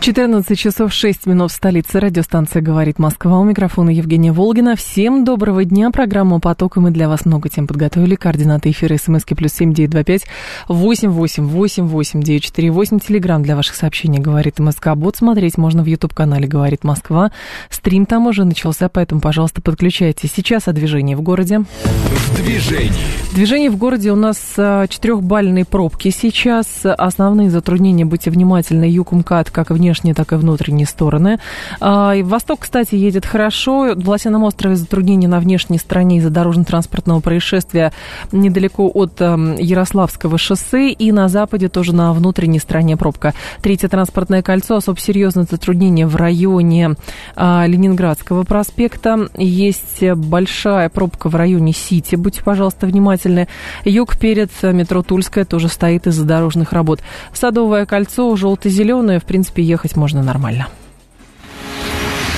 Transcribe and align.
14 0.00 0.56
часов 0.56 0.92
6 0.92 1.26
минут 1.26 1.50
в 1.50 1.54
столице. 1.54 1.98
Радиостанция 1.98 2.62
«Говорит 2.62 3.00
Москва». 3.00 3.40
У 3.40 3.44
микрофона 3.44 3.90
Евгения 3.90 4.30
Волгина. 4.30 4.76
Всем 4.76 5.24
доброго 5.24 5.64
дня. 5.64 5.90
Программу 5.90 6.38
«Поток» 6.38 6.76
и 6.76 6.80
мы 6.80 6.92
для 6.92 7.08
вас 7.08 7.26
много 7.26 7.48
тем 7.48 7.66
подготовили. 7.66 8.14
Координаты 8.14 8.70
эфира 8.70 8.96
смски 8.96 9.34
плюс 9.34 9.52
семь 9.52 9.74
девять 9.74 9.90
два 9.90 10.04
пять 10.04 10.24
восемь 10.68 11.10
восемь 11.10 11.46
восемь 11.46 11.86
восемь 11.86 12.22
девять 12.22 12.44
четыре 12.44 12.70
восемь. 12.70 13.00
Телеграмм 13.00 13.42
для 13.42 13.56
ваших 13.56 13.74
сообщений 13.74 14.20
«Говорит 14.20 14.60
МСК». 14.60 14.94
Бот 14.94 15.16
смотреть 15.16 15.58
можно 15.58 15.82
в 15.82 15.86
YouTube-канале 15.86 16.46
«Говорит 16.46 16.84
Москва». 16.84 17.32
Стрим 17.68 18.06
там 18.06 18.28
уже 18.28 18.44
начался, 18.44 18.88
поэтому, 18.88 19.20
пожалуйста, 19.20 19.60
подключайтесь. 19.60 20.32
Сейчас 20.34 20.68
о 20.68 20.72
движении 20.72 21.16
в 21.16 21.22
городе. 21.22 21.64
В 21.82 22.36
движении. 22.36 22.92
Движение 23.34 23.70
в 23.70 23.76
городе 23.76 24.12
у 24.12 24.16
нас 24.16 24.38
а, 24.56 24.86
четырехбальные 24.86 25.64
пробки 25.64 26.10
сейчас. 26.10 26.82
Основные 26.84 27.50
затруднения, 27.50 28.04
будьте 28.04 28.30
внимательны, 28.30 28.84
юг 28.84 29.12
МКАД, 29.12 29.50
как 29.50 29.70
и 29.70 29.74
внешне 29.74 29.87
внешние, 29.88 30.14
так 30.14 30.32
и 30.32 30.36
внутренние 30.36 30.86
стороны. 30.86 31.38
А, 31.80 32.14
восток, 32.22 32.60
кстати, 32.60 32.94
едет 32.94 33.24
хорошо. 33.24 33.94
В 33.96 34.08
Лосином 34.08 34.44
острове 34.44 34.76
затруднения 34.76 35.28
на 35.28 35.40
внешней 35.40 35.78
стороне 35.78 36.18
из-за 36.18 36.28
дорожно-транспортного 36.28 37.20
происшествия 37.20 37.92
недалеко 38.30 38.90
от 38.92 39.18
эм, 39.20 39.56
Ярославского 39.56 40.36
шоссе. 40.36 40.90
И 40.90 41.10
на 41.10 41.28
западе 41.28 41.70
тоже 41.70 41.94
на 41.94 42.12
внутренней 42.12 42.58
стороне 42.58 42.98
пробка. 42.98 43.32
Третье 43.62 43.88
транспортное 43.88 44.42
кольцо. 44.42 44.76
Особо 44.76 45.00
серьезное 45.00 45.46
затруднение 45.50 46.06
в 46.06 46.16
районе 46.16 46.96
а, 47.34 47.64
Ленинградского 47.66 48.44
проспекта. 48.44 49.28
Есть 49.38 50.02
большая 50.02 50.90
пробка 50.90 51.30
в 51.30 51.34
районе 51.34 51.72
Сити. 51.72 52.14
Будьте, 52.14 52.42
пожалуйста, 52.42 52.86
внимательны. 52.86 53.48
Юг 53.86 54.18
перед 54.18 54.50
метро 54.62 55.02
Тульская 55.02 55.46
тоже 55.46 55.68
стоит 55.68 56.06
из-за 56.06 56.26
дорожных 56.26 56.74
работ. 56.74 57.00
Садовое 57.32 57.86
кольцо 57.86 58.36
желто-зеленое. 58.36 59.18
В 59.18 59.24
принципе, 59.24 59.62
ехать 59.78 59.96
можно 59.96 60.22
нормально. 60.24 60.66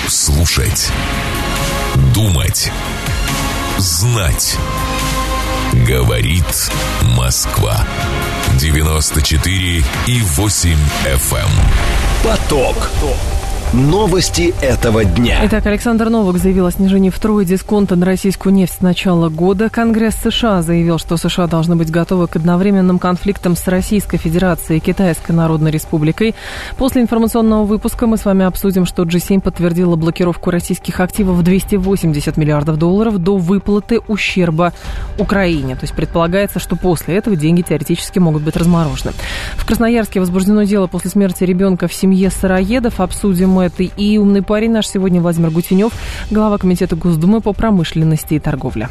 Слушать. 0.09 0.91
Думать. 2.15 2.71
Знать. 3.79 4.57
Говорит 5.89 6.71
Москва. 7.17 7.87
94 8.59 9.85
и 10.07 10.23
8 10.23 10.79
FM. 11.05 11.37
Эм. 11.37 11.51
Поток. 12.23 12.77
Поток. 12.77 13.40
Новости 13.73 14.53
этого 14.63 15.05
дня. 15.05 15.43
Итак, 15.45 15.65
Александр 15.67 16.09
Новак 16.09 16.39
заявил 16.39 16.67
о 16.67 16.73
снижении 16.73 17.09
втрое 17.09 17.45
дисконта 17.45 17.95
на 17.95 18.05
российскую 18.05 18.53
нефть 18.53 18.79
с 18.79 18.81
начала 18.81 19.29
года. 19.29 19.71
Конгресс 19.71 20.17
США 20.17 20.63
заявил, 20.63 20.99
что 20.99 21.17
США 21.17 21.47
должны 21.47 21.77
быть 21.77 21.89
готовы 21.89 22.27
к 22.27 22.35
одновременным 22.35 22.99
конфликтам 22.99 23.55
с 23.55 23.65
Российской 23.69 24.17
Федерацией 24.17 24.79
и 24.79 24.81
Китайской 24.81 25.31
Народной 25.31 25.71
Республикой. 25.71 26.35
После 26.79 27.01
информационного 27.01 27.65
выпуска 27.65 28.09
мы 28.09 28.17
с 28.17 28.25
вами 28.25 28.45
обсудим, 28.45 28.87
что 28.87 29.05
G7 29.05 29.41
подтвердила 29.41 29.95
блокировку 29.95 30.51
российских 30.51 30.99
активов 30.99 31.37
в 31.37 31.45
280 31.45 32.37
миллиардов 32.37 32.77
долларов 32.77 33.19
до 33.19 33.37
выплаты 33.37 34.01
ущерба 34.09 34.73
Украине. 35.17 35.77
То 35.77 35.83
есть 35.83 35.95
предполагается, 35.95 36.59
что 36.59 36.75
после 36.75 37.15
этого 37.15 37.37
деньги 37.37 37.63
теоретически 37.63 38.19
могут 38.19 38.43
быть 38.43 38.57
разморожены. 38.57 39.13
В 39.55 39.65
Красноярске 39.65 40.19
возбуждено 40.19 40.65
дело 40.65 40.89
после 40.89 41.09
смерти 41.09 41.45
ребенка 41.45 41.87
в 41.87 41.95
семье 41.95 42.31
сыроедов. 42.31 42.99
Обсудим 42.99 43.60
это. 43.61 43.83
И 43.83 44.19
умный 44.19 44.43
парень 44.43 44.73
наш 44.73 44.89
сегодня 44.89 45.21
Владимир 45.21 45.51
Гутенев, 45.51 45.93
глава 46.31 46.59
Комитета 46.59 46.97
Госдумы 46.97 47.41
по 47.41 47.53
промышленности 47.53 48.35
и 48.35 48.39
торговле. 48.39 48.89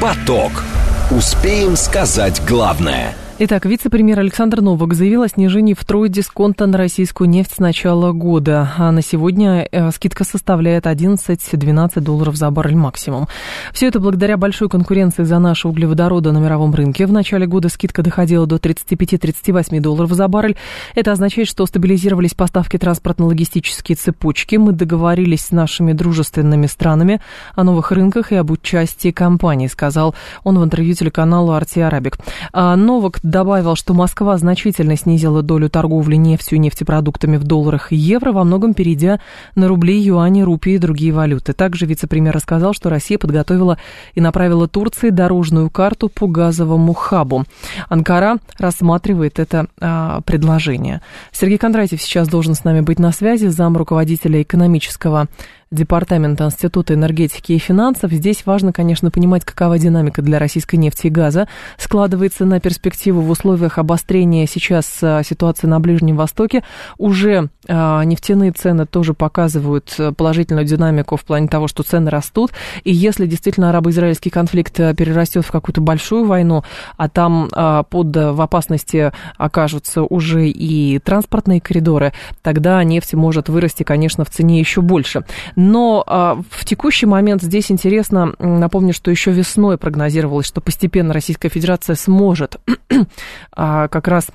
Поток. 0.00 0.64
Успеем 1.10 1.76
сказать 1.76 2.42
главное– 2.46 3.14
Итак, 3.36 3.66
вице-премьер 3.66 4.20
Александр 4.20 4.60
Новак 4.60 4.94
заявил 4.94 5.22
о 5.22 5.28
снижении 5.28 5.74
втрое 5.74 6.08
дисконта 6.08 6.66
на 6.66 6.78
российскую 6.78 7.28
нефть 7.28 7.54
с 7.56 7.58
начала 7.58 8.12
года. 8.12 8.70
А 8.76 8.92
на 8.92 9.02
сегодня 9.02 9.66
э, 9.72 9.90
скидка 9.90 10.22
составляет 10.22 10.86
11-12 10.86 12.00
долларов 12.00 12.36
за 12.36 12.48
баррель 12.52 12.76
максимум. 12.76 13.26
Все 13.72 13.88
это 13.88 13.98
благодаря 13.98 14.36
большой 14.36 14.68
конкуренции 14.68 15.24
за 15.24 15.40
наши 15.40 15.66
углеводороды 15.66 16.30
на 16.30 16.38
мировом 16.38 16.72
рынке. 16.76 17.06
В 17.06 17.12
начале 17.12 17.48
года 17.48 17.68
скидка 17.68 18.04
доходила 18.04 18.46
до 18.46 18.54
35-38 18.54 19.80
долларов 19.80 20.12
за 20.12 20.28
баррель. 20.28 20.56
Это 20.94 21.10
означает, 21.10 21.48
что 21.48 21.66
стабилизировались 21.66 22.34
поставки 22.34 22.76
транспортно-логистические 22.76 23.96
цепочки. 23.96 24.54
Мы 24.54 24.70
договорились 24.70 25.46
с 25.46 25.50
нашими 25.50 25.92
дружественными 25.92 26.66
странами 26.66 27.20
о 27.56 27.64
новых 27.64 27.90
рынках 27.90 28.30
и 28.30 28.36
об 28.36 28.52
участии 28.52 29.10
компаний, 29.10 29.66
сказал 29.66 30.14
он 30.44 30.56
в 30.56 30.62
интервью 30.62 30.94
телеканалу 30.94 31.50
«Арти 31.50 31.80
Арабик». 31.80 32.16
А 32.52 32.76
Новак 32.76 33.23
добавил, 33.24 33.74
что 33.74 33.94
Москва 33.94 34.36
значительно 34.36 34.96
снизила 34.96 35.42
долю 35.42 35.68
торговли 35.68 36.14
нефтью 36.14 36.56
и 36.56 36.60
нефтепродуктами 36.60 37.38
в 37.38 37.44
долларах 37.44 37.90
и 37.90 37.96
евро, 37.96 38.30
во 38.32 38.44
многом 38.44 38.74
перейдя 38.74 39.18
на 39.56 39.66
рубли, 39.66 39.98
юани, 39.98 40.42
рупии 40.42 40.74
и 40.74 40.78
другие 40.78 41.12
валюты. 41.12 41.54
Также 41.54 41.86
вице-премьер 41.86 42.34
рассказал, 42.34 42.74
что 42.74 42.90
Россия 42.90 43.18
подготовила 43.18 43.78
и 44.14 44.20
направила 44.20 44.68
Турции 44.68 45.08
дорожную 45.08 45.70
карту 45.70 46.08
по 46.08 46.28
газовому 46.28 46.92
хабу. 46.92 47.44
Анкара 47.88 48.36
рассматривает 48.58 49.38
это 49.38 49.66
а, 49.80 50.20
предложение. 50.20 51.00
Сергей 51.32 51.58
Кондратьев 51.58 52.02
сейчас 52.02 52.28
должен 52.28 52.54
с 52.54 52.62
нами 52.62 52.82
быть 52.82 52.98
на 52.98 53.10
связи, 53.10 53.46
зам 53.46 53.76
руководителя 53.76 54.42
экономического 54.42 55.28
Департамента 55.70 56.44
Института 56.44 56.94
энергетики 56.94 57.52
и 57.52 57.58
финансов. 57.58 58.12
Здесь 58.12 58.46
важно, 58.46 58.72
конечно, 58.72 59.10
понимать, 59.10 59.44
какова 59.44 59.78
динамика 59.78 60.22
для 60.22 60.38
российской 60.38 60.76
нефти 60.76 61.08
и 61.08 61.10
газа 61.10 61.48
складывается 61.78 62.44
на 62.44 62.60
перспективу 62.60 63.20
в 63.20 63.30
условиях 63.30 63.78
обострения 63.78 64.46
сейчас 64.46 64.98
а, 65.02 65.22
ситуации 65.22 65.66
на 65.66 65.80
Ближнем 65.80 66.16
Востоке. 66.16 66.62
Уже 66.98 67.48
а, 67.68 68.02
нефтяные 68.04 68.52
цены 68.52 68.86
тоже 68.86 69.14
показывают 69.14 69.96
положительную 70.16 70.66
динамику 70.66 71.16
в 71.16 71.24
плане 71.24 71.48
того, 71.48 71.68
что 71.68 71.82
цены 71.82 72.10
растут. 72.10 72.52
И 72.84 72.92
если 72.92 73.26
действительно 73.26 73.70
арабо-израильский 73.70 74.30
конфликт 74.30 74.74
перерастет 74.74 75.44
в 75.44 75.50
какую-то 75.50 75.80
большую 75.80 76.26
войну, 76.26 76.62
а 76.96 77.08
там 77.08 77.48
под 77.50 78.16
в 78.16 78.40
опасности 78.40 79.12
окажутся 79.36 80.02
уже 80.02 80.48
и 80.48 80.98
транспортные 80.98 81.60
коридоры, 81.60 82.12
тогда 82.42 82.82
нефть 82.84 83.14
может 83.14 83.48
вырасти, 83.48 83.82
конечно, 83.82 84.24
в 84.24 84.30
цене 84.30 84.60
еще 84.60 84.80
больше. 84.80 85.24
Но 85.56 86.04
а, 86.06 86.40
в 86.50 86.64
текущий 86.64 87.06
момент 87.06 87.42
здесь 87.42 87.70
интересно, 87.70 88.34
напомню, 88.38 88.92
что 88.92 89.10
еще 89.10 89.30
весной 89.30 89.78
прогнозировалось, 89.78 90.46
что 90.46 90.60
постепенно 90.60 91.12
Российская 91.12 91.48
Федерация 91.48 91.96
сможет 91.96 92.60
а, 93.52 93.88
как 93.88 94.08
раз 94.08 94.28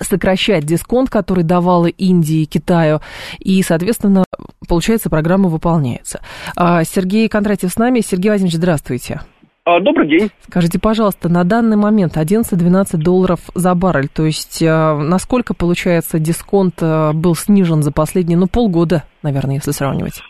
сокращать 0.00 0.64
дисконт, 0.64 1.08
который 1.08 1.44
давала 1.44 1.86
Индии 1.86 2.42
и 2.42 2.46
Китаю, 2.46 3.00
и, 3.38 3.62
соответственно, 3.62 4.24
получается, 4.68 5.08
программа 5.08 5.48
выполняется. 5.48 6.20
А, 6.56 6.84
Сергей 6.84 7.28
Кондратьев 7.28 7.70
с 7.70 7.76
нами. 7.76 8.00
Сергей 8.00 8.30
Владимирович, 8.30 8.56
здравствуйте. 8.56 9.20
А, 9.64 9.80
добрый 9.80 10.08
день. 10.08 10.30
Скажите, 10.46 10.78
пожалуйста, 10.78 11.28
на 11.28 11.44
данный 11.44 11.76
момент 11.76 12.16
11-12 12.16 12.96
долларов 12.98 13.40
за 13.54 13.74
баррель, 13.74 14.08
то 14.08 14.26
есть 14.26 14.60
насколько, 14.60 15.54
получается, 15.54 16.18
дисконт 16.18 16.82
был 16.82 17.34
снижен 17.34 17.82
за 17.82 17.92
последние, 17.92 18.36
ну, 18.36 18.46
полгода, 18.46 19.04
наверное, 19.22 19.54
если 19.54 19.70
сравнивать? 19.70 20.20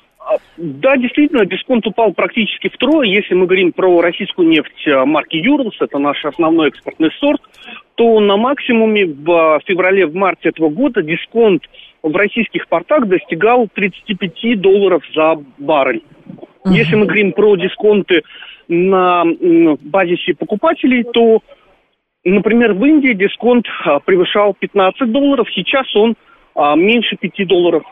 Да, 0.56 0.96
действительно, 0.96 1.44
дисконт 1.44 1.86
упал 1.86 2.12
практически 2.12 2.68
втрое. 2.68 3.08
Если 3.08 3.34
мы 3.34 3.46
говорим 3.46 3.72
про 3.72 4.00
российскую 4.00 4.48
нефть 4.48 4.86
э, 4.86 5.04
марки 5.04 5.36
Юрлс, 5.36 5.76
это 5.80 5.98
наш 5.98 6.24
основной 6.24 6.68
экспортный 6.68 7.10
сорт, 7.18 7.40
то 7.96 8.20
на 8.20 8.36
максимуме 8.36 9.06
в 9.06 9.30
э, 9.30 9.58
феврале, 9.66 10.06
в 10.06 10.14
марте 10.14 10.50
этого 10.50 10.68
года 10.68 11.02
дисконт 11.02 11.64
в 12.02 12.14
российских 12.14 12.68
портах 12.68 13.08
достигал 13.08 13.68
35 13.72 14.60
долларов 14.60 15.02
за 15.14 15.36
баррель. 15.58 16.04
Если 16.66 16.94
мы 16.94 17.06
говорим 17.06 17.32
про 17.32 17.56
дисконты 17.56 18.22
на 18.68 19.24
базисе 19.80 20.34
покупателей, 20.34 21.02
то, 21.02 21.42
например, 22.24 22.74
в 22.74 22.84
Индии 22.84 23.12
дисконт 23.12 23.66
э, 23.66 23.98
превышал 24.04 24.54
15 24.54 25.10
долларов, 25.10 25.48
сейчас 25.52 25.86
он 25.96 26.14
меньше 26.76 27.16
5 27.16 27.48
долларов. 27.48 27.82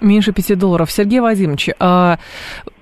Меньше 0.00 0.32
5 0.32 0.58
долларов. 0.58 0.90
Сергей 0.90 1.20
Вадимович, 1.20 1.70
а 1.78 2.18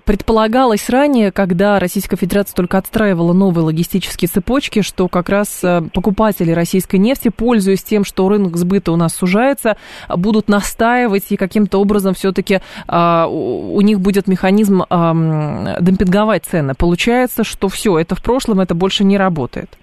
предполагалось 0.06 0.88
ранее, 0.88 1.32
когда 1.32 1.78
Российская 1.78 2.16
Федерация 2.16 2.54
только 2.54 2.78
отстраивала 2.78 3.32
новые 3.32 3.64
логистические 3.64 4.28
цепочки, 4.28 4.80
что 4.80 5.08
как 5.08 5.28
раз 5.28 5.58
э, 5.64 5.82
покупатели 5.92 6.52
российской 6.52 6.96
нефти, 6.96 7.28
пользуясь 7.28 7.82
тем, 7.82 8.04
что 8.04 8.28
рынок 8.28 8.56
сбыта 8.56 8.92
у 8.92 8.96
нас 8.96 9.14
сужается, 9.14 9.76
будут 10.08 10.48
настаивать 10.48 11.24
и 11.30 11.36
каким-то 11.36 11.80
образом 11.80 12.14
все-таки 12.14 12.60
а, 12.86 13.26
у 13.26 13.80
них 13.80 14.00
будет 14.00 14.28
механизм 14.28 14.84
а, 14.88 15.76
демпинговать 15.80 16.44
цены. 16.44 16.74
Получается, 16.74 17.42
что 17.42 17.68
все, 17.68 17.98
это 17.98 18.14
в 18.14 18.22
прошлом, 18.22 18.60
это 18.60 18.74
больше 18.74 19.02
не 19.02 19.18
работает. 19.18 19.76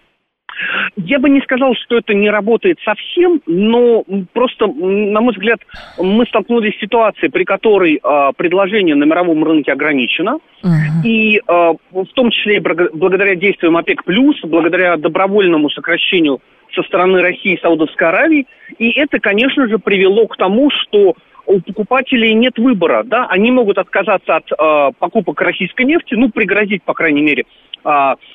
Я 0.95 1.19
бы 1.19 1.29
не 1.29 1.41
сказал, 1.41 1.73
что 1.75 1.97
это 1.97 2.13
не 2.13 2.29
работает 2.29 2.77
совсем, 2.83 3.41
но 3.45 4.03
просто, 4.33 4.67
на 4.67 5.21
мой 5.21 5.33
взгляд, 5.33 5.59
мы 5.97 6.25
столкнулись 6.25 6.75
с 6.75 6.79
ситуацией, 6.79 7.31
при 7.31 7.43
которой 7.43 7.99
э, 8.03 8.31
предложение 8.37 8.95
на 8.95 9.05
мировом 9.05 9.43
рынке 9.43 9.71
ограничено, 9.71 10.39
uh-huh. 10.63 11.03
и 11.03 11.37
э, 11.37 11.73
в 11.91 12.13
том 12.13 12.31
числе 12.31 12.61
благодаря 12.61 13.35
действиям 13.35 13.77
ОПЕК+, 13.77 14.03
благодаря 14.43 14.97
добровольному 14.97 15.69
сокращению 15.69 16.39
со 16.75 16.83
стороны 16.83 17.21
России 17.21 17.53
и 17.53 17.61
Саудовской 17.61 18.07
Аравии, 18.07 18.47
и 18.77 18.91
это, 18.91 19.19
конечно 19.19 19.67
же, 19.67 19.77
привело 19.77 20.27
к 20.27 20.37
тому, 20.37 20.69
что 20.71 21.15
у 21.45 21.59
покупателей 21.59 22.33
нет 22.33 22.57
выбора, 22.57 23.03
да, 23.03 23.27
они 23.27 23.51
могут 23.51 23.77
отказаться 23.77 24.37
от 24.37 24.51
э, 24.51 24.91
покупок 24.97 25.41
российской 25.41 25.85
нефти, 25.85 26.15
ну, 26.15 26.29
пригрозить, 26.29 26.83
по 26.83 26.93
крайней 26.93 27.21
мере, 27.21 27.45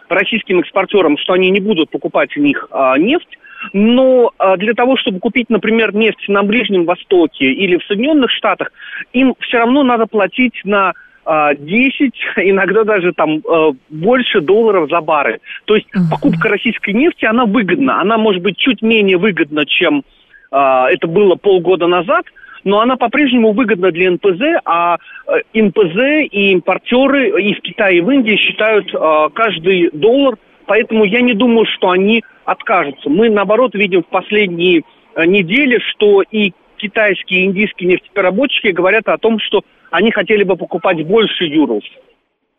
российским 0.09 0.61
экспортерам, 0.61 1.17
что 1.19 1.33
они 1.33 1.51
не 1.51 1.61
будут 1.61 1.91
покупать 1.91 2.37
у 2.37 2.41
них 2.41 2.69
э, 2.71 2.95
нефть, 2.99 3.39
но 3.73 4.31
э, 4.39 4.57
для 4.57 4.75
того, 4.75 4.97
чтобы 4.97 5.21
купить, 5.21 5.51
например, 5.51 5.95
нефть 5.95 6.29
на 6.29 6.43
Ближнем 6.43 6.85
Востоке 6.85 7.47
или 7.47 7.77
в 7.77 7.85
Соединенных 7.85 8.31
Штатах, 8.31 8.71
им 9.13 9.35
все 9.41 9.59
равно 9.59 9.83
надо 9.83 10.07
платить 10.07 10.61
на 10.65 10.93
10, 11.27 12.15
иногда 12.37 12.85
даже 12.85 13.13
там 13.13 13.43
больше 13.91 14.41
долларов 14.41 14.89
за 14.89 15.03
бары. 15.03 15.41
То 15.67 15.77
есть 15.77 15.87
покупка 16.11 16.49
российской 16.49 16.95
нефти, 16.95 17.27
она 17.27 17.45
выгодна. 17.45 18.01
Она 18.01 18.17
может 18.17 18.43
быть 18.43 18.57
чуть 18.57 18.81
менее 18.81 19.19
выгодна, 19.19 19.67
чем 19.67 20.05
это 20.51 21.07
было 21.07 21.35
полгода 21.35 21.87
назад, 21.87 22.25
но 22.65 22.81
она 22.81 22.97
по-прежнему 22.97 23.53
выгодна 23.53 23.91
для 23.91 24.11
НПЗ, 24.11 24.61
а 24.65 24.97
э, 25.27 25.61
НПЗ 25.61 26.31
и 26.31 26.53
импортеры 26.53 27.41
и 27.41 27.55
в 27.55 27.61
Китае, 27.61 27.99
и 27.99 28.01
в 28.01 28.11
Индии 28.11 28.37
считают 28.37 28.93
э, 28.93 29.29
каждый 29.35 29.91
доллар, 29.93 30.37
поэтому 30.67 31.05
я 31.05 31.21
не 31.21 31.35
думаю, 31.35 31.67
что 31.67 31.91
они 31.91 32.23
откажутся. 32.45 33.09
Мы, 33.09 33.31
наоборот, 33.31 33.75
видим 33.75 34.03
в 34.03 34.07
последние 34.07 34.83
э, 35.15 35.25
недели, 35.25 35.79
что 35.91 36.23
и 36.23 36.53
китайские, 36.77 37.43
и 37.43 37.45
индийские 37.47 37.91
нефтепереработчики 37.91 38.69
говорят 38.69 39.09
о 39.09 39.19
том, 39.19 39.39
что 39.41 39.63
они 39.91 40.11
хотели 40.13 40.45
бы 40.45 40.57
покупать 40.57 41.05
больше 41.07 41.45
юрлс. 41.45 41.85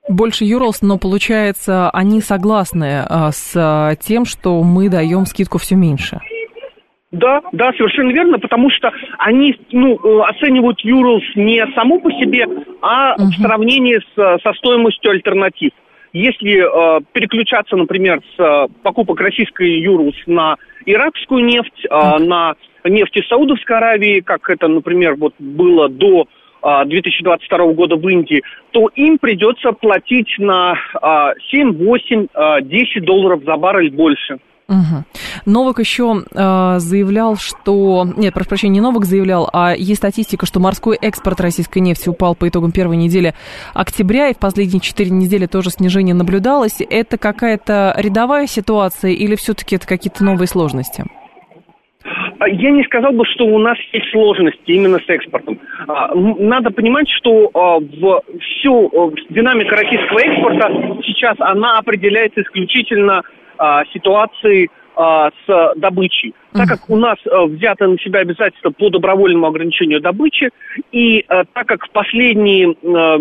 Больше 0.07 0.43
юрлс, 0.43 0.81
но 0.81 0.97
получается, 0.97 1.89
они 1.91 2.19
согласны 2.19 3.05
с 3.31 3.97
тем, 4.01 4.25
что 4.25 4.63
мы 4.63 4.89
даем 4.89 5.25
скидку 5.25 5.59
все 5.59 5.75
меньше. 5.75 6.19
Да, 7.11 7.41
да, 7.53 7.71
совершенно 7.73 8.11
верно, 8.11 8.37
потому 8.37 8.69
что 8.69 8.91
они 9.17 9.59
ну, 9.71 9.95
э, 9.95 10.21
оценивают 10.29 10.79
Юрлс 10.81 11.23
не 11.33 11.65
само 11.73 11.99
по 11.99 12.11
себе, 12.11 12.45
а 12.81 13.15
uh-huh. 13.15 13.25
в 13.25 13.41
сравнении 13.41 13.97
с, 13.97 14.41
со 14.43 14.53
стоимостью 14.53 15.11
альтернатив. 15.11 15.71
Если 16.13 16.59
э, 16.59 17.01
переключаться, 17.11 17.75
например, 17.75 18.21
с 18.35 18.39
э, 18.39 18.67
покупок 18.83 19.19
российской 19.21 19.79
Юрлс 19.79 20.15
на 20.27 20.57
иракскую 20.85 21.43
нефть, 21.45 21.87
uh-huh. 21.89 22.19
на 22.19 22.53
нефть 22.83 23.17
из 23.17 23.27
Саудовской 23.27 23.77
Аравии, 23.77 24.19
как 24.19 24.47
это, 24.47 24.67
например, 24.67 25.15
вот 25.15 25.33
было 25.39 25.89
до 25.89 26.27
2022 26.61 27.57
года 27.71 27.95
в 27.95 28.05
Индии, 28.09 28.43
то 28.71 28.89
им 28.93 29.17
придется 29.17 29.71
платить 29.71 30.27
на 30.39 30.75
7, 31.51 31.71
8, 31.71 32.27
10 32.63 33.03
долларов 33.05 33.43
за 33.45 33.55
баррель 33.55 33.91
больше. 33.91 34.39
Угу. 34.69 35.03
Новак 35.47 35.79
еще 35.79 36.23
э, 36.31 36.75
заявлял, 36.77 37.35
что... 37.37 38.07
Нет, 38.15 38.35
прошу 38.35 38.49
прощения, 38.49 38.75
не 38.75 38.81
Новак 38.81 39.05
заявлял, 39.05 39.49
а 39.51 39.73
есть 39.75 39.97
статистика, 39.97 40.45
что 40.45 40.59
морской 40.59 40.95
экспорт 41.01 41.41
российской 41.41 41.79
нефти 41.79 42.07
упал 42.07 42.35
по 42.35 42.47
итогам 42.47 42.71
первой 42.71 42.95
недели 42.95 43.33
октября, 43.73 44.29
и 44.29 44.35
в 44.35 44.37
последние 44.37 44.79
четыре 44.79 45.09
недели 45.09 45.47
тоже 45.47 45.71
снижение 45.71 46.13
наблюдалось. 46.13 46.81
Это 46.87 47.17
какая-то 47.17 47.95
рядовая 47.97 48.45
ситуация 48.45 49.11
или 49.11 49.35
все-таки 49.35 49.75
это 49.75 49.87
какие-то 49.87 50.23
новые 50.23 50.47
сложности? 50.47 51.03
А, 52.37 52.47
я 52.47 52.69
не 52.69 52.83
сказал 52.83 53.11
бы, 53.11 53.25
что 53.25 53.45
у 53.45 53.57
нас 53.57 53.77
есть 53.91 54.11
сложности 54.11 54.71
именно 54.71 54.99
с 54.99 55.09
экспортом. 55.09 55.59
А, 55.87 56.13
надо 56.13 56.69
понимать, 56.69 57.09
что 57.09 57.49
а, 57.55 57.79
всю 58.39 59.15
динамика 59.29 59.75
российского 59.75 60.19
экспорта 60.19 61.01
сейчас 61.05 61.35
она 61.39 61.79
определяется 61.79 62.41
исключительно 62.41 63.23
а, 63.59 63.83
ситуации 63.93 64.69
а, 64.95 65.29
с 65.45 65.73
добычей. 65.75 66.33
Так 66.53 66.67
как 66.67 66.89
у 66.89 66.97
нас 66.97 67.17
а, 67.25 67.45
взято 67.45 67.87
на 67.87 67.97
себя 67.99 68.21
обязательство 68.21 68.71
по 68.71 68.89
добровольному 68.89 69.47
ограничению 69.47 70.01
добычи, 70.01 70.49
и 70.91 71.23
а, 71.27 71.43
так 71.45 71.67
как 71.67 71.85
в 71.85 71.89
последние 71.91 72.75
а, 72.83 73.19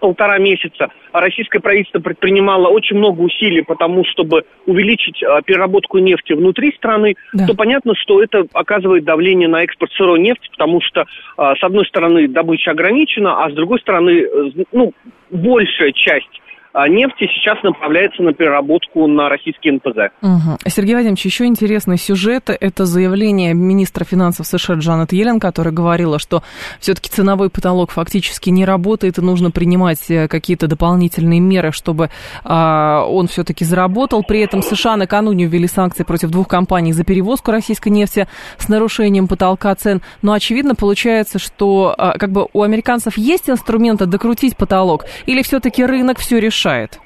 полтора 0.00 0.38
месяца 0.38 0.88
российское 1.12 1.60
правительство 1.60 2.00
предпринимало 2.00 2.68
очень 2.68 2.96
много 2.98 3.20
усилий 3.20 3.62
по 3.62 3.74
тому, 3.74 4.04
чтобы 4.04 4.44
увеличить 4.66 5.22
а, 5.22 5.42
переработку 5.42 5.98
нефти 5.98 6.34
внутри 6.34 6.72
страны, 6.76 7.14
да. 7.32 7.46
то 7.46 7.54
понятно, 7.54 7.94
что 7.96 8.22
это 8.22 8.46
оказывает 8.52 9.04
давление 9.04 9.48
на 9.48 9.62
экспорт 9.62 9.92
сырой 9.92 10.20
нефти, 10.20 10.48
потому 10.50 10.80
что, 10.82 11.06
а, 11.36 11.56
с 11.56 11.62
одной 11.64 11.86
стороны, 11.86 12.28
добыча 12.28 12.72
ограничена, 12.72 13.44
а 13.44 13.50
с 13.50 13.54
другой 13.54 13.80
стороны, 13.80 14.26
ну, 14.72 14.92
большая 15.30 15.92
часть 15.92 16.40
нефти 16.88 17.26
сейчас 17.34 17.62
направляется 17.62 18.22
на 18.22 18.34
переработку 18.34 19.06
на 19.06 19.28
российский 19.28 19.70
НПЗ. 19.70 20.12
Угу. 20.20 20.58
Сергей 20.66 20.94
Вадимович, 20.94 21.24
еще 21.24 21.46
интересный 21.46 21.96
сюжет. 21.96 22.50
Это 22.50 22.84
заявление 22.84 23.54
министра 23.54 24.04
финансов 24.04 24.46
США 24.46 24.74
Джанет 24.74 25.12
Йеллен, 25.12 25.40
которая 25.40 25.72
говорила, 25.72 26.18
что 26.18 26.42
все-таки 26.78 27.08
ценовой 27.08 27.48
потолок 27.48 27.90
фактически 27.90 28.50
не 28.50 28.66
работает, 28.66 29.16
и 29.18 29.22
нужно 29.22 29.50
принимать 29.50 30.10
э, 30.10 30.28
какие-то 30.28 30.66
дополнительные 30.66 31.40
меры, 31.40 31.72
чтобы 31.72 32.10
а, 32.44 33.06
он 33.08 33.26
все-таки 33.28 33.64
заработал. 33.64 34.22
При 34.22 34.40
этом 34.40 34.62
США 34.62 34.96
накануне 34.96 35.46
ввели 35.46 35.66
санкции 35.66 36.04
против 36.04 36.30
двух 36.30 36.46
компаний 36.46 36.92
за 36.92 37.04
перевозку 37.04 37.52
российской 37.52 37.88
нефти 37.88 38.28
с 38.58 38.68
нарушением 38.68 39.28
потолка 39.28 39.74
цен. 39.74 40.02
Но 40.20 40.34
очевидно 40.34 40.74
получается, 40.74 41.38
что 41.38 41.94
а, 41.96 42.18
как 42.18 42.32
бы 42.32 42.48
у 42.52 42.62
американцев 42.62 43.16
есть 43.16 43.48
инструменты 43.48 44.04
докрутить 44.04 44.58
потолок, 44.58 45.06
или 45.24 45.40
все-таки 45.40 45.82
рынок 45.82 46.18
все 46.18 46.38
решает? 46.38 46.65
Мешает? 46.66 47.00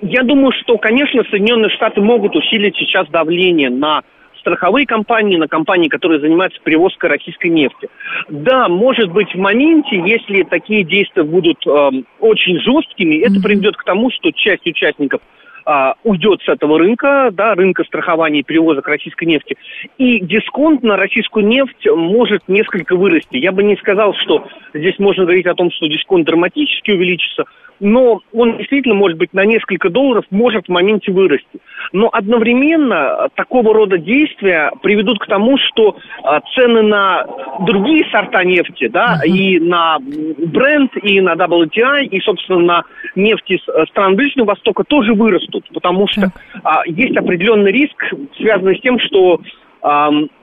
Я 0.00 0.22
думаю, 0.22 0.52
что, 0.62 0.78
конечно, 0.78 1.22
Соединенные 1.30 1.70
Штаты 1.70 2.00
могут 2.00 2.34
усилить 2.34 2.76
сейчас 2.76 3.06
давление 3.08 3.68
на 3.68 4.02
страховые 4.40 4.86
компании, 4.86 5.36
на 5.36 5.48
компании, 5.48 5.88
которые 5.88 6.20
занимаются 6.20 6.58
перевозкой 6.62 7.10
российской 7.10 7.48
нефти. 7.48 7.88
Да, 8.30 8.68
может 8.68 9.10
быть, 9.12 9.34
в 9.34 9.38
моменте, 9.38 10.00
если 10.06 10.42
такие 10.44 10.84
действия 10.84 11.24
будут 11.24 11.58
э, 11.66 11.90
очень 12.20 12.58
жесткими, 12.60 13.16
mm-hmm. 13.16 13.30
это 13.30 13.42
приведет 13.42 13.76
к 13.76 13.84
тому, 13.84 14.10
что 14.10 14.30
часть 14.32 14.66
участников 14.66 15.20
а, 15.66 15.96
уйдет 16.02 16.40
с 16.40 16.48
этого 16.48 16.78
рынка, 16.78 17.28
да, 17.30 17.54
рынка 17.54 17.84
страхования 17.84 18.40
и 18.40 18.42
перевозок 18.42 18.88
российской 18.88 19.26
нефти, 19.26 19.58
и 19.98 20.18
дисконт 20.18 20.82
на 20.82 20.96
российскую 20.96 21.46
нефть 21.46 21.86
может 21.94 22.40
несколько 22.48 22.96
вырасти. 22.96 23.36
Я 23.36 23.52
бы 23.52 23.62
не 23.62 23.76
сказал, 23.76 24.14
что 24.14 24.48
здесь 24.72 24.98
можно 24.98 25.24
говорить 25.24 25.44
о 25.44 25.54
том, 25.54 25.70
что 25.70 25.86
дисконт 25.86 26.24
драматически 26.24 26.92
увеличится, 26.92 27.44
но 27.80 28.20
он 28.32 28.58
действительно 28.58 28.94
может 28.94 29.18
быть 29.18 29.32
на 29.32 29.44
несколько 29.44 29.90
долларов, 29.90 30.24
может 30.30 30.66
в 30.66 30.70
моменте 30.70 31.12
вырасти. 31.12 31.60
Но 31.92 32.10
одновременно 32.12 33.28
такого 33.34 33.72
рода 33.72 33.98
действия 33.98 34.70
приведут 34.82 35.18
к 35.18 35.26
тому, 35.26 35.56
что 35.58 35.96
а, 36.22 36.40
цены 36.54 36.82
на 36.82 37.24
другие 37.60 38.06
сорта 38.10 38.44
нефти, 38.44 38.88
да, 38.88 39.20
uh-huh. 39.22 39.28
и 39.28 39.60
на 39.60 39.98
бренд, 39.98 40.92
и 41.02 41.20
на 41.20 41.34
WTI, 41.34 42.06
и, 42.06 42.20
собственно, 42.20 42.58
на 42.58 42.82
нефти 43.14 43.54
из 43.54 43.68
э, 43.68 43.86
стран 43.86 44.16
Ближнего 44.16 44.46
Востока 44.46 44.84
тоже 44.84 45.14
вырастут, 45.14 45.64
потому 45.72 46.08
что 46.08 46.32
uh-huh. 46.62 46.82
есть 46.86 47.16
определенный 47.16 47.72
риск, 47.72 48.12
связанный 48.36 48.76
с 48.76 48.80
тем, 48.80 48.98
что 48.98 49.40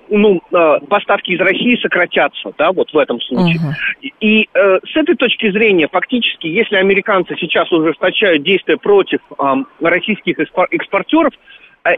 ну, 0.10 0.42
э, 0.52 0.80
поставки 0.88 1.32
из 1.32 1.40
России 1.40 1.80
сократятся, 1.82 2.54
да, 2.58 2.72
вот 2.72 2.92
в 2.92 2.98
этом 2.98 3.20
случае. 3.22 3.58
Uh-huh. 3.58 4.10
И 4.20 4.50
э, 4.54 4.80
с 4.86 4.96
этой 4.96 5.16
точки 5.16 5.52
зрения, 5.52 5.88
фактически, 5.92 6.48
если 6.48 6.76
американцы 6.76 7.36
сейчас 7.40 7.72
ужесточают 7.72 8.44
действия 8.44 8.78
против 8.78 9.20
э, 9.38 9.44
российских 9.82 10.38
экспортеров, 10.40 11.34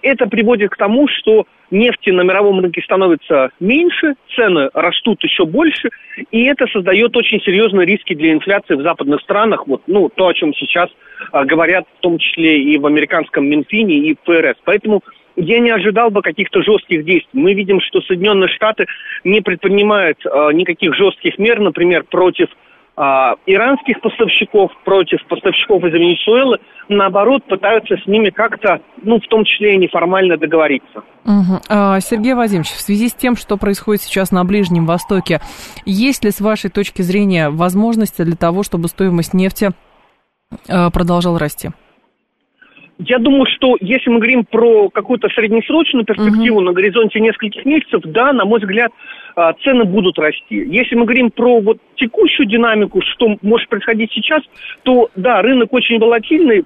это 0.02 0.28
приводит 0.28 0.72
к 0.72 0.78
тому, 0.78 1.08
что 1.08 1.46
нефти 1.72 2.10
на 2.10 2.22
мировом 2.22 2.60
рынке 2.60 2.82
становится 2.82 3.52
меньше, 3.60 4.16
цены 4.36 4.70
растут 4.74 5.24
еще 5.24 5.46
больше, 5.46 5.90
и 6.32 6.44
это 6.44 6.68
создает 6.68 7.16
очень 7.16 7.42
серьезные 7.42 7.86
риски 7.86 8.14
для 8.14 8.34
инфляции 8.34 8.76
в 8.76 8.82
западных 8.82 9.22
странах, 9.22 9.66
вот, 9.66 9.84
ну, 9.88 10.10
то, 10.10 10.28
о 10.28 10.34
чем 10.34 10.54
сейчас 10.54 10.90
э, 11.32 11.44
говорят, 11.46 11.86
в 12.00 12.02
том 12.02 12.18
числе 12.18 12.62
и 12.62 12.78
в 12.78 12.86
американском 12.86 13.48
Минфине, 13.48 13.98
и 13.98 14.14
в 14.14 14.18
ФРС. 14.26 14.58
Поэтому 14.66 15.02
я 15.38 15.60
не 15.60 15.70
ожидал 15.70 16.10
бы 16.10 16.22
каких-то 16.22 16.62
жестких 16.62 17.06
действий. 17.06 17.40
Мы 17.40 17.54
видим, 17.54 17.80
что 17.80 18.02
Соединенные 18.02 18.50
Штаты 18.50 18.86
не 19.24 19.42
предпринимают 19.42 20.18
э, 20.26 20.52
никаких 20.54 20.96
жестких 20.96 21.38
мер, 21.38 21.60
например, 21.60 22.04
против 22.04 22.48
э, 22.50 23.02
иранских 23.46 24.02
поставщиков, 24.02 24.72
против 24.84 25.24
поставщиков 25.28 25.84
из 25.86 25.94
Венесуэлы. 25.94 26.58
Наоборот, 26.90 27.44
пытаются 27.46 27.98
с 27.98 28.08
ними 28.08 28.32
как-то, 28.32 28.82
ну, 29.04 29.20
в 29.20 29.28
том 29.28 29.46
числе 29.46 29.76
и 29.76 29.78
неформально 29.78 30.38
договориться. 30.38 31.04
Угу. 31.26 32.00
Сергей 32.00 32.34
Вадимович, 32.34 32.70
в 32.70 32.80
связи 32.80 33.10
с 33.10 33.14
тем, 33.14 33.36
что 33.36 33.58
происходит 33.58 34.02
сейчас 34.02 34.32
на 34.32 34.44
Ближнем 34.44 34.86
Востоке, 34.86 35.42
есть 35.86 36.24
ли, 36.24 36.32
с 36.32 36.42
вашей 36.42 36.72
точки 36.72 37.02
зрения, 37.02 37.50
возможности 37.50 38.22
для 38.24 38.38
того, 38.38 38.64
чтобы 38.64 38.88
стоимость 38.88 39.34
нефти 39.34 39.72
э, 40.70 40.90
продолжала 40.90 41.38
расти? 41.38 41.70
Я 43.00 43.20
думаю, 43.20 43.46
что 43.46 43.78
если 43.80 44.10
мы 44.10 44.18
говорим 44.18 44.44
про 44.44 44.90
какую-то 44.90 45.30
среднесрочную 45.30 46.04
перспективу 46.04 46.62
uh-huh. 46.62 46.66
на 46.66 46.74
горизонте 46.74 47.20
нескольких 47.20 47.64
месяцев, 47.64 48.02
да, 48.06 48.34
на 48.34 48.44
мой 48.44 48.60
взгляд, 48.60 48.92
а, 49.36 49.54
цены 49.54 49.84
будут 49.84 50.18
расти. 50.18 50.56
Если 50.56 50.96
мы 50.96 51.04
говорим 51.04 51.30
про 51.30 51.60
вот 51.60 51.78
текущую 51.96 52.48
динамику, 52.48 53.02
что 53.14 53.38
может 53.44 53.70
происходить 53.70 54.12
сейчас, 54.14 54.42
то 54.82 55.10
да, 55.16 55.44
рынок 55.44 55.72
очень 55.74 56.00
волатильный, 56.00 56.66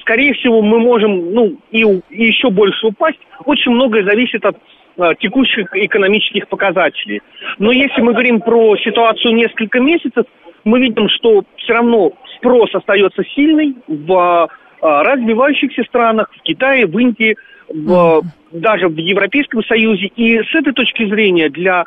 скорее 0.00 0.34
всего, 0.34 0.62
мы 0.62 0.80
можем, 0.80 1.32
ну, 1.32 1.56
и, 1.70 1.82
и 1.82 2.26
еще 2.26 2.50
больше 2.50 2.88
упасть. 2.88 3.20
Очень 3.44 3.72
многое 3.72 4.04
зависит 4.04 4.44
от 4.44 4.56
а, 4.98 5.14
текущих 5.14 5.68
экономических 5.74 6.48
показателей. 6.48 7.22
Но 7.58 7.70
если 7.70 8.00
мы 8.00 8.12
говорим 8.12 8.40
про 8.40 8.76
ситуацию 8.78 9.34
несколько 9.34 9.78
месяцев, 9.78 10.24
мы 10.64 10.80
видим, 10.80 11.08
что 11.08 11.44
все 11.58 11.74
равно 11.74 12.12
спрос 12.36 12.74
остается 12.74 13.22
сильный 13.34 13.76
в 13.86 14.12
а, 14.12 14.48
развивающихся 14.80 15.82
странах, 15.84 16.30
в 16.36 16.42
Китае, 16.42 16.86
в 16.86 16.98
Индии, 16.98 17.36
в, 17.68 18.22
даже 18.52 18.88
в 18.88 18.96
Европейском 18.96 19.64
Союзе. 19.64 20.06
И 20.16 20.42
с 20.42 20.54
этой 20.54 20.72
точки 20.72 21.08
зрения 21.08 21.48
для 21.48 21.84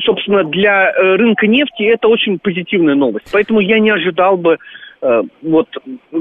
собственно, 0.00 0.44
для 0.44 0.90
э, 0.90 1.16
рынка 1.16 1.46
нефти 1.46 1.82
это 1.82 2.08
очень 2.08 2.38
позитивная 2.38 2.94
новость. 2.94 3.26
Поэтому 3.32 3.60
я 3.60 3.78
не 3.78 3.90
ожидал 3.90 4.36
бы 4.36 4.58
вот 5.42 5.66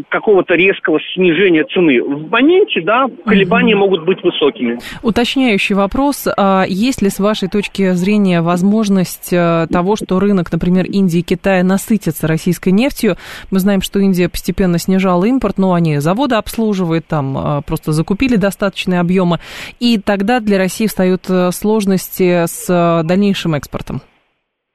какого-то 0.10 0.56
резкого 0.56 1.00
снижения 1.14 1.64
цены. 1.66 2.02
В 2.02 2.30
моменте, 2.30 2.82
да, 2.82 3.06
колебания 3.26 3.76
могут 3.76 4.04
быть 4.06 4.24
высокими. 4.24 4.80
Уточняющий 5.04 5.76
вопрос. 5.76 6.28
А 6.36 6.66
есть 6.68 7.02
ли 7.02 7.10
с 7.10 7.20
вашей 7.20 7.48
точки 7.48 7.92
зрения 7.92 8.42
возможность 8.42 9.32
э, 9.32 9.68
того, 9.72 9.96
что 9.96 10.20
рынок, 10.20 10.52
например, 10.52 10.86
Индии 10.86 11.20
и 11.20 11.24
Китая 11.24 11.64
насытится 11.64 12.28
российской 12.28 12.70
нефтью? 12.70 13.18
Мы 13.52 13.60
знаем, 13.60 13.82
что 13.82 14.00
Индия 14.00 14.30
постепенно 14.30 14.80
снижала 14.80 15.26
импорт, 15.26 15.60
но 15.60 15.74
они 15.74 16.00
заводы 16.00 16.36
обслуживают, 16.36 17.06
там 17.06 17.38
э, 17.38 17.62
просто 17.62 17.92
закупили 17.92 18.36
достаточные 18.36 19.00
объемы, 19.00 19.38
и 19.80 20.00
тогда 20.00 20.40
для 20.40 20.58
России 20.58 20.88
встают 20.88 21.26
сложности 21.52 22.46
с 22.48 23.04
дальнейшим 23.04 23.54
экспортом. 23.54 24.02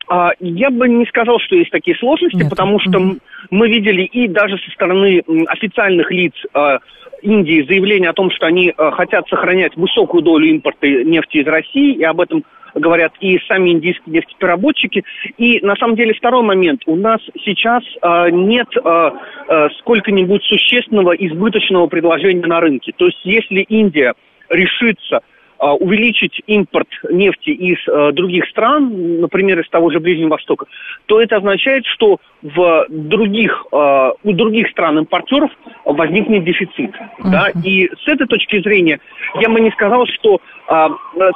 А, 0.09 0.31
я 0.39 0.71
бы 0.71 0.89
не 0.89 1.05
сказал, 1.07 1.39
что 1.41 1.57
есть 1.57 1.71
такие 1.71 1.97
сложности, 1.97 2.37
Нет. 2.37 2.51
потому 2.51 2.79
что 2.79 2.99
mm 2.99 3.19
мы 3.51 3.69
видели 3.69 4.03
и 4.03 4.29
даже 4.29 4.59
со 4.59 4.71
стороны 4.71 5.23
официальных 5.49 6.11
лиц 6.11 6.35
а, 6.55 6.79
Индии 7.23 7.67
заявление 7.67 8.11
о 8.11 8.15
том, 8.15 8.31
что 8.31 8.47
они 8.47 8.73
а, 8.77 8.91
хотят 8.93 9.29
сохранять 9.29 9.77
высокую 9.77 10.23
долю 10.23 10.47
импорта 10.49 10.87
нефти 10.87 11.39
из 11.39 11.47
России, 11.47 11.95
и 11.95 12.03
об 12.03 12.21
этом 12.21 12.45
говорят 12.77 13.13
и 13.21 13.39
сами 13.49 13.71
индийские 13.71 14.17
нефтепереработчики. 14.17 15.05
И 15.39 15.61
на 15.61 15.77
самом 15.77 15.97
деле 15.97 16.15
второй 16.15 16.43
момент. 16.43 16.83
У 16.87 16.97
нас 16.97 17.21
сейчас 17.45 17.83
э, 18.03 18.31
нет 18.31 18.69
э, 18.77 19.11
э, 19.49 19.69
сколько-нибудь 19.79 20.45
существенного 20.45 21.13
избыточного 21.13 21.87
предложения 21.87 22.47
на 22.47 22.61
рынке. 22.61 22.93
То 22.97 23.07
есть 23.07 23.21
если 23.25 23.61
Индия 23.61 24.15
решится 24.51 25.21
увеличить 25.59 26.41
импорт 26.47 26.89
нефти 27.11 27.51
из 27.51 27.79
э, 27.89 28.13
других 28.13 28.47
стран, 28.49 29.21
например, 29.21 29.61
из 29.61 29.69
того 29.69 29.91
же 29.91 30.01
Ближнего 30.01 30.31
Востока, 30.31 30.67
то 31.07 31.21
это 31.21 31.37
означает, 31.37 31.87
что 31.87 32.19
в 32.43 32.87
других, 32.89 33.65
э, 33.73 34.11
у 34.23 34.33
других 34.33 34.69
стран-импортеров 34.71 35.51
возникнет 35.85 36.45
дефицит. 36.45 36.91
Uh-huh. 36.91 37.31
Да? 37.31 37.49
И 37.65 37.89
с 37.89 38.09
этой 38.09 38.27
точки 38.27 38.61
зрения 38.63 39.01
я 39.41 39.49
бы 39.49 39.61
не 39.61 39.71
сказал, 39.71 40.07
что 40.07 40.41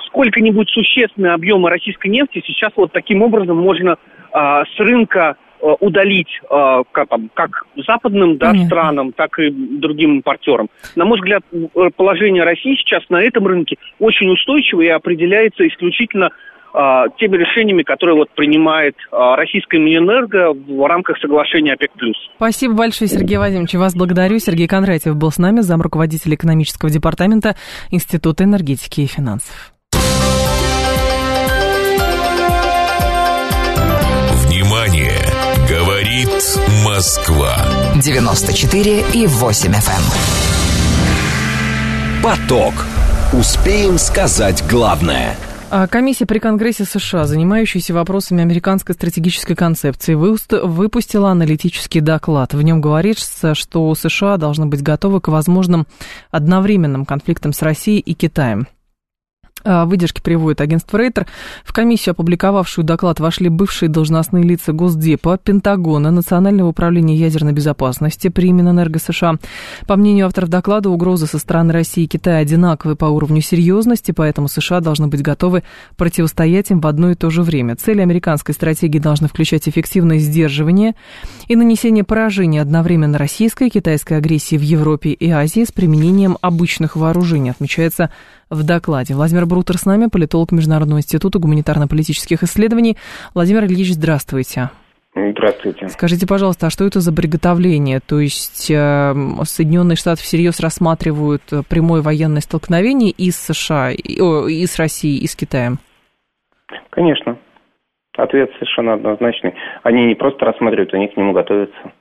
сколько-нибудь 0.07 0.69
существенные 0.71 1.35
объемы 1.35 1.71
российской 1.71 2.09
нефти 2.09 2.43
сейчас 2.45 2.73
вот 2.75 2.91
таким 2.93 3.23
образом 3.23 3.57
можно 3.57 3.97
с 4.33 4.79
рынка 4.79 5.37
удалить 5.81 6.41
э, 6.43 6.83
как, 6.93 7.09
там, 7.09 7.31
как 7.35 7.51
западным 7.87 8.39
да, 8.39 8.55
странам, 8.67 9.13
так 9.13 9.39
и 9.39 9.51
другим 9.51 10.17
импортерам. 10.17 10.69
На 10.97 11.05
мой 11.05 11.19
взгляд, 11.19 11.43
э, 11.53 11.91
положение 11.97 12.45
России 12.45 12.75
сейчас 12.77 13.03
на 13.09 13.23
этом 13.23 13.47
рынке 13.47 13.77
очень 13.99 14.31
устойчиво 14.31 14.81
и 14.81 14.89
определяется 14.89 15.67
исключительно 15.67 16.31
теми 17.19 17.37
решениями, 17.37 17.83
которые 17.83 18.15
вот 18.15 18.31
принимает 18.31 18.95
российская 19.11 19.81
Минэнерго 19.81 20.53
в 20.53 20.87
рамках 20.87 21.19
соглашения 21.19 21.73
ОПЕК+. 21.73 21.91
Спасибо 22.37 22.75
большое, 22.75 23.09
Сергей 23.09 23.39
Вадимович. 23.39 23.75
Вас 23.75 23.97
благодарю. 23.97 24.39
Сергей 24.39 24.69
Кондратьев 24.69 25.17
был 25.17 25.33
с 25.33 25.39
нами, 25.39 25.63
зам 25.63 25.83
руководителя 25.83 26.37
экономического 26.37 26.89
департамента 26.89 27.57
Института 27.91 28.45
энергетики 28.45 29.01
и 29.01 29.07
финансов. 29.07 29.70
Москва 36.85 37.57
94 38.03 39.05
и 39.15 39.27
8 39.29 39.71
FM. 39.71 39.91
Эм. 40.99 42.23
Поток. 42.25 42.75
Успеем 43.33 43.97
сказать 43.97 44.65
главное. 44.69 45.37
А 45.71 45.87
комиссия 45.87 46.27
при 46.27 46.41
Конгрессе 46.41 46.85
США, 46.85 47.29
занимающаяся 47.29 47.95
вопросами 47.95 48.43
американской 48.43 48.97
стратегической 48.97 49.55
концепции, 49.55 50.15
выпустила 50.15 51.31
аналитический 51.31 52.01
доклад. 52.01 52.55
В 52.55 52.63
нем 52.63 52.81
говорится, 52.81 53.55
что 53.55 53.95
США 53.95 54.37
должны 54.37 54.67
быть 54.67 54.83
готовы 54.83 55.21
к 55.21 55.29
возможным 55.29 55.87
одновременным 56.33 57.07
конфликтам 57.07 57.53
с 57.53 57.63
Россией 57.63 58.01
и 58.01 58.15
Китаем. 58.15 58.67
А, 59.63 59.85
выдержки 59.85 60.21
приводит 60.21 60.61
агентство 60.61 60.97
Рейтер. 60.97 61.27
В 61.65 61.73
комиссию, 61.73 62.13
опубликовавшую 62.13 62.85
доклад, 62.85 63.21
вошли 63.21 63.49
бывшие 63.49 63.89
должностные 63.89 64.43
лица 64.43 64.73
Госдепа, 64.73 65.37
Пентагона, 65.37 66.11
Национального 66.11 66.69
управления 66.69 67.17
ядерной 67.17 67.53
безопасности 67.53 68.29
при 68.29 68.53
Минэнерго 68.53 68.99
США. 68.99 69.37
По 69.87 69.97
мнению 69.97 70.27
авторов 70.27 70.49
доклада, 70.49 70.89
угрозы 70.91 71.27
со 71.27 71.39
стороны 71.39 71.73
России 71.73 72.05
и 72.05 72.09
Китая 72.09 72.39
одинаковы 72.39 72.97
по 72.97 73.07
уровню 73.07 73.43
серьезности, 73.43 74.13
поэтому 74.13 74.49
США 74.49 74.81
должны 74.81 75.09
быть 75.09 75.23
готовы 75.23 75.63
противостоять 75.97 76.71
им 76.71 76.81
в 76.81 76.87
одно 76.87 77.11
и 77.11 77.15
то 77.15 77.31
же 77.31 77.43
время. 77.43 77.77
Цели 77.77 78.01
американской 78.01 78.55
стратегии 78.55 78.99
должны 78.99 79.29
включать 79.29 79.69
эффективное 79.69 80.19
сдерживание 80.19 80.95
и 81.49 81.57
нанесение 81.57 82.05
поражения 82.05 82.63
одновременно 82.63 83.19
российской 83.19 83.69
и 83.69 83.71
китайской 83.71 84.15
агрессии 84.15 84.57
в 84.57 84.63
Европе 84.63 85.11
и 85.11 85.31
Азии 85.31 85.65
с 85.65 85.73
применением 85.73 86.39
обычных 86.41 86.97
вооружений, 86.97 87.51
отмечается 87.51 88.11
в 88.51 88.67
докладе. 88.67 89.15
Владимир 89.15 89.47
Брутер 89.47 89.79
с 89.79 89.87
нами, 89.87 90.07
политолог 90.07 90.53
Международного 90.53 90.99
института 90.99 91.39
гуманитарно-политических 91.39 92.43
исследований. 92.43 92.97
Владимир 93.35 93.65
Ильич, 93.65 93.93
здравствуйте. 93.93 94.71
Здравствуйте. 95.15 95.89
Скажите, 95.89 96.27
пожалуйста, 96.27 96.69
а 96.69 96.71
что 96.71 96.85
это 96.85 97.01
за 97.01 97.13
приготовление? 97.13 98.01
То 98.01 98.21
есть 98.21 98.71
э, 98.71 99.13
Соединенные 99.43 99.97
Штаты 99.97 100.23
всерьез 100.23 100.61
рассматривают 100.61 101.43
прямое 101.69 102.01
военное 102.03 102.41
столкновение 102.41 103.11
и 103.11 103.31
с 103.31 103.37
США, 103.37 103.91
и, 103.91 104.21
о, 104.21 104.47
и 104.47 104.65
с 104.67 104.79
Россией, 104.79 105.19
и 105.19 105.27
с 105.27 105.35
Китаем? 105.35 105.79
Конечно. 106.91 107.39
Ответ 108.17 108.51
совершенно 108.55 108.95
однозначный. 108.95 109.55
Они 109.83 110.07
не 110.07 110.15
просто 110.15 110.45
рассматривают, 110.45 110.95
они 110.95 111.09
к 111.09 111.17
нему 111.17 111.33
готовятся. 111.33 111.93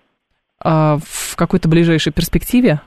А 0.64 0.98
в 1.02 1.36
какой-то 1.36 1.70
ближайшей 1.70 2.12
перспективе? 2.12 2.82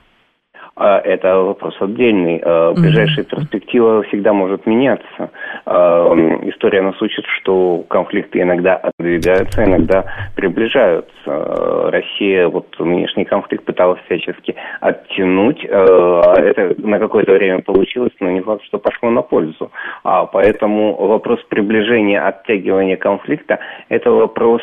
А, 0.75 0.99
это 0.99 1.37
вопрос 1.37 1.75
отдельный. 1.79 2.41
А, 2.43 2.73
ближайшая 2.73 3.25
перспектива 3.25 4.01
всегда 4.03 4.33
может 4.33 4.65
меняться. 4.65 5.29
А, 5.65 6.13
история 6.43 6.81
нас 6.81 6.99
учит, 7.01 7.25
что 7.37 7.83
конфликты 7.89 8.41
иногда 8.41 8.77
отодвигаются, 8.77 9.63
иногда 9.63 10.05
приближаются. 10.35 11.11
Россия 11.25 12.47
вот 12.47 12.67
нынешний 12.79 13.25
конфликт 13.25 13.65
пыталась 13.65 13.99
всячески 14.05 14.55
оттянуть. 14.81 15.63
Это 15.63 16.75
на 16.77 16.99
какое-то 16.99 17.33
время 17.33 17.61
получилось, 17.61 18.13
но 18.19 18.31
не 18.31 18.41
факт, 18.41 18.63
что 18.63 18.79
пошло 18.79 19.09
на 19.09 19.21
пользу. 19.21 19.71
Поэтому 20.03 20.95
вопрос 20.95 21.39
приближения, 21.49 22.25
оттягивания 22.25 22.97
конфликта– 22.97 23.59
это 23.89 24.11
вопрос 24.11 24.61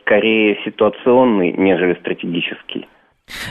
скорее 0.00 0.58
ситуационный, 0.64 1.52
нежели 1.52 1.94
стратегический. 1.94 2.86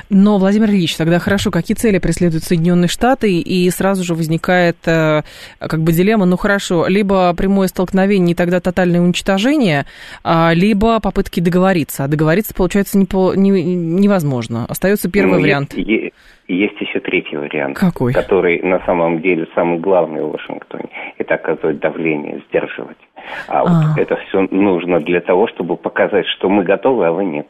Но, 0.09 0.37
Владимир 0.37 0.69
Ильич, 0.69 0.95
тогда 0.95 1.19
хорошо, 1.19 1.51
какие 1.51 1.75
цели 1.75 1.99
преследуют 1.99 2.43
Соединенные 2.43 2.87
Штаты? 2.87 3.39
И 3.39 3.69
сразу 3.69 4.03
же 4.03 4.13
возникает 4.13 4.77
э, 4.85 5.23
как 5.59 5.81
бы 5.81 5.91
дилемма, 5.91 6.25
ну 6.25 6.37
хорошо, 6.37 6.87
либо 6.87 7.33
прямое 7.33 7.67
столкновение 7.67 8.33
и 8.33 8.35
тогда 8.35 8.59
тотальное 8.59 9.01
уничтожение, 9.01 9.85
а, 10.23 10.51
либо 10.53 10.99
попытки 10.99 11.39
договориться. 11.39 12.03
А 12.03 12.07
договориться, 12.07 12.53
получается, 12.53 12.97
не 12.97 13.05
по, 13.05 13.33
не, 13.35 13.49
невозможно. 13.49 14.65
Остается 14.69 15.09
первый 15.09 15.37
ну, 15.37 15.41
вариант. 15.41 15.73
Есть, 15.73 16.13
есть 16.47 16.79
еще 16.79 16.99
третий 16.99 17.37
вариант. 17.37 17.77
Какой? 17.77 18.13
Который 18.13 18.61
на 18.61 18.79
самом 18.85 19.21
деле 19.21 19.47
самый 19.55 19.79
главный 19.79 20.21
в 20.21 20.31
Вашингтоне. 20.31 20.89
Это 21.17 21.35
оказывать 21.35 21.79
давление, 21.79 22.41
сдерживать. 22.47 22.97
А, 23.47 23.61
а. 23.61 23.63
вот 23.65 23.97
это 23.97 24.17
все 24.27 24.47
нужно 24.51 24.99
для 24.99 25.21
того, 25.21 25.47
чтобы 25.47 25.77
показать, 25.77 26.27
что 26.27 26.47
мы 26.49 26.63
готовы, 26.63 27.07
а 27.07 27.11
вы 27.11 27.25
нет. 27.25 27.47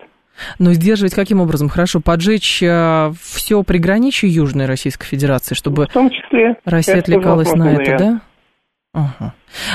Но 0.60 0.74
сдерживать 0.74 1.14
каким 1.14 1.42
образом? 1.42 1.70
Хорошо, 1.70 2.00
поджечь 2.00 2.62
э, 2.62 3.14
все 3.22 3.64
приграничие 3.64 4.34
Южной 4.34 4.66
Российской 4.66 5.06
Федерации, 5.06 5.56
чтобы 5.56 5.88
в 5.88 5.94
том 5.94 6.10
числе, 6.10 6.56
Россия 6.66 7.00
отвлекалась 7.00 7.54
на 7.54 7.74
это, 7.74 7.98
да? 7.98 8.22
Ага. 8.94 9.34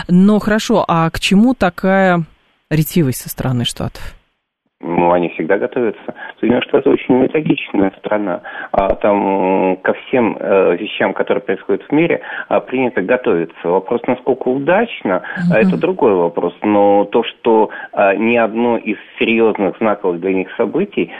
Но 0.08 0.38
хорошо, 0.38 0.84
а 0.86 1.10
к 1.10 1.20
чему 1.20 1.54
такая 1.54 2.24
ретивость 2.70 3.22
со 3.22 3.28
стороны 3.28 3.64
Штатов? 3.64 4.14
Ну, 4.82 5.12
они 5.12 5.28
всегда 5.30 5.58
готовятся. 5.58 6.14
Соединенные 6.38 6.66
Штаты 6.66 6.88
очень 6.88 7.14
методичная 7.14 7.92
страна. 7.98 8.40
А 8.72 8.94
там 8.94 9.76
ко 9.82 9.92
всем 9.92 10.36
э, 10.40 10.76
вещам, 10.76 11.12
которые 11.12 11.42
происходят 11.42 11.82
в 11.82 11.92
мире, 11.92 12.22
а, 12.48 12.60
принято 12.60 13.02
готовиться. 13.02 13.68
Вопрос, 13.68 14.00
насколько 14.06 14.48
удачно, 14.48 15.22
mm-hmm. 15.36 15.56
это 15.56 15.76
другой 15.76 16.14
вопрос. 16.14 16.54
Но 16.62 17.04
то, 17.04 17.22
что 17.24 17.68
а, 17.92 18.14
ни 18.14 18.36
одно 18.36 18.78
из 18.78 18.96
серьезных 19.18 19.76
знаковых 19.78 20.18
для 20.20 20.32
них 20.32 20.48
событий 20.56 21.12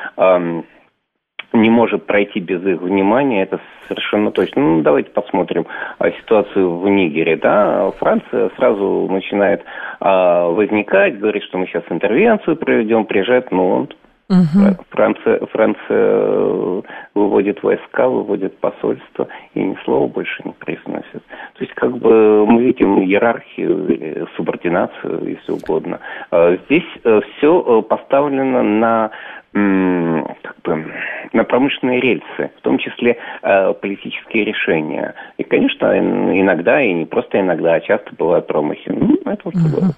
не 1.52 1.71
может 1.71 2.07
пройти 2.07 2.40
без 2.40 2.64
их 2.64 2.80
внимания, 2.80 3.42
это 3.42 3.61
совершенно 3.88 4.30
точно. 4.30 4.62
Ну, 4.62 4.83
давайте 4.83 5.11
посмотрим 5.11 5.66
а, 5.99 6.11
ситуацию 6.12 6.78
в 6.78 6.88
Нигере. 6.88 7.37
Да? 7.37 7.90
Франция 7.99 8.50
сразу 8.57 9.09
начинает 9.11 9.64
а, 10.00 10.49
возникать, 10.49 11.19
говорит, 11.19 11.42
что 11.45 11.59
мы 11.59 11.66
сейчас 11.66 11.85
интервенцию 11.90 12.57
проведем, 12.57 13.04
приезжает, 13.04 13.50
ну, 13.50 13.69
он 13.69 13.88
Угу. 14.30 14.76
Франция, 14.90 15.40
Франция 15.47 15.83
э, 15.90 16.83
выводит 17.16 17.64
войска, 17.64 18.09
выводит 18.09 18.57
посольство 18.59 19.26
и 19.54 19.61
ни 19.61 19.76
слова 19.85 20.07
больше 20.07 20.40
не 20.45 20.52
произносит. 20.52 21.25
То 21.54 21.64
есть, 21.64 21.75
как 21.75 21.99
бы 21.99 22.47
мы 22.47 22.62
видим 22.62 23.00
иерархию 23.00 24.28
субординацию, 24.37 25.26
если 25.26 25.50
угодно. 25.50 25.99
А 26.30 26.57
здесь 26.66 26.87
э, 27.02 27.21
все 27.23 27.61
э, 27.66 27.83
поставлено 27.83 28.62
на 28.62 29.11
как 29.52 30.57
бы, 30.62 30.92
на 31.33 31.45
промышленные 31.45 32.00
рельсы, 32.00 32.50
в 32.59 32.61
том 32.62 32.78
числе 32.78 33.16
э, 33.42 33.73
политические 33.75 34.45
решения. 34.45 35.14
И, 35.38 35.42
конечно, 35.42 35.87
иногда, 35.97 36.83
и 36.83 36.92
не 36.92 37.04
просто 37.04 37.40
иногда, 37.40 37.75
а 37.75 37.80
часто 37.80 38.14
бывают 38.16 38.47
промахи. 38.47 38.90
Ну, 38.90 39.19
это 39.25 39.40
вот 39.45 39.54
угу. 39.54 39.95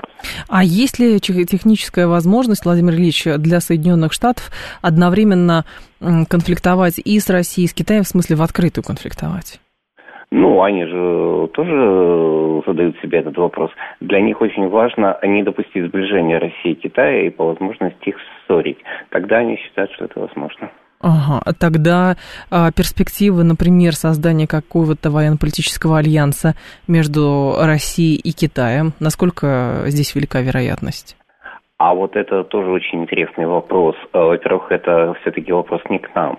А 0.48 0.64
есть 0.64 0.98
ли 0.98 1.20
техническая 1.20 2.06
возможность, 2.06 2.64
Владимир 2.64 2.94
Ильич, 2.94 3.24
для 3.24 3.60
Соединенных 3.60 4.12
Штатов 4.12 4.50
одновременно 4.80 5.64
конфликтовать 6.00 6.98
и 6.98 7.18
с 7.20 7.28
Россией, 7.30 7.66
и 7.66 7.68
с 7.68 7.74
Китаем, 7.74 8.02
в 8.02 8.08
смысле 8.08 8.36
в 8.36 8.42
открытую 8.42 8.84
конфликтовать? 8.84 9.60
Ну, 10.34 10.62
они 10.62 10.86
же 10.86 11.48
тоже 11.52 12.62
задают 12.66 12.96
себе 13.02 13.18
этот 13.18 13.36
вопрос. 13.36 13.70
Для 14.00 14.18
них 14.18 14.40
очень 14.40 14.66
важно 14.66 15.18
не 15.22 15.42
допустить 15.42 15.84
сближения 15.84 16.38
России 16.38 16.72
и 16.72 16.74
Китая 16.74 17.26
и 17.26 17.28
по 17.28 17.44
возможности 17.44 18.08
их 18.08 18.16
ссорить. 18.46 18.78
Тогда 19.10 19.38
они 19.38 19.58
считают, 19.58 19.92
что 19.92 20.06
это 20.06 20.20
возможно. 20.20 20.70
Ага, 21.02 21.42
а 21.44 21.52
тогда 21.52 22.16
а, 22.50 22.72
перспективы, 22.72 23.44
например, 23.44 23.92
создания 23.92 24.46
какого-то 24.46 25.10
военно-политического 25.10 25.98
альянса 25.98 26.54
между 26.88 27.56
Россией 27.60 28.16
и 28.16 28.32
Китаем, 28.32 28.92
насколько 29.00 29.82
здесь 29.88 30.14
велика 30.14 30.40
вероятность? 30.40 31.18
А 31.76 31.92
вот 31.92 32.16
это 32.16 32.44
тоже 32.44 32.70
очень 32.70 33.02
интересный 33.02 33.46
вопрос. 33.46 33.96
Во-первых, 34.14 34.72
это 34.72 35.14
все-таки 35.20 35.52
вопрос 35.52 35.82
не 35.90 35.98
к 35.98 36.14
нам. 36.14 36.38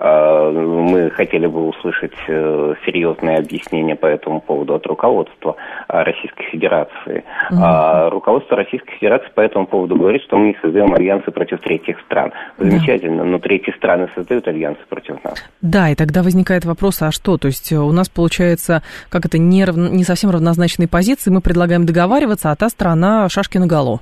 А, 0.00 0.50
мы 0.52 1.10
хотели 1.10 1.46
бы 1.46 1.66
услышать 1.66 2.14
э, 2.28 2.74
серьезные 2.86 3.38
объяснения 3.38 3.96
по 3.96 4.06
этому 4.06 4.40
поводу 4.40 4.74
от 4.74 4.86
руководства 4.86 5.56
а, 5.88 6.04
Российской 6.04 6.44
Федерации. 6.52 7.24
Mm-hmm. 7.50 8.10
Руководство 8.10 8.56
Российской 8.56 8.92
Федерации 8.92 9.28
по 9.34 9.40
этому 9.40 9.66
поводу 9.66 9.96
говорит, 9.96 10.22
что 10.22 10.36
мы 10.36 10.48
не 10.48 10.56
создаем 10.62 10.94
альянсы 10.94 11.32
против 11.32 11.60
третьих 11.60 11.98
стран. 12.06 12.32
Замечательно, 12.58 13.24
но 13.24 13.40
третьи 13.40 13.74
страны 13.76 14.08
создают 14.14 14.46
альянсы 14.46 14.80
против 14.88 15.22
нас. 15.24 15.44
Да, 15.62 15.90
и 15.90 15.96
тогда 15.96 16.22
возникает 16.22 16.64
вопрос, 16.64 17.02
а 17.02 17.10
что? 17.10 17.36
То 17.36 17.48
есть 17.48 17.72
у 17.72 17.90
нас 17.90 18.08
получается, 18.08 18.82
как 19.08 19.26
это, 19.26 19.38
не, 19.38 19.64
равно, 19.64 19.88
не 19.88 20.04
совсем 20.04 20.30
равнозначные 20.30 20.86
позиции, 20.86 21.30
мы 21.30 21.40
предлагаем 21.40 21.86
договариваться, 21.86 22.52
а 22.52 22.56
та 22.56 22.68
страна 22.68 23.28
шашки 23.28 23.58
на 23.58 23.66
голову 23.66 24.00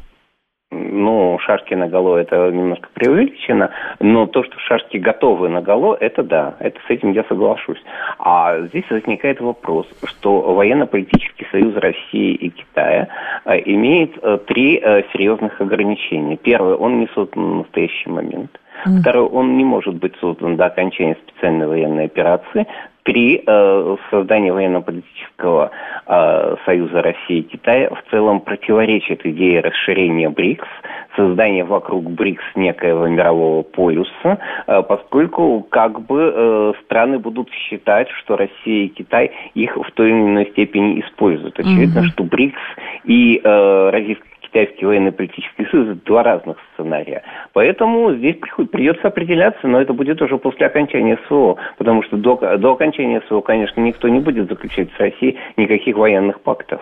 ну, 0.77 1.39
шашки 1.41 1.75
на 1.75 1.89
голо 1.89 2.17
это 2.17 2.51
немножко 2.51 2.89
преувеличено, 2.93 3.71
но 4.01 4.27
то, 4.27 4.45
что 4.45 4.59
шашки 4.59 4.97
готовы 4.97 5.49
на 5.49 5.63
голо, 5.63 5.97
это 5.99 6.23
да, 6.23 6.55
это 6.61 6.79
с 6.87 6.91
этим 6.91 7.13
я 7.13 7.25
соглашусь. 7.25 7.83
А 8.19 8.61
здесь 8.61 8.89
возникает 8.91 9.41
вопрос, 9.41 9.87
что 10.05 10.41
военно-политический 10.55 11.47
союз 11.51 11.75
России 11.77 12.35
и 12.35 12.51
Китая 12.51 13.09
э, 13.45 13.61
имеет 13.65 14.19
э, 14.23 14.39
три 14.47 14.81
э, 14.83 15.03
серьезных 15.13 15.61
ограничения. 15.61 16.37
Первое, 16.37 16.75
он 16.75 17.01
не 17.01 17.09
создан 17.09 17.45
в 17.45 17.57
настоящий 17.59 18.11
момент. 18.11 18.51
Mm. 18.85 19.01
Второе, 19.01 19.27
он 19.27 19.57
не 19.57 19.65
может 19.65 19.95
быть 19.95 20.15
создан 20.21 20.57
до 20.57 20.67
окончания 20.67 21.17
специальной 21.27 21.67
военной 21.67 22.05
операции 22.05 22.67
при 23.07 23.41
э, 23.47 23.97
создании 24.11 24.51
военно-политического 24.51 25.71
э, 26.07 26.57
союза 26.67 27.03
России 27.03 27.39
и 27.39 27.43
Китая 27.43 27.89
в 27.89 28.11
целом 28.11 28.41
противоречит 28.41 29.25
идее 29.25 29.61
расширения 29.61 30.29
БРИКС, 30.29 30.67
создания 31.15 31.63
вокруг 31.63 32.11
БРИКС 32.11 32.43
некоего 32.57 33.07
мирового 33.07 33.63
полюса, 33.63 34.39
э, 34.67 34.83
поскольку 34.83 35.65
как 35.71 36.01
бы 36.01 36.33
э, 36.35 36.73
страны 36.85 37.21
будут 37.21 37.49
считать, 37.53 38.09
что 38.11 38.37
Россия 38.37 38.87
и 38.87 38.89
Китай 38.89 39.31
их 39.55 39.77
в 39.77 39.89
той 39.93 40.11
или 40.11 40.23
иной 40.23 40.47
степени 40.51 41.01
используют. 41.01 41.61
Очевидно, 41.61 42.01
mm-hmm. 42.01 42.13
что 42.13 42.25
БРИКС 42.25 42.61
и 43.05 43.41
э, 43.43 43.91
Российская 43.91 44.36
китайский 44.57 44.87
военно-политический 44.87 45.67
союз, 45.67 45.89
это 45.89 46.05
два 46.07 46.23
разных 46.23 46.57
сценария. 46.73 47.23
Поэтому 47.53 48.15
здесь 48.15 48.37
придется 48.73 49.09
определяться, 49.09 49.69
но 49.69 49.81
это 49.81 49.93
будет 49.93 50.23
уже 50.23 50.39
после 50.39 50.67
окончания 50.67 51.19
СВО, 51.27 51.57
потому 51.77 52.03
что 52.03 52.17
до, 52.17 52.57
до 52.57 52.73
окончания 52.73 53.21
СВО, 53.29 53.43
конечно, 53.43 53.81
никто 53.81 54.09
не 54.09 54.21
будет 54.21 54.49
заключать 54.49 54.89
с 54.97 54.99
Россией 54.99 55.37
никаких 55.59 55.97
военных 55.97 56.41
пактов. 56.41 56.81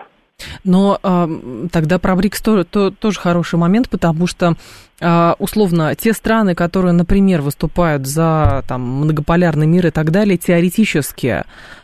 Но 0.63 0.99
э, 1.01 1.67
тогда 1.71 1.99
про 1.99 2.15
БРИКС 2.15 2.41
то, 2.41 2.63
то, 2.63 2.91
тоже 2.91 3.19
хороший 3.19 3.57
момент, 3.57 3.89
потому 3.89 4.27
что 4.27 4.55
э, 4.99 5.33
условно 5.39 5.95
те 5.95 6.13
страны, 6.13 6.55
которые, 6.55 6.91
например, 6.91 7.41
выступают 7.41 8.05
за 8.05 8.63
там, 8.67 8.81
многополярный 8.81 9.67
мир 9.67 9.87
и 9.87 9.91
так 9.91 10.11
далее, 10.11 10.37
теоретически 10.37 11.43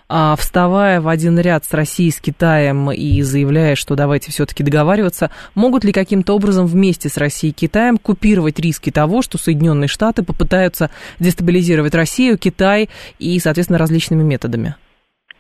э, 0.10 0.34
вставая 0.38 1.00
в 1.00 1.08
один 1.08 1.40
ряд 1.40 1.64
с 1.64 1.74
Россией, 1.74 2.12
с 2.12 2.20
Китаем 2.20 2.92
и 2.92 3.22
заявляя, 3.22 3.76
что 3.76 3.96
давайте 3.96 4.32
все-таки 4.32 4.64
договариваться, 4.64 5.30
могут 5.56 5.84
ли 5.84 5.94
каким-то 5.94 6.36
образом 6.36 6.66
вместе 6.66 7.08
с 7.08 7.18
Россией 7.18 7.54
и 7.54 7.56
Китаем 7.56 7.98
купировать 7.98 8.60
риски 8.60 8.92
того, 8.92 9.22
что 9.22 9.38
Соединенные 9.38 9.88
Штаты 9.88 10.24
попытаются 10.24 10.90
дестабилизировать 11.20 11.96
Россию, 11.96 12.38
Китай 12.38 12.90
и, 13.20 13.38
соответственно, 13.40 13.80
различными 13.80 14.24
методами? 14.24 14.76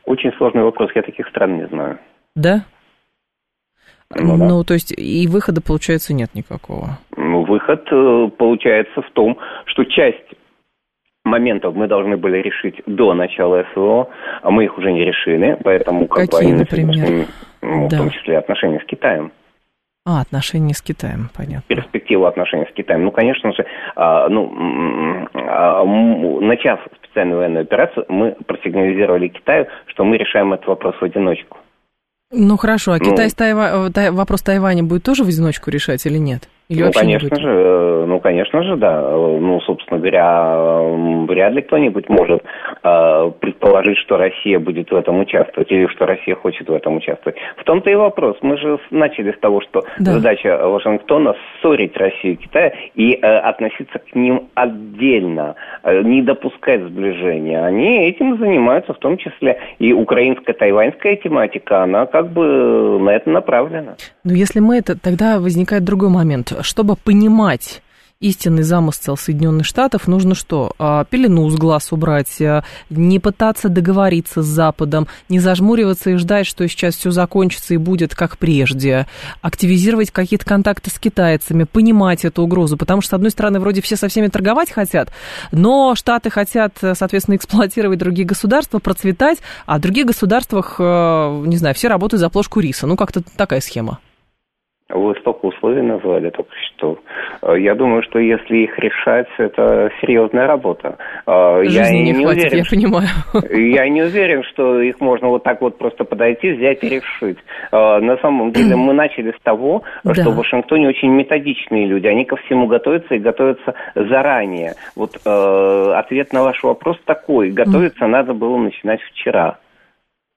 Очень 0.05 0.31
сложный 0.37 0.63
вопрос, 0.63 0.91
я 0.95 1.01
таких 1.01 1.27
стран 1.29 1.57
не 1.57 1.67
знаю. 1.67 1.99
Да? 2.35 2.65
Ну, 4.15 4.37
да. 4.37 4.47
ну, 4.47 4.63
то 4.63 4.73
есть 4.73 4.93
и 4.97 5.27
выхода, 5.27 5.61
получается, 5.61 6.13
нет 6.13 6.29
никакого. 6.33 6.99
Ну, 7.15 7.43
выход 7.43 7.87
э, 7.91 8.29
получается 8.37 9.01
в 9.01 9.11
том, 9.11 9.37
что 9.65 9.83
часть 9.85 10.35
моментов 11.23 11.75
мы 11.75 11.87
должны 11.87 12.17
были 12.17 12.37
решить 12.37 12.81
до 12.85 13.13
начала 13.13 13.65
СВО, 13.73 14.09
а 14.41 14.51
мы 14.51 14.65
их 14.65 14.77
уже 14.77 14.91
не 14.91 15.05
решили, 15.05 15.57
поэтому 15.63 16.07
как 16.07 16.29
Какие, 16.29 16.53
бы, 16.53 16.59
например? 16.59 17.27
Ну, 17.61 17.87
да. 17.89 17.97
в 17.97 17.99
том 17.99 18.09
числе 18.09 18.37
отношения 18.37 18.79
с 18.79 18.85
Китаем. 18.85 19.31
А, 20.03 20.21
отношения 20.21 20.73
с 20.73 20.81
Китаем, 20.81 21.29
понятно. 21.35 21.63
Перспективу 21.67 22.25
отношений 22.25 22.65
с 22.65 22.73
Китаем. 22.73 23.03
Ну, 23.03 23.11
конечно 23.11 23.51
же, 23.53 23.63
а, 23.95 24.27
ну, 24.29 24.51
а, 25.35 25.85
начав 25.85 26.79
специальную 27.03 27.37
военную 27.37 27.61
операцию, 27.63 28.05
мы 28.09 28.35
просигнализировали 28.47 29.27
Китаю, 29.27 29.67
что 29.85 30.03
мы 30.03 30.17
решаем 30.17 30.53
этот 30.53 30.65
вопрос 30.65 30.95
в 30.95 31.03
одиночку. 31.03 31.57
Ну 32.31 32.57
хорошо, 32.57 32.93
а 32.93 32.97
ну, 32.97 33.11
Китай 33.11 33.29
с 33.29 33.33
Тайва... 33.33 33.91
Э, 33.93 34.11
вопрос 34.11 34.41
Тайваня 34.41 34.83
будет 34.83 35.03
тоже 35.03 35.23
в 35.23 35.27
одиночку 35.27 35.69
решать 35.69 36.05
или 36.05 36.17
нет? 36.17 36.47
Или 36.71 36.83
ну, 36.83 36.91
конечно 36.93 37.35
же, 37.35 37.49
э, 37.49 38.05
ну, 38.07 38.19
конечно 38.21 38.63
же, 38.63 38.77
да. 38.77 39.01
Ну, 39.01 39.59
собственно 39.59 39.99
говоря, 39.99 40.79
вряд 41.27 41.51
ли 41.51 41.63
кто-нибудь 41.63 42.07
может 42.07 42.41
э, 42.81 43.31
предположить, 43.41 43.97
что 43.97 44.15
Россия 44.15 44.57
будет 44.57 44.89
в 44.89 44.95
этом 44.95 45.19
участвовать 45.19 45.69
или 45.69 45.87
что 45.87 46.05
Россия 46.05 46.33
хочет 46.35 46.69
в 46.69 46.73
этом 46.73 46.95
участвовать. 46.95 47.37
В 47.57 47.65
том-то 47.65 47.89
и 47.89 47.95
вопрос. 47.95 48.37
Мы 48.41 48.57
же 48.57 48.79
начали 48.89 49.33
с 49.33 49.39
того, 49.39 49.59
что 49.59 49.83
да. 49.99 50.13
задача 50.13 50.65
Вашингтона 50.65 51.35
ссорить 51.59 51.97
Россию 51.97 52.35
и 52.35 52.37
Китай 52.37 52.73
и 52.95 53.15
э, 53.15 53.39
относиться 53.39 53.99
к 53.99 54.15
ним 54.15 54.47
отдельно, 54.55 55.55
э, 55.83 56.01
не 56.03 56.21
допускать 56.21 56.81
сближения. 56.83 57.65
Они 57.65 58.07
этим 58.07 58.37
занимаются, 58.37 58.93
в 58.93 58.99
том 58.99 59.17
числе 59.17 59.59
и 59.79 59.91
украинско-тайваньская 59.91 61.17
тематика, 61.17 61.83
она 61.83 62.05
как 62.05 62.31
бы 62.31 62.97
на 63.01 63.09
это 63.09 63.29
направлена. 63.29 63.95
Ну, 64.23 64.33
если 64.33 64.61
мы 64.61 64.77
это, 64.77 64.97
тогда 64.97 65.37
возникает 65.39 65.83
другой 65.83 66.09
момент 66.09 66.53
чтобы 66.63 66.95
понимать 66.95 67.81
истинный 68.21 68.63
замысел 68.63 69.17
Соединенных 69.17 69.65
Штатов, 69.65 70.07
нужно 70.07 70.35
что? 70.35 70.73
А, 70.79 71.03
пелену 71.05 71.49
с 71.49 71.55
глаз 71.55 71.91
убрать, 71.91 72.39
а, 72.39 72.63
не 72.89 73.19
пытаться 73.19 73.67
договориться 73.67 74.43
с 74.43 74.45
Западом, 74.45 75.07
не 75.27 75.39
зажмуриваться 75.39 76.11
и 76.11 76.15
ждать, 76.15 76.45
что 76.45 76.67
сейчас 76.67 76.95
все 76.95 77.11
закончится 77.11 77.73
и 77.73 77.77
будет 77.77 78.15
как 78.15 78.37
прежде, 78.37 79.07
активизировать 79.41 80.11
какие-то 80.11 80.45
контакты 80.45 80.91
с 80.91 80.99
китайцами, 80.99 81.63
понимать 81.63 82.23
эту 82.23 82.43
угрозу, 82.43 82.77
потому 82.77 83.01
что, 83.01 83.11
с 83.11 83.13
одной 83.13 83.31
стороны, 83.31 83.59
вроде 83.59 83.81
все 83.81 83.95
со 83.95 84.07
всеми 84.07 84.27
торговать 84.27 84.71
хотят, 84.71 85.11
но 85.51 85.95
Штаты 85.95 86.29
хотят, 86.29 86.77
соответственно, 86.79 87.35
эксплуатировать 87.35 87.99
другие 87.99 88.27
государства, 88.27 88.79
процветать, 88.79 89.39
а 89.65 89.79
в 89.79 89.81
других 89.81 90.05
государствах, 90.05 90.75
э, 90.77 91.43
не 91.47 91.57
знаю, 91.57 91.73
все 91.73 91.87
работают 91.87 92.19
за 92.19 92.29
плошку 92.29 92.59
риса. 92.59 92.85
Ну, 92.85 92.95
как-то 92.95 93.23
такая 93.35 93.61
схема. 93.61 93.99
Вы 94.93 95.15
столько 95.19 95.45
условий 95.45 95.81
назвали 95.81 96.29
только 96.29 96.51
что. 96.67 96.99
Э, 97.41 97.59
я 97.59 97.75
думаю, 97.75 98.03
что 98.03 98.19
если 98.19 98.57
их 98.57 98.77
решать, 98.79 99.27
это 99.37 99.89
серьезная 100.01 100.47
работа. 100.47 100.97
Э, 101.25 101.63
Жизни 101.63 101.77
я 101.77 101.91
не, 101.91 102.11
не 102.11 102.23
хватит, 102.23 102.51
уверен, 102.51 102.57
я 102.57 102.63
понимаю. 102.69 103.07
Я 103.49 103.89
не 103.89 104.03
уверен, 104.03 104.43
что 104.51 104.81
их 104.81 104.99
можно 104.99 105.29
вот 105.29 105.43
так 105.43 105.61
вот 105.61 105.77
просто 105.77 106.03
подойти, 106.03 106.51
взять 106.51 106.83
и 106.83 106.89
решить. 106.89 107.37
Э, 107.71 107.99
на 107.99 108.17
самом 108.17 108.51
деле 108.51 108.75
мы 108.75 108.93
начали 108.93 109.31
с 109.31 109.41
того, 109.43 109.83
да. 110.03 110.13
что 110.13 110.31
в 110.31 110.35
Вашингтоне 110.35 110.89
очень 110.89 111.09
методичные 111.09 111.85
люди. 111.85 112.07
Они 112.07 112.25
ко 112.25 112.35
всему 112.37 112.67
готовятся 112.67 113.15
и 113.15 113.19
готовятся 113.19 113.73
заранее. 113.95 114.73
Вот 114.95 115.11
э, 115.25 115.93
ответ 115.95 116.33
на 116.33 116.43
ваш 116.43 116.63
вопрос 116.63 116.97
такой. 117.05 117.51
Готовиться 117.51 118.05
mm. 118.05 118.07
надо 118.07 118.33
было 118.33 118.57
начинать 118.57 119.01
вчера. 119.01 119.57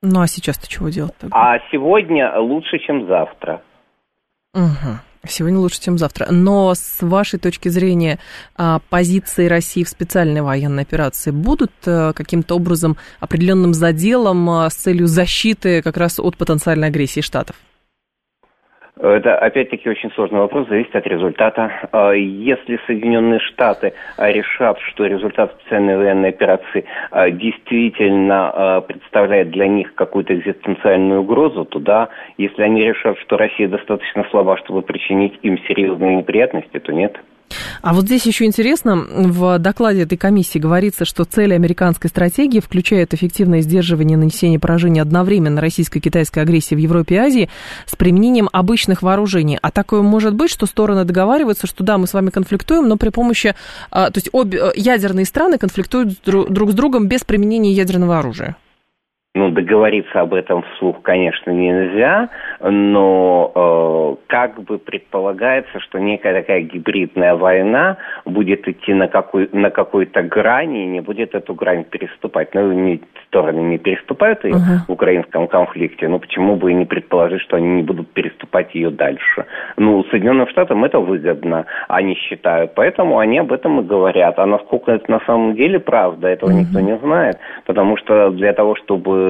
Ну 0.03 0.21
а 0.21 0.27
сейчас-то 0.27 0.69
чего 0.69 0.90
делать? 0.90 1.14
Тогда? 1.19 1.37
А 1.37 1.59
сегодня 1.73 2.38
лучше, 2.38 2.79
чем 2.79 3.07
завтра. 3.07 3.62
Угу. 4.55 4.99
Сегодня 5.27 5.59
лучше, 5.59 5.81
чем 5.81 5.99
завтра. 5.99 6.29
Но 6.31 6.75
с 6.75 6.99
вашей 7.01 7.38
точки 7.38 7.69
зрения 7.69 8.19
а, 8.57 8.81
позиции 8.90 9.47
России 9.47 9.83
в 9.83 9.88
специальной 9.88 10.43
военной 10.43 10.83
операции 10.83 11.31
будут 11.31 11.73
э, 11.87 12.12
каким-то 12.14 12.57
образом 12.57 12.97
определенным 13.21 13.73
заделом 13.73 14.49
а, 14.51 14.69
с 14.69 14.75
целью 14.75 15.07
защиты 15.07 15.83
как 15.83 15.97
раз 15.97 16.21
от 16.21 16.37
потенциальной 16.37 16.88
агрессии 16.88 17.21
Штатов? 17.21 17.57
Это, 19.00 19.37
опять-таки, 19.37 19.88
очень 19.88 20.12
сложный 20.12 20.38
вопрос, 20.38 20.68
зависит 20.68 20.94
от 20.94 21.04
результата. 21.07 21.88
А, 21.90 22.12
если 22.12 22.78
Соединенные 22.87 23.40
Штаты 23.40 23.92
а, 24.16 24.30
решат, 24.30 24.78
что 24.80 25.07
результат 25.07 25.52
специальной 25.61 25.96
военной 25.96 26.28
операции 26.28 26.85
а, 27.11 27.28
действительно 27.28 28.85
представляет 28.87 29.50
для 29.50 29.66
них 29.66 29.94
какую-то 29.96 30.35
экзистенциальную 30.37 31.22
угрозу, 31.22 31.64
то 31.64 31.80
да. 31.80 32.09
Если 32.38 32.62
они 32.62 32.85
решат, 32.85 33.18
что 33.18 33.37
Россия 33.37 33.66
достаточно 33.66 34.24
слаба, 34.30 34.57
чтобы 34.59 34.83
причинить 34.83 35.38
им 35.42 35.59
серьезные 35.66 36.16
неприятности, 36.16 36.78
то 36.78 36.92
нет. 36.92 37.18
А 37.83 37.92
вот 37.92 38.04
здесь 38.07 38.26
еще 38.26 38.44
интересно, 38.46 38.96
в 38.96 39.59
докладе 39.59 40.02
этой 40.02 40.16
комиссии 40.18 40.59
говорится, 40.59 41.04
что 41.04 41.24
цели 41.24 41.54
американской 41.54 42.11
стратегии 42.11 42.61
включают 42.61 43.14
эффективное 43.14 43.61
сдерживание 43.61 44.16
нанесения 44.16 44.59
поражений 44.59 45.00
одновременно 45.00 45.61
российско-китайской 45.61 46.40
агрессии 46.40 46.74
в 46.74 46.78
Европе 46.78 47.16
и 47.16 47.18
Азии 47.18 47.50
с 47.87 47.94
применением 47.96 48.48
обычных 48.52 49.02
вооружений. 49.02 49.59
А 49.61 49.70
такое 49.70 50.02
может 50.02 50.35
быть, 50.35 50.50
что 50.50 50.66
стороны 50.66 51.04
договариваются, 51.04 51.66
что 51.66 51.85
да, 51.85 51.98
мы 51.98 52.07
с 52.07 52.14
вами 52.14 52.30
конфликтуем, 52.30 52.88
но 52.88 52.96
при 52.96 53.11
помощи, 53.11 53.54
а, 53.90 54.11
то 54.11 54.18
есть 54.18 54.30
обе 54.33 54.59
э, 54.59 54.72
ядерные 54.76 55.26
страны 55.26 55.59
конфликтуют 55.59 56.18
друг 56.24 56.70
с 56.70 56.74
другом 56.74 57.07
без 57.07 57.22
применения 57.24 57.72
ядерного 57.72 58.18
оружия. 58.18 58.57
Ну, 59.37 59.51
договориться 59.51 60.20
об 60.20 60.33
этом 60.33 60.62
вслух, 60.62 61.03
конечно, 61.03 61.51
нельзя, 61.51 62.29
но 62.61 63.51
э, 63.53 64.27
как 64.29 64.62
бы 64.62 64.79
предполагается, 64.79 65.81
что 65.81 65.99
некая 65.99 66.40
такая 66.40 66.61
гибридная 66.61 67.35
война 67.35 67.97
будет 68.25 68.68
идти 68.68 68.94
на, 68.94 69.09
какой, 69.09 69.49
на 69.51 69.70
какой-то 69.70 70.23
грани 70.23 70.85
и 70.85 70.87
не 70.87 71.01
будет 71.01 71.35
эту 71.35 71.53
грань 71.53 71.83
переступать. 71.83 72.55
Ну, 72.55 72.70
не, 72.70 73.03
стороны 73.27 73.59
не 73.59 73.79
переступают 73.79 74.44
ее 74.44 74.53
uh-huh. 74.53 74.87
в 74.87 74.92
украинском 74.92 75.49
конфликте, 75.49 76.07
но 76.07 76.20
почему 76.20 76.55
бы 76.55 76.70
и 76.70 76.75
не 76.75 76.85
предположить, 76.85 77.40
что 77.40 77.57
они 77.57 77.66
не 77.66 77.83
будут 77.83 78.12
переступать 78.12 78.73
ее 78.77 78.90
дальше. 78.90 79.47
Ну, 79.77 80.05
Соединенным 80.12 80.47
Штатам 80.47 80.85
это 80.85 81.01
выгодно, 81.01 81.66
они 81.88 82.14
считают, 82.14 82.75
поэтому 82.77 83.18
они 83.18 83.38
об 83.38 83.53
этом 83.53 83.81
и 83.81 83.83
говорят. 83.83 84.38
А 84.38 84.47
насколько 84.47 84.92
это 84.92 85.11
на 85.11 85.18
самом 85.27 85.57
деле 85.57 85.81
правда, 85.81 86.29
этого 86.29 86.51
uh-huh. 86.51 86.61
никто 86.61 86.79
не 86.79 86.97
знает, 86.99 87.38
потому 87.66 87.97
что 87.97 88.31
для 88.31 88.53
того, 88.53 88.77
чтобы 88.77 89.24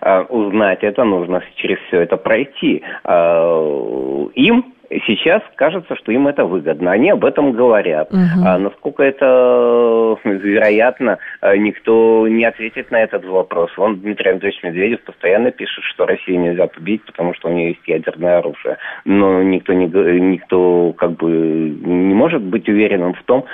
э, 0.00 0.22
узнать 0.28 0.82
это, 0.82 1.04
нужно 1.04 1.42
через 1.56 1.78
все 1.88 2.00
это 2.00 2.16
пройти. 2.16 2.82
Э, 3.04 4.26
им 4.34 4.74
сейчас 5.06 5.42
кажется, 5.56 5.96
что 5.96 6.12
им 6.12 6.28
это 6.28 6.44
выгодно. 6.44 6.92
Они 6.92 7.10
об 7.10 7.24
этом 7.24 7.52
говорят. 7.52 8.10
Угу. 8.10 8.46
А 8.46 8.58
насколько 8.58 9.02
это 9.02 10.16
вероятно, 10.24 11.18
никто 11.42 12.26
не 12.26 12.44
ответит 12.46 12.90
на 12.90 13.02
этот 13.02 13.24
вопрос. 13.26 13.70
Он, 13.76 14.00
Дмитрий 14.00 14.30
Анатольевич 14.30 14.62
Медведев, 14.62 15.02
постоянно 15.02 15.50
пишет, 15.50 15.84
что 15.84 16.06
Россию 16.06 16.40
нельзя 16.40 16.68
победить, 16.68 17.04
потому 17.04 17.34
что 17.34 17.48
у 17.48 17.52
нее 17.52 17.68
есть 17.68 17.86
ядерное 17.86 18.38
оружие. 18.38 18.78
Но 19.04 19.42
никто, 19.42 19.74
не, 19.74 19.86
никто 19.86 20.94
как 20.96 21.12
бы 21.12 21.30
не 21.30 22.14
может 22.14 22.42
быть 22.42 22.66
уверенным 22.66 23.12
в 23.12 23.22
том, 23.24 23.44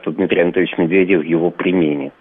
что 0.00 0.12
Дмитрий 0.12 0.42
Анатольевич 0.42 0.78
Медведев 0.78 1.24
его 1.24 1.50
применит. 1.50 2.12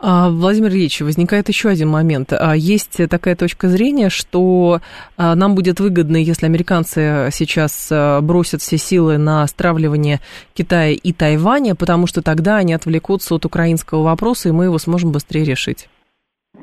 А, 0.00 0.28
Владимир 0.30 0.70
Ильич, 0.70 1.00
возникает 1.00 1.48
еще 1.48 1.68
один 1.68 1.88
момент. 1.88 2.32
А, 2.32 2.54
есть 2.54 3.00
такая 3.08 3.36
точка 3.36 3.68
зрения, 3.68 4.08
что 4.08 4.80
а, 5.16 5.34
нам 5.34 5.54
будет 5.54 5.80
выгодно, 5.80 6.16
если 6.16 6.46
американцы 6.46 7.28
сейчас 7.32 7.92
бросят 8.22 8.60
все 8.60 8.76
силы 8.76 9.18
на 9.18 9.46
стравливание 9.46 10.18
Китая 10.54 10.92
и 10.92 11.12
Тайваня, 11.12 11.74
потому 11.74 12.06
что 12.06 12.22
тогда 12.22 12.56
они 12.56 12.74
отвлекутся 12.74 13.34
от 13.34 13.44
украинского 13.44 14.02
вопроса, 14.02 14.48
и 14.48 14.52
мы 14.52 14.64
его 14.64 14.78
сможем 14.78 15.12
быстрее 15.12 15.44
решить. 15.44 15.88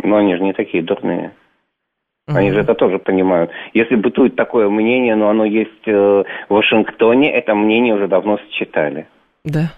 Но 0.04 0.18
они 0.18 0.36
же 0.36 0.44
не 0.44 0.54
такие 0.54 0.84
дурные. 0.84 1.34
Они 2.28 2.52
же 2.52 2.62
это 2.62 2.76
тоже 2.76 3.00
понимают. 3.00 3.50
Если 3.74 3.96
бытует 3.96 4.36
такое 4.36 4.70
мнение, 4.70 5.16
но 5.16 5.30
оно 5.30 5.46
есть 5.46 5.88
э, 5.88 5.92
в 5.92 6.54
Вашингтоне, 6.54 7.32
это 7.32 7.56
мнение 7.56 7.96
уже 7.96 8.08
давно 8.08 8.38
считали. 8.52 9.08
Да. 9.44 9.72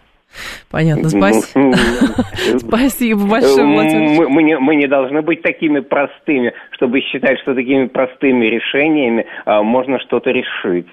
Понятно, 0.70 1.10
спасибо. 1.10 1.76
Спасибо 2.58 3.28
большое, 3.28 3.66
Владимир. 3.66 4.30
Мы, 4.30 4.44
не, 4.44 4.58
мы 4.58 4.76
не 4.76 4.88
должны 4.88 5.22
быть 5.22 5.42
такими 5.42 5.80
простыми, 5.82 6.54
чтобы 6.72 7.02
считать, 7.02 7.40
что 7.40 7.54
такими 7.54 7.88
простыми 7.88 8.46
решениями 8.46 9.26
а, 9.46 9.62
можно 9.62 10.00
что-то 10.00 10.30
решить. 10.32 10.88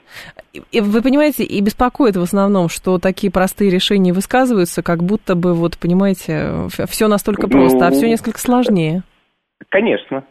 И, 0.72 0.80
вы 0.80 1.02
понимаете, 1.02 1.44
и 1.44 1.60
беспокоит 1.60 2.16
в 2.16 2.22
основном, 2.22 2.68
что 2.68 2.98
такие 2.98 3.32
простые 3.32 3.70
решения 3.70 4.12
высказываются, 4.12 4.82
как 4.82 5.02
будто 5.04 5.36
бы, 5.36 5.54
вот, 5.54 5.78
понимаете, 5.78 6.66
все 6.88 7.08
настолько 7.08 7.48
просто, 7.48 7.78
ну, 7.78 7.84
а 7.86 7.90
все 7.90 8.08
несколько 8.08 8.40
сложнее. 8.40 9.02
Конечно. 9.68 10.24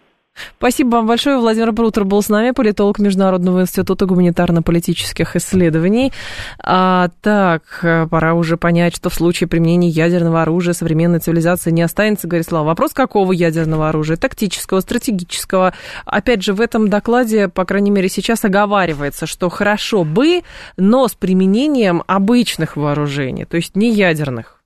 Спасибо 0.58 0.90
вам 0.96 1.08
большое. 1.08 1.38
Владимир 1.38 1.72
Брутер 1.72 2.06
был 2.06 2.22
с 2.22 2.30
нами, 2.30 2.52
политолог 2.52 3.00
Международного 3.00 3.62
института 3.62 4.06
гуманитарно-политических 4.06 5.36
исследований. 5.36 6.12
А, 6.60 7.10
так, 7.22 7.64
пора 8.10 8.34
уже 8.34 8.58
понять, 8.58 8.96
что 8.96 9.10
в 9.10 9.14
случае 9.14 9.48
применения 9.48 9.90
ядерного 9.90 10.42
оружия 10.42 10.74
современной 10.74 11.20
цивилизации 11.20 11.72
не 11.72 11.82
останется, 11.82 12.28
говорит 12.28 12.48
Слава. 12.48 12.68
Вопрос, 12.68 12.94
какого 12.94 13.32
ядерного 13.32 13.90
оружия? 13.90 14.18
Тактического, 14.18 14.80
стратегического? 14.82 15.74
Опять 16.06 16.44
же, 16.44 16.54
в 16.54 16.62
этом 16.62 16.90
докладе, 16.90 17.48
по 17.48 17.66
крайней 17.66 17.92
мере, 17.92 18.10
сейчас 18.10 18.46
оговаривается, 18.46 19.26
что 19.26 19.50
хорошо 19.50 20.04
бы, 20.04 20.42
но 20.78 21.08
с 21.08 21.14
применением 21.14 22.04
обычных 22.08 22.78
вооружений, 22.78 23.46
то 23.46 23.58
есть 23.58 23.76
не 23.76 23.92
ядерных. 23.92 24.62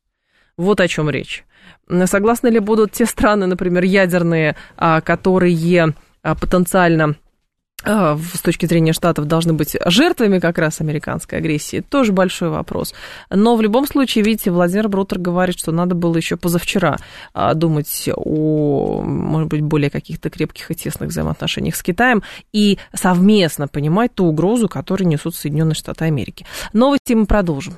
Вот 0.57 0.79
о 0.79 0.87
чем 0.87 1.09
речь. 1.09 1.43
Согласны 2.05 2.47
ли 2.47 2.59
будут 2.59 2.91
те 2.93 3.05
страны, 3.05 3.47
например, 3.47 3.83
ядерные, 3.83 4.55
а, 4.77 5.01
которые 5.01 5.93
а, 6.23 6.35
потенциально 6.35 7.15
а, 7.83 8.17
с 8.17 8.39
точки 8.39 8.65
зрения 8.65 8.93
Штатов 8.93 9.25
должны 9.25 9.53
быть 9.53 9.75
жертвами 9.85 10.39
как 10.39 10.57
раз 10.57 10.79
американской 10.79 11.39
агрессии, 11.39 11.81
тоже 11.81 12.13
большой 12.13 12.49
вопрос. 12.49 12.93
Но 13.29 13.55
в 13.55 13.61
любом 13.61 13.87
случае, 13.87 14.23
видите, 14.23 14.51
Владимир 14.51 14.87
Брутер 14.87 15.19
говорит, 15.19 15.57
что 15.57 15.71
надо 15.71 15.95
было 15.95 16.15
еще 16.15 16.37
позавчера 16.37 16.97
думать 17.55 18.09
о, 18.15 19.01
может 19.01 19.49
быть, 19.49 19.61
более 19.61 19.89
каких-то 19.89 20.29
крепких 20.29 20.71
и 20.71 20.75
тесных 20.75 21.09
взаимоотношениях 21.09 21.75
с 21.75 21.83
Китаем 21.83 22.23
и 22.53 22.77
совместно 22.93 23.67
понимать 23.67 24.13
ту 24.13 24.25
угрозу, 24.25 24.69
которую 24.69 25.07
несут 25.07 25.35
Соединенные 25.35 25.75
Штаты 25.75 26.05
Америки. 26.05 26.45
Новости 26.73 27.13
мы 27.13 27.25
продолжим. 27.25 27.77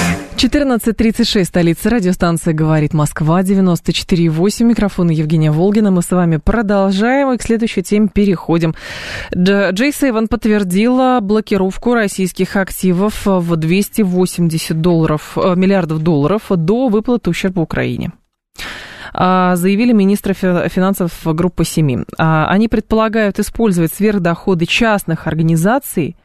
14.36, 0.41 1.45
столица 1.45 1.91
радиостанция 1.91 2.55
«Говорит 2.55 2.95
Москва», 2.95 3.43
94.8, 3.43 4.63
микрофон 4.63 5.11
Евгения 5.11 5.51
Волгина. 5.51 5.91
Мы 5.91 6.01
с 6.01 6.09
вами 6.09 6.37
продолжаем 6.37 7.31
и 7.31 7.37
к 7.37 7.43
следующей 7.43 7.83
теме 7.83 8.07
переходим. 8.11 8.73
Джей 9.35 9.91
Сейвен 9.91 10.27
подтвердила 10.27 11.19
блокировку 11.21 11.93
российских 11.93 12.55
активов 12.55 13.21
в 13.27 13.55
280 13.55 14.81
долларов, 14.81 15.37
э, 15.37 15.53
миллиардов 15.55 15.99
долларов 15.99 16.45
до 16.49 16.87
выплаты 16.87 17.29
ущерба 17.29 17.59
Украине. 17.59 18.11
А, 19.13 19.55
заявили 19.55 19.93
министры 19.93 20.33
финансов 20.33 21.11
группы 21.23 21.65
«Семи». 21.65 21.99
А, 22.17 22.47
они 22.47 22.67
предполагают 22.67 23.39
использовать 23.39 23.93
сверхдоходы 23.93 24.65
частных 24.65 25.27
организаций 25.27 26.15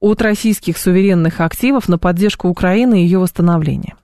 от 0.00 0.22
российских 0.22 0.78
суверенных 0.78 1.40
активов 1.40 1.88
на 1.88 1.98
поддержку 1.98 2.48
Украины 2.48 3.00
и 3.00 3.04
ее 3.04 3.18
восстановления. 3.18 3.96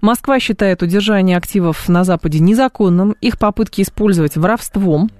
Москва 0.00 0.38
считает 0.40 0.82
удержание 0.82 1.36
активов 1.36 1.88
на 1.88 2.04
Западе 2.04 2.38
незаконным, 2.38 3.16
их 3.20 3.38
попытки 3.38 3.82
использовать 3.82 4.36
воровством. 4.36 5.10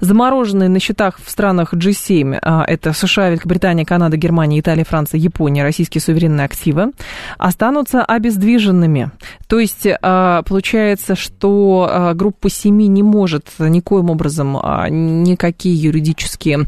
Замороженные 0.00 0.68
на 0.68 0.80
счетах 0.80 1.20
в 1.24 1.30
странах 1.30 1.74
G7, 1.74 2.38
а, 2.42 2.64
это 2.66 2.92
США, 2.92 3.30
Великобритания, 3.30 3.84
Канада, 3.84 4.16
Германия, 4.16 4.58
Италия, 4.58 4.84
Франция, 4.84 5.18
Япония, 5.18 5.62
российские 5.62 6.02
суверенные 6.02 6.44
активы, 6.44 6.92
останутся 7.38 8.04
обездвиженными. 8.04 9.10
То 9.46 9.60
есть 9.60 9.86
а, 10.02 10.42
получается, 10.42 11.14
что 11.14 11.88
а, 11.88 12.14
группа 12.14 12.50
семи 12.50 12.88
не 12.88 13.02
может 13.02 13.46
никоим 13.58 14.10
образом 14.10 14.52
никакие 14.90 15.74
юридические 15.74 16.66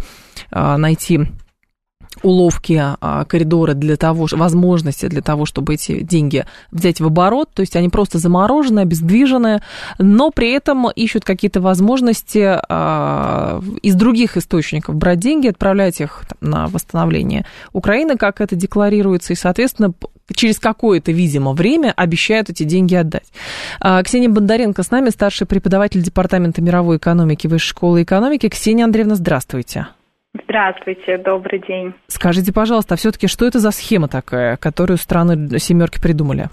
найти 0.51 1.29
уловки, 2.23 2.81
а, 3.01 3.25
коридоры 3.25 3.75
для 3.75 3.97
того, 3.97 4.27
возможности 4.31 5.07
для 5.07 5.23
того, 5.23 5.47
чтобы 5.47 5.75
эти 5.75 6.03
деньги 6.03 6.45
взять 6.71 7.01
в 7.01 7.07
оборот, 7.07 7.51
то 7.53 7.61
есть 7.61 7.77
они 7.77 7.89
просто 7.89 8.19
заморожены, 8.19 8.81
обездвижены, 8.81 9.63
но 9.99 10.31
при 10.31 10.53
этом 10.53 10.91
ищут 10.91 11.25
какие-то 11.25 11.61
возможности 11.61 12.61
а, 12.69 13.61
из 13.83 13.95
других 13.95 14.37
источников 14.37 14.95
брать 14.95 15.19
деньги, 15.19 15.49
отправлять 15.49 16.01
их 16.01 16.23
на 16.41 16.69
восстановление 16.69 17.45
Украины, 17.73 18.17
как 18.17 18.41
это 18.41 18.57
декларируется, 18.57 19.33
и, 19.33 19.37
соответственно, 19.37 19.93
через 20.35 20.59
какое-то, 20.59 21.13
видимо, 21.13 21.53
время 21.53 21.93
обещают 21.97 22.51
эти 22.51 22.63
деньги 22.63 22.95
отдать. 22.95 23.27
А, 23.81 24.03
Ксения 24.03 24.29
Бондаренко 24.29 24.83
с 24.83 24.91
нами, 24.91 25.11
старший 25.11 25.47
преподаватель 25.47 26.03
Департамента 26.03 26.63
мировой 26.63 26.97
экономики 26.97 27.47
Высшей 27.47 27.71
школы 27.71 28.03
экономики. 28.03 28.49
Ксения 28.49 28.85
Андреевна, 28.85 29.15
здравствуйте. 29.15 29.89
Здравствуйте, 30.35 31.19
добрый 31.19 31.61
день. 31.61 31.93
Скажите, 32.07 32.53
пожалуйста, 32.53 32.95
а 32.95 32.97
все-таки 32.97 33.27
что 33.27 33.47
это 33.47 33.59
за 33.59 33.71
схема 33.71 34.09
такая, 34.09 34.57
которую 34.57 34.97
страны 34.97 35.59
семерки 35.59 36.01
придумали? 36.01 36.49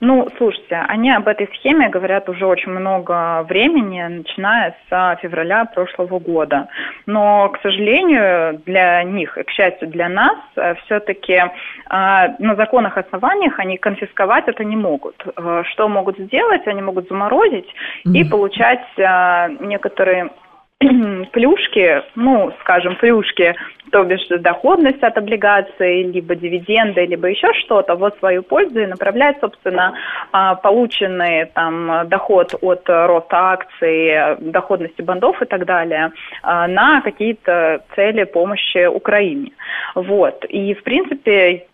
Ну, 0.00 0.28
слушайте, 0.38 0.76
они 0.88 1.10
об 1.10 1.26
этой 1.26 1.48
схеме 1.58 1.88
говорят 1.88 2.28
уже 2.28 2.46
очень 2.46 2.70
много 2.70 3.44
времени, 3.48 4.00
начиная 4.02 4.76
с 4.88 5.18
февраля 5.20 5.64
прошлого 5.64 6.18
года. 6.18 6.68
Но, 7.06 7.48
к 7.48 7.60
сожалению, 7.60 8.60
для 8.66 9.02
них 9.02 9.36
и, 9.36 9.42
к 9.42 9.50
счастью, 9.50 9.88
для 9.88 10.08
нас, 10.08 10.36
э, 10.56 10.74
все-таки 10.84 11.32
э, 11.32 11.48
на 11.88 12.54
законных 12.56 12.96
основаниях 12.96 13.58
они 13.58 13.78
конфисковать 13.78 14.44
это 14.46 14.64
не 14.64 14.76
могут. 14.76 15.16
Э, 15.36 15.62
что 15.70 15.88
могут 15.88 16.18
сделать? 16.18 16.66
Они 16.66 16.82
могут 16.82 17.08
заморозить 17.08 17.68
mm-hmm. 18.06 18.12
и 18.12 18.24
получать 18.24 18.80
некоторые 19.60 20.30
плюшки, 21.32 22.02
ну, 22.14 22.52
скажем, 22.60 22.96
плюшки, 22.96 23.54
то 23.92 24.02
бишь 24.04 24.26
доходность 24.28 25.02
от 25.02 25.18
облигаций, 25.18 26.04
либо 26.04 26.34
дивиденды, 26.34 27.04
либо 27.04 27.28
еще 27.28 27.52
что-то, 27.64 27.96
вот 27.96 28.16
свою 28.18 28.42
пользу 28.42 28.80
и 28.80 28.86
направлять, 28.86 29.36
собственно, 29.40 29.94
а, 30.32 30.54
полученный 30.54 31.46
там 31.46 32.08
доход 32.08 32.54
от 32.62 32.88
роста 32.88 33.36
акций, 33.36 34.36
доходности 34.40 35.02
бандов 35.02 35.42
и 35.42 35.44
так 35.44 35.66
далее 35.66 36.12
а, 36.42 36.66
на 36.66 37.02
какие-то 37.02 37.82
цели 37.94 38.24
помощи 38.24 38.86
Украине. 38.86 39.52
Вот. 39.94 40.44
И, 40.48 40.72
в 40.74 40.82
принципе, 40.82 41.66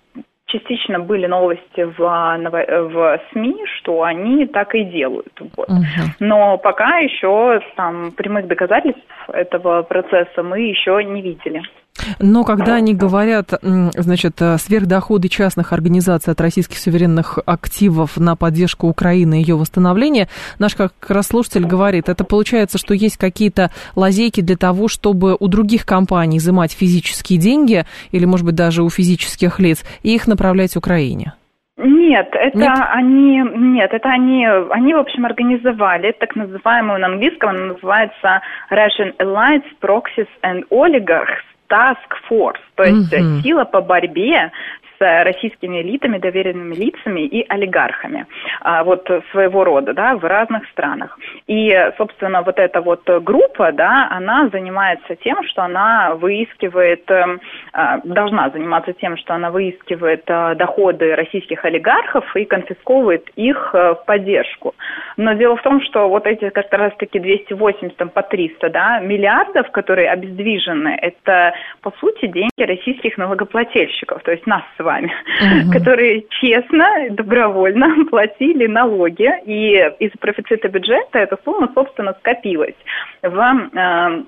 частично 0.47 1.01
были 1.01 1.27
новости 1.27 1.83
в, 1.83 1.99
в 1.99 3.21
СМИ, 3.33 3.65
что 3.77 4.03
они 4.03 4.47
так 4.47 4.75
и 4.75 4.85
делают. 4.85 5.33
Вот. 5.57 5.69
Угу. 5.69 5.85
Но 6.21 6.59
пока 6.59 6.99
еще 6.99 7.61
там 7.77 8.13
прямых 8.13 8.47
доказательств 8.47 9.03
этого 9.29 9.83
процесса 9.83 10.43
мы 10.43 10.61
еще 10.61 11.03
не 11.05 11.21
видели. 11.21 11.63
Но 12.19 12.45
когда 12.45 12.75
они 12.75 12.95
говорят, 12.95 13.53
значит, 13.63 14.41
сверхдоходы 14.59 15.29
частных 15.29 15.73
организаций 15.73 16.33
от 16.33 16.41
российских 16.41 16.79
суверенных 16.79 17.39
активов 17.47 18.17
на 18.17 18.37
поддержку 18.37 18.89
Украины 18.89 19.41
и 19.41 19.45
ее 19.45 19.57
восстановления, 19.57 20.29
наш 20.59 20.75
как 20.75 20.93
раз 21.09 21.29
слушатель 21.29 21.65
говорит, 21.65 22.09
это 22.09 22.25
получается, 22.25 22.79
что 22.79 22.95
есть 22.95 23.17
какие-то 23.17 23.71
лазейки 23.95 24.41
для 24.41 24.57
того, 24.57 24.89
чтобы 24.89 25.37
у 25.39 25.49
других 25.49 25.87
компаний 25.87 26.39
изымать 26.39 26.73
физические 26.73 27.39
деньги, 27.39 27.85
или, 28.11 28.25
может 28.25 28.47
быть, 28.47 28.55
даже 28.55 28.83
у 28.83 28.91
физических 28.91 29.59
лиц, 29.59 29.85
и 30.03 30.15
их 30.15 30.27
направлять 30.27 30.77
Украине. 30.77 31.35
Нет, 31.79 32.29
это 32.33 32.57
нет? 32.57 32.73
они, 32.91 33.43
нет, 33.55 33.93
это 33.93 34.09
они, 34.09 34.47
они, 34.47 34.95
в 34.95 34.99
общем, 34.99 35.27
организовали 35.27 36.13
так 36.13 36.35
называемую 36.35 37.01
на 37.01 37.09
английском, 37.09 37.51
она 37.51 37.75
называется 37.75 38.41
Russian 38.71 39.15
Alliance 39.19 39.65
Proxies 39.83 40.29
and 40.43 40.63
Oligarchs, 40.71 41.45
task 41.69 42.09
force, 42.29 42.61
то 42.75 42.85
есть 42.85 43.13
mm-hmm. 43.13 43.43
сила 43.43 43.65
по 43.65 43.81
борьбе 43.81 44.53
с 44.99 45.25
российскими 45.25 45.83
элитами, 45.83 46.19
доверенными 46.19 46.75
лицами 46.75 47.21
и 47.21 47.45
олигархами, 47.49 48.27
а, 48.61 48.85
вот 48.85 49.09
своего 49.31 49.65
рода, 49.65 49.93
да, 49.93 50.17
в 50.17 50.25
разных 50.25 50.67
странах. 50.71 51.19
И, 51.47 51.73
собственно, 51.97 52.43
вот 52.43 52.59
эта 52.59 52.81
вот 52.81 53.03
группа, 53.23 53.73
да, 53.73 54.09
она 54.11 54.49
занимается 54.49 55.17
тем, 55.17 55.43
что 55.45 55.63
она 55.63 56.15
выискивает, 56.15 57.11
эм, 57.11 57.41
а, 57.73 57.99
должна 58.05 58.51
заниматься 58.51 58.93
тем, 58.93 59.17
что 59.17 59.35
она 59.35 59.51
выискивает 59.51 60.25
а, 60.29 60.55
доходы 60.55 61.15
российских 61.15 61.65
олигархов 61.65 62.25
и 62.37 62.45
конфисковывает 62.45 63.29
их 63.37 63.71
э, 63.75 63.95
в 63.95 64.05
поддержку. 64.07 64.75
Но 65.17 65.33
дело 65.35 65.57
в 65.57 65.63
том, 65.63 65.81
что 65.83 66.09
вот 66.09 66.27
эти 66.27 66.51
как 66.51 66.73
раз-таки 66.73 67.19
280 67.19 67.97
там, 67.97 68.09
по 68.09 68.23
300 68.23 68.71
да, 68.71 69.01
миллиардов, 69.01 69.71
которые 69.71 70.11
обездвижены, 70.11 70.99
это, 71.01 71.55
по 71.83 71.93
сути, 72.01 72.27
деньги 72.27 72.63
российских 72.63 73.17
налогоплательщиков, 73.19 74.23
то 74.23 74.31
есть 74.31 74.47
нас 74.47 74.63
с 74.77 74.83
вами, 74.87 75.13
угу. 75.41 75.73
которые 75.73 76.25
честно, 76.31 76.87
добровольно 77.11 78.05
платили 78.11 78.67
налоги, 78.67 79.29
и 79.45 79.75
из-за 79.99 80.19
профицита 80.19 80.69
бюджета 80.69 81.19
эта 81.19 81.37
сумма, 81.45 81.71
собственно, 81.75 82.15
скопилась 82.21 82.77
в 83.23 84.23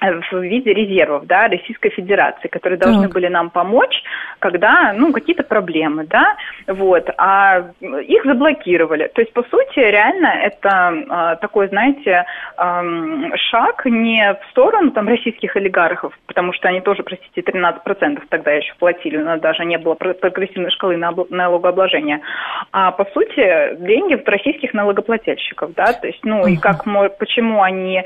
в 0.00 0.42
виде 0.42 0.72
резервов 0.72 1.26
да, 1.26 1.48
Российской 1.48 1.90
Федерации, 1.90 2.48
которые 2.48 2.78
должны 2.78 3.04
так. 3.04 3.12
были 3.12 3.28
нам 3.28 3.50
помочь, 3.50 4.02
когда 4.38 4.92
ну, 4.94 5.12
какие-то 5.12 5.42
проблемы, 5.42 6.06
да, 6.06 6.36
вот, 6.66 7.08
а 7.18 7.70
их 7.80 8.24
заблокировали. 8.24 9.10
То 9.14 9.20
есть, 9.20 9.32
по 9.32 9.42
сути, 9.42 9.78
реально 9.78 10.26
это 10.26 11.34
э, 11.34 11.36
такой, 11.40 11.68
знаете, 11.68 12.24
э, 12.56 13.36
шаг 13.50 13.84
не 13.86 14.34
в 14.34 14.50
сторону 14.50 14.90
там, 14.92 15.08
российских 15.08 15.56
олигархов, 15.56 16.18
потому 16.26 16.52
что 16.52 16.68
они 16.68 16.80
тоже, 16.80 17.02
простите, 17.02 17.40
13% 17.40 18.22
тогда 18.28 18.52
еще 18.52 18.72
платили, 18.78 19.18
у 19.18 19.24
нас 19.24 19.40
даже 19.40 19.64
не 19.64 19.78
было 19.78 19.94
прогрессивной 19.94 20.70
шкалы 20.70 20.96
налогообложения, 20.96 22.20
а 22.72 22.92
по 22.92 23.04
сути 23.06 23.76
деньги 23.76 24.14
в 24.14 24.26
российских 24.26 24.72
налогоплательщиков, 24.72 25.74
да, 25.74 25.92
то 25.92 26.06
есть, 26.06 26.24
ну, 26.24 26.46
и 26.46 26.56
как, 26.56 26.84
почему 27.18 27.62
они, 27.62 27.98
э, 27.98 28.04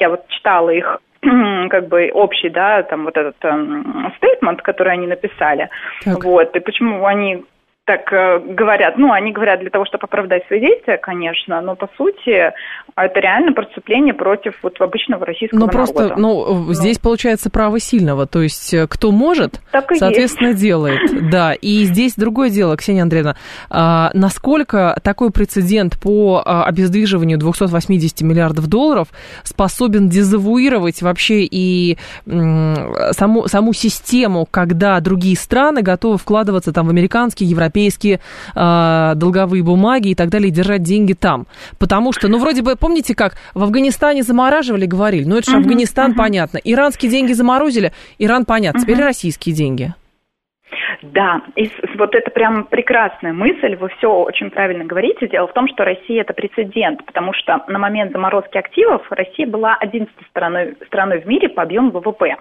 я 0.00 0.08
вот 0.08 0.26
читала 0.28 0.70
их 0.70 1.00
как 1.70 1.88
бы 1.88 2.10
общий, 2.14 2.48
да, 2.48 2.82
там 2.82 3.04
вот 3.04 3.16
этот 3.16 3.36
стейтмент, 3.36 4.58
эм, 4.58 4.64
который 4.64 4.92
они 4.92 5.06
написали. 5.06 5.68
Так. 6.04 6.24
Вот, 6.24 6.54
и 6.54 6.60
почему 6.60 7.04
они 7.06 7.44
так 7.88 8.12
э, 8.12 8.40
говорят, 8.40 8.98
ну, 8.98 9.12
они 9.12 9.32
говорят 9.32 9.60
для 9.60 9.70
того, 9.70 9.86
чтобы 9.86 10.04
оправдать 10.04 10.46
свои 10.46 10.60
действия, 10.60 10.98
конечно, 10.98 11.62
но 11.62 11.74
по 11.74 11.88
сути 11.96 12.52
это 12.94 13.20
реально 13.20 13.52
преступление 13.52 14.12
против 14.12 14.52
вот 14.62 14.78
обычного 14.78 15.24
российского 15.24 15.60
но 15.60 15.66
народа. 15.66 15.92
Просто, 15.94 16.14
ну, 16.18 16.66
ну, 16.66 16.72
здесь 16.74 16.98
получается 16.98 17.48
право 17.48 17.80
сильного, 17.80 18.26
то 18.26 18.42
есть 18.42 18.74
э, 18.74 18.86
кто 18.88 19.10
может, 19.10 19.62
соответственно, 19.72 20.48
есть. 20.48 20.60
делает. 20.60 21.00
Да, 21.28 21.52
и 21.52 21.84
здесь 21.84 22.14
другое 22.14 22.48
дело, 22.48 22.76
Ксения 22.76 23.02
Андреевна, 23.02 23.36
а, 23.70 24.10
насколько 24.14 24.98
такой 25.02 25.30
прецедент 25.30 26.00
по 26.00 26.42
а, 26.44 26.64
обездвиживанию 26.64 27.38
280 27.38 28.22
миллиардов 28.22 28.66
долларов 28.66 29.08
способен 29.42 30.08
дезавуировать 30.08 31.02
вообще 31.02 31.44
и 31.44 31.98
саму, 32.26 33.46
саму 33.46 33.72
систему, 33.72 34.46
когда 34.50 34.98
другие 35.00 35.36
страны 35.36 35.82
готовы 35.82 36.18
вкладываться 36.18 36.72
там 36.72 36.86
в 36.86 36.90
американские, 36.90 37.50
европейские 37.50 37.77
европейские 37.78 38.20
э, 38.54 39.14
долговые 39.14 39.62
бумаги 39.62 40.08
и 40.08 40.14
так 40.14 40.28
далее, 40.28 40.48
и 40.48 40.52
держать 40.52 40.82
деньги 40.82 41.12
там. 41.12 41.46
Потому 41.78 42.12
что, 42.12 42.28
ну, 42.28 42.38
вроде 42.38 42.62
бы, 42.62 42.76
помните, 42.76 43.14
как 43.14 43.34
в 43.54 43.62
Афганистане 43.62 44.22
замораживали, 44.22 44.86
говорили, 44.86 45.24
ну, 45.24 45.36
это 45.36 45.50
же 45.50 45.56
uh-huh, 45.56 45.60
Афганистан, 45.60 46.12
uh-huh. 46.12 46.16
понятно. 46.16 46.58
Иранские 46.62 47.10
деньги 47.10 47.32
заморозили, 47.32 47.92
Иран, 48.18 48.44
понятно. 48.44 48.78
Uh-huh. 48.78 48.82
Теперь 48.82 49.02
российские 49.02 49.54
деньги. 49.54 49.94
Да, 51.02 51.42
и 51.54 51.70
вот 51.96 52.14
это 52.14 52.30
прям 52.30 52.64
прекрасная 52.64 53.32
мысль, 53.32 53.76
вы 53.76 53.88
все 53.98 54.12
очень 54.12 54.50
правильно 54.50 54.84
говорите. 54.84 55.28
Дело 55.28 55.46
в 55.46 55.52
том, 55.52 55.68
что 55.68 55.84
Россия 55.84 56.22
это 56.22 56.34
прецедент, 56.34 57.04
потому 57.04 57.32
что 57.32 57.62
на 57.68 57.78
момент 57.78 58.12
заморозки 58.12 58.58
активов 58.58 59.06
Россия 59.10 59.46
была 59.46 59.76
11 59.80 60.12
страной, 60.30 60.74
страной 60.86 61.20
в 61.20 61.26
мире 61.26 61.48
по 61.48 61.62
объему 61.62 61.90
ВВП. 61.90 62.36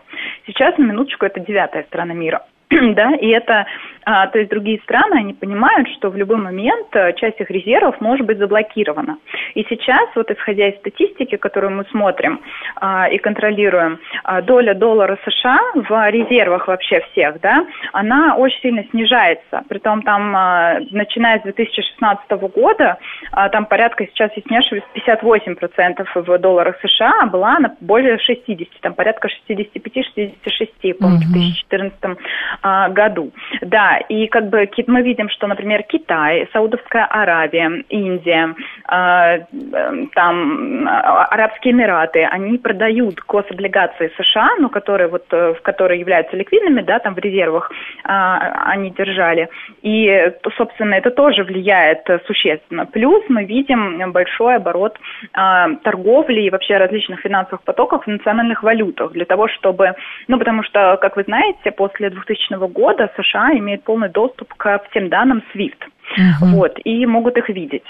Сейчас, 0.48 0.78
на 0.78 0.84
минуточку, 0.84 1.26
это 1.26 1.40
девятая 1.40 1.84
страна 1.84 2.14
мира. 2.14 2.42
да, 2.70 3.16
и 3.16 3.28
это 3.28 3.66
А, 4.10 4.28
то 4.28 4.40
есть 4.40 4.50
другие 4.50 4.80
страны, 4.84 5.16
они 5.16 5.34
понимают, 5.34 5.90
что 5.98 6.10
в 6.10 6.16
любой 6.16 6.38
момент 6.38 6.88
э, 6.94 7.12
часть 7.18 7.42
их 7.42 7.52
резервов 7.52 8.00
может 8.00 8.26
быть 8.26 8.38
заблокирована. 8.38 9.18
И 9.54 9.66
сейчас, 9.68 10.08
вот 10.16 10.32
исходя 10.32 10.70
из 10.70 10.78
статистики, 10.78 11.36
которую 11.36 11.76
мы 11.76 11.84
смотрим 11.92 12.40
а, 12.78 13.10
и 13.10 13.18
контролируем, 13.18 14.00
а, 14.24 14.42
доля 14.42 14.74
доллара 14.74 15.20
США 15.26 15.60
в 15.76 16.10
резервах 16.10 16.70
вообще 16.70 17.02
всех, 17.12 17.42
да, 17.42 17.68
она 17.92 18.38
очень 18.38 18.62
сильно 18.62 18.86
снижается. 18.92 19.64
Притом 19.68 20.02
там, 20.04 20.34
а, 20.34 20.80
начиная 20.92 21.40
с 21.40 21.44
2016 21.44 22.32
года, 22.56 23.00
а, 23.34 23.50
там 23.50 23.66
порядка 23.66 24.06
сейчас, 24.06 24.32
если 24.38 24.50
не 24.50 24.60
ошибаюсь, 24.60 24.86
58% 24.94 26.08
в 26.16 26.38
долларах 26.38 26.78
США, 26.82 27.26
была 27.26 27.60
на 27.60 27.76
более 27.82 28.20
60, 28.20 28.70
там 28.80 28.94
порядка 28.94 29.28
65-66, 29.50 30.94
по-моему, 30.94 31.20
в 31.20 31.34
2014 31.34 32.18
а, 32.62 32.88
году. 32.88 33.34
Да, 33.60 33.97
и 34.10 34.28
как 34.28 34.50
бы 34.50 34.70
мы 34.88 35.02
видим, 35.02 35.30
что, 35.30 35.48
например, 35.48 35.84
Китай, 35.84 36.48
Саудовская 36.54 37.06
Аравия, 37.06 37.84
Индия, 37.90 38.56
а, 38.86 39.40
там 40.14 40.88
Арабские 40.88 41.74
Эмираты, 41.74 42.24
они 42.24 42.58
продают 42.58 43.20
гособлигации 43.28 44.12
США, 44.18 44.50
ну, 44.60 44.70
которые 44.70 45.08
вот, 45.08 45.26
э, 45.32 45.56
которые 45.62 46.00
являются 46.00 46.36
ликвидными, 46.36 46.82
да, 46.82 47.00
там 47.00 47.16
в 47.16 47.20
резервах 47.20 47.72
а, 48.04 48.72
они 48.72 48.92
держали. 48.92 49.50
И, 49.82 50.32
собственно, 50.58 50.96
это 50.96 51.12
тоже 51.12 51.44
влияет 51.44 52.08
существенно. 52.26 52.86
Плюс 52.86 53.24
мы 53.30 53.44
видим 53.44 54.12
большой 54.12 54.56
оборот 54.56 54.98
а, 55.34 55.70
торговли 55.84 56.42
и 56.42 56.50
вообще 56.50 56.78
различных 56.78 57.20
финансовых 57.22 57.64
потоков 57.64 58.06
в 58.06 58.08
национальных 58.08 58.64
валютах 58.64 59.12
для 59.12 59.26
того, 59.26 59.48
чтобы, 59.48 59.94
ну, 60.28 60.38
потому 60.38 60.64
что, 60.64 60.98
как 61.02 61.18
вы 61.18 61.24
знаете, 61.24 61.72
после 61.72 62.10
2000 62.10 62.68
года 62.70 63.12
США 63.18 63.52
имеет 63.58 63.84
полный 63.88 64.10
доступ 64.10 64.54
к 64.54 64.84
всем 64.90 65.08
данным 65.08 65.42
SWIFT. 65.54 65.80
Uh-huh. 66.16 66.54
Вот, 66.54 66.80
и 66.84 67.06
могут 67.06 67.38
их 67.38 67.50
видеть. 67.50 67.84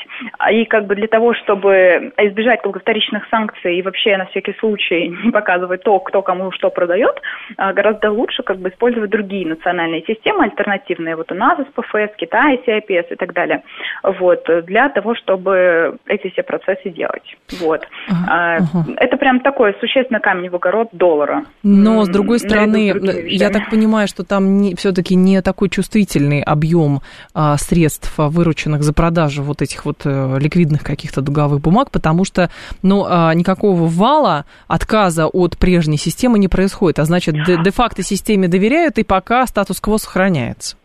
И 0.51 0.65
как 0.65 0.88
бы 0.88 0.95
для 0.95 1.08
того, 1.08 1.34
чтобы 1.36 2.12
избежать 2.17 2.62
как 2.62 2.73
бы, 2.73 2.80
вторичных 2.80 3.23
санкций 3.30 3.77
и 3.77 3.82
вообще 3.82 4.17
на 4.17 4.25
всякий 4.25 4.56
случай 4.60 5.08
не 5.23 5.32
показывать 5.32 5.84
то, 5.84 5.99
кто 5.99 6.21
кому 6.21 6.51
что 6.51 6.69
продает, 6.69 7.21
а, 7.58 7.73
гораздо 7.73 8.12
лучше 8.12 8.43
как 8.43 8.58
бы 8.58 8.69
использовать 8.69 9.12
другие 9.12 9.47
национальные 9.47 10.03
системы 10.06 10.45
альтернативные. 10.45 11.15
Вот 11.15 11.32
у 11.32 11.36
нас 11.36 11.60
СПФС, 11.60 12.15
Китай, 12.17 12.60
CIPS 12.67 13.06
и 13.12 13.15
так 13.15 13.34
далее. 13.34 13.63
Вот, 14.03 14.43
для 14.65 14.89
того, 14.89 15.15
чтобы 15.15 15.97
эти 16.08 16.30
все 16.30 16.43
процессы 16.43 16.89
делать. 16.89 17.38
Вот. 17.60 17.88
Uh-huh. 18.10 18.95
Это 18.97 19.17
прям 19.17 19.39
такой 19.41 19.75
существенный 19.80 20.21
камень 20.21 20.49
в 20.49 20.56
огород 20.56 20.89
доллара. 20.91 21.43
Но, 21.63 22.03
с 22.03 22.10
другой 22.10 22.39
стороны, 22.39 22.93
я 23.27 23.49
так 23.49 23.69
понимаю, 23.69 24.08
что 24.08 24.23
там 24.23 24.58
не, 24.58 24.75
все-таки 24.75 25.15
не 25.15 25.41
такой 25.41 25.69
чувствительный 25.69 26.41
объем 26.41 26.99
а, 27.34 27.58
средств 27.58 28.07
средств, 28.08 28.13
вырученных 28.17 28.84
за 28.84 28.93
продажу 28.93 29.43
вот 29.43 29.62
этих 29.62 29.86
вот 29.86 30.02
э, 30.06 30.38
ликвидных 30.39 30.84
каких-то 30.84 31.22
долговых 31.22 31.62
бумаг, 31.62 31.91
потому 31.91 32.26
что, 32.26 32.50
ну, 32.82 33.06
а, 33.08 33.34
никакого 33.34 33.88
вала, 33.88 34.46
отказа 34.67 35.28
от 35.28 35.58
прежней 35.58 35.98
системы 35.98 36.39
не 36.39 36.48
происходит, 36.48 37.00
а 37.00 37.06
значит, 37.06 37.36
де-факто 37.46 38.04
системе 38.04 38.48
доверяют, 38.48 38.98
и 38.98 39.04
пока 39.04 39.46
статус-кво 39.48 39.98
сохраняется. 39.98 40.78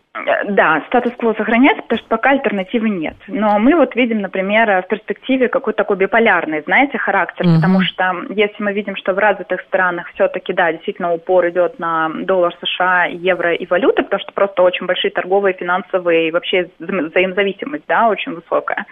Да, 0.45 0.83
статус-кво 0.87 1.33
сохраняется, 1.33 1.81
потому 1.81 1.97
что 1.97 2.07
пока 2.07 2.29
альтернативы 2.31 2.87
нет. 2.87 3.15
Но 3.27 3.57
мы 3.57 3.75
вот 3.75 3.95
видим, 3.95 4.21
например, 4.21 4.83
в 4.83 4.87
перспективе 4.87 5.47
какой-то 5.47 5.77
такой 5.77 5.97
биполярный, 5.97 6.61
знаете, 6.61 6.99
характер, 6.99 7.47
угу. 7.47 7.55
потому 7.55 7.81
что 7.81 8.13
если 8.29 8.61
мы 8.61 8.73
видим, 8.73 8.95
что 8.95 9.13
в 9.13 9.17
развитых 9.17 9.61
странах 9.61 10.11
все-таки, 10.13 10.53
да, 10.53 10.71
действительно 10.71 11.13
упор 11.13 11.49
идет 11.49 11.79
на 11.79 12.09
доллар 12.09 12.55
США, 12.61 13.05
евро 13.05 13.55
и 13.55 13.65
валюты, 13.65 14.03
потому 14.03 14.21
что 14.21 14.31
просто 14.33 14.61
очень 14.61 14.85
большие 14.85 15.09
торговые, 15.09 15.55
финансовые 15.55 16.27
и 16.27 16.31
вообще 16.31 16.69
взаимозависимость, 16.77 17.85
да, 17.87 18.07
очень 18.07 18.35
высокая, 18.35 18.85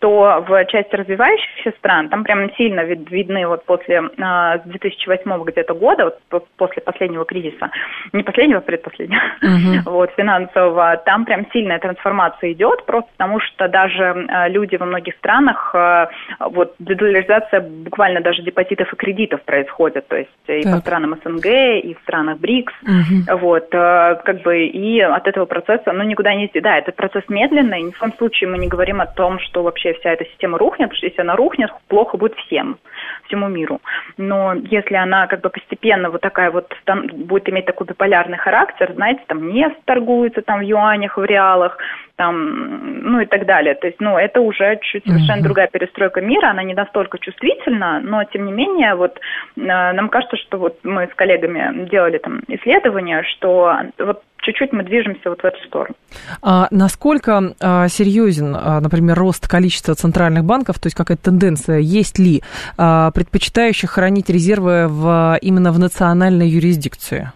то 0.00 0.44
в 0.46 0.64
части 0.64 0.96
развивающихся 0.96 1.70
стран 1.78 2.08
там 2.08 2.24
прям 2.24 2.52
сильно 2.54 2.80
видны 2.80 3.46
вот 3.46 3.64
после 3.64 4.02
2008 4.02 5.44
где-то 5.44 5.74
года, 5.74 6.16
вот 6.32 6.48
после 6.56 6.82
последнего 6.82 7.24
кризиса, 7.24 7.70
не 8.12 8.24
последнего, 8.24 8.58
а 8.58 8.62
предпоследнего, 8.62 9.22
угу. 9.40 9.90
вот, 9.98 10.10
финансового 10.16 10.63
Кириллова, 10.64 10.96
там 11.04 11.24
прям 11.24 11.46
сильная 11.52 11.78
трансформация 11.78 12.52
идет, 12.52 12.84
просто 12.86 13.10
потому 13.16 13.40
что 13.40 13.68
даже 13.68 14.02
э, 14.02 14.48
люди 14.48 14.76
во 14.76 14.86
многих 14.86 15.14
странах, 15.16 15.74
э, 15.74 16.06
вот 16.40 16.74
дедоларизация 16.78 17.60
буквально 17.60 18.20
даже 18.20 18.42
депозитов 18.42 18.92
и 18.92 18.96
кредитов 18.96 19.42
происходит, 19.42 20.08
то 20.08 20.16
есть 20.16 20.30
и 20.46 20.62
так. 20.62 20.72
по 20.72 20.78
странам 20.80 21.18
СНГ, 21.24 21.46
и 21.46 21.94
в 21.94 22.02
странах 22.02 22.38
БРИКС, 22.38 22.72
угу. 22.82 23.38
вот, 23.38 23.68
э, 23.72 24.16
как 24.24 24.42
бы, 24.42 24.66
и 24.66 25.00
от 25.00 25.26
этого 25.26 25.46
процесса, 25.46 25.92
ну, 25.92 26.02
никуда 26.04 26.34
не... 26.34 26.50
Да, 26.54 26.78
этот 26.78 26.96
процесс 26.96 27.24
медленный, 27.28 27.82
ни 27.82 27.90
в 27.90 27.98
коем 27.98 28.12
случае 28.14 28.50
мы 28.50 28.58
не 28.58 28.68
говорим 28.68 29.00
о 29.00 29.06
том, 29.06 29.38
что 29.40 29.62
вообще 29.62 29.92
вся 29.94 30.10
эта 30.12 30.24
система 30.24 30.58
рухнет, 30.58 30.88
потому 30.88 30.96
что 30.96 31.06
если 31.06 31.20
она 31.20 31.36
рухнет, 31.36 31.70
плохо 31.88 32.16
будет 32.16 32.34
всем 32.46 32.78
всему 33.26 33.48
миру. 33.48 33.80
Но 34.16 34.54
если 34.54 34.94
она 34.94 35.26
как 35.26 35.40
бы 35.40 35.50
постепенно 35.50 36.10
вот 36.10 36.20
такая 36.20 36.50
вот 36.50 36.72
будет 36.86 37.48
иметь 37.48 37.66
такой 37.66 37.86
биполярный 37.86 38.38
характер, 38.38 38.92
знаете, 38.94 39.22
там 39.26 39.48
нефть 39.48 39.78
торгуется 39.84 40.42
там 40.42 40.53
в 40.58 40.62
юанях, 40.62 41.16
в 41.16 41.24
реалах, 41.24 41.78
там, 42.16 43.02
ну 43.02 43.20
и 43.20 43.26
так 43.26 43.44
далее. 43.46 43.74
То 43.74 43.86
есть, 43.88 44.00
ну, 44.00 44.16
это 44.16 44.40
уже 44.40 44.78
чуть 44.82 45.04
совершенно 45.04 45.40
uh-huh. 45.40 45.44
другая 45.44 45.68
перестройка 45.68 46.20
мира, 46.20 46.50
она 46.50 46.62
не 46.62 46.74
настолько 46.74 47.18
чувствительна, 47.18 48.00
но 48.00 48.22
тем 48.24 48.46
не 48.46 48.52
менее, 48.52 48.94
вот 48.94 49.18
э, 49.56 49.60
нам 49.60 50.08
кажется, 50.08 50.36
что 50.36 50.58
вот 50.58 50.78
мы 50.84 51.08
с 51.12 51.14
коллегами 51.14 51.88
делали 51.88 52.18
там 52.18 52.40
исследования, 52.48 53.24
что 53.24 53.76
вот 53.98 54.22
чуть-чуть 54.44 54.72
мы 54.72 54.84
движемся 54.84 55.30
вот 55.30 55.40
в 55.40 55.44
эту 55.44 55.58
сторону. 55.66 55.94
А 56.42 56.68
насколько 56.70 57.54
а, 57.60 57.88
серьезен, 57.88 58.54
а, 58.56 58.80
например, 58.80 59.18
рост 59.18 59.48
количества 59.48 59.94
центральных 59.94 60.44
банков, 60.44 60.78
то 60.78 60.86
есть 60.86 60.96
какая-то 60.96 61.24
тенденция, 61.24 61.78
есть 61.78 62.18
ли 62.18 62.42
а, 62.76 63.10
предпочитающих 63.10 63.90
хранить 63.90 64.30
резервы 64.30 64.86
в, 64.88 65.38
именно 65.40 65.72
в 65.72 65.78
национальной 65.78 66.46
юрисдикции? 66.46 67.32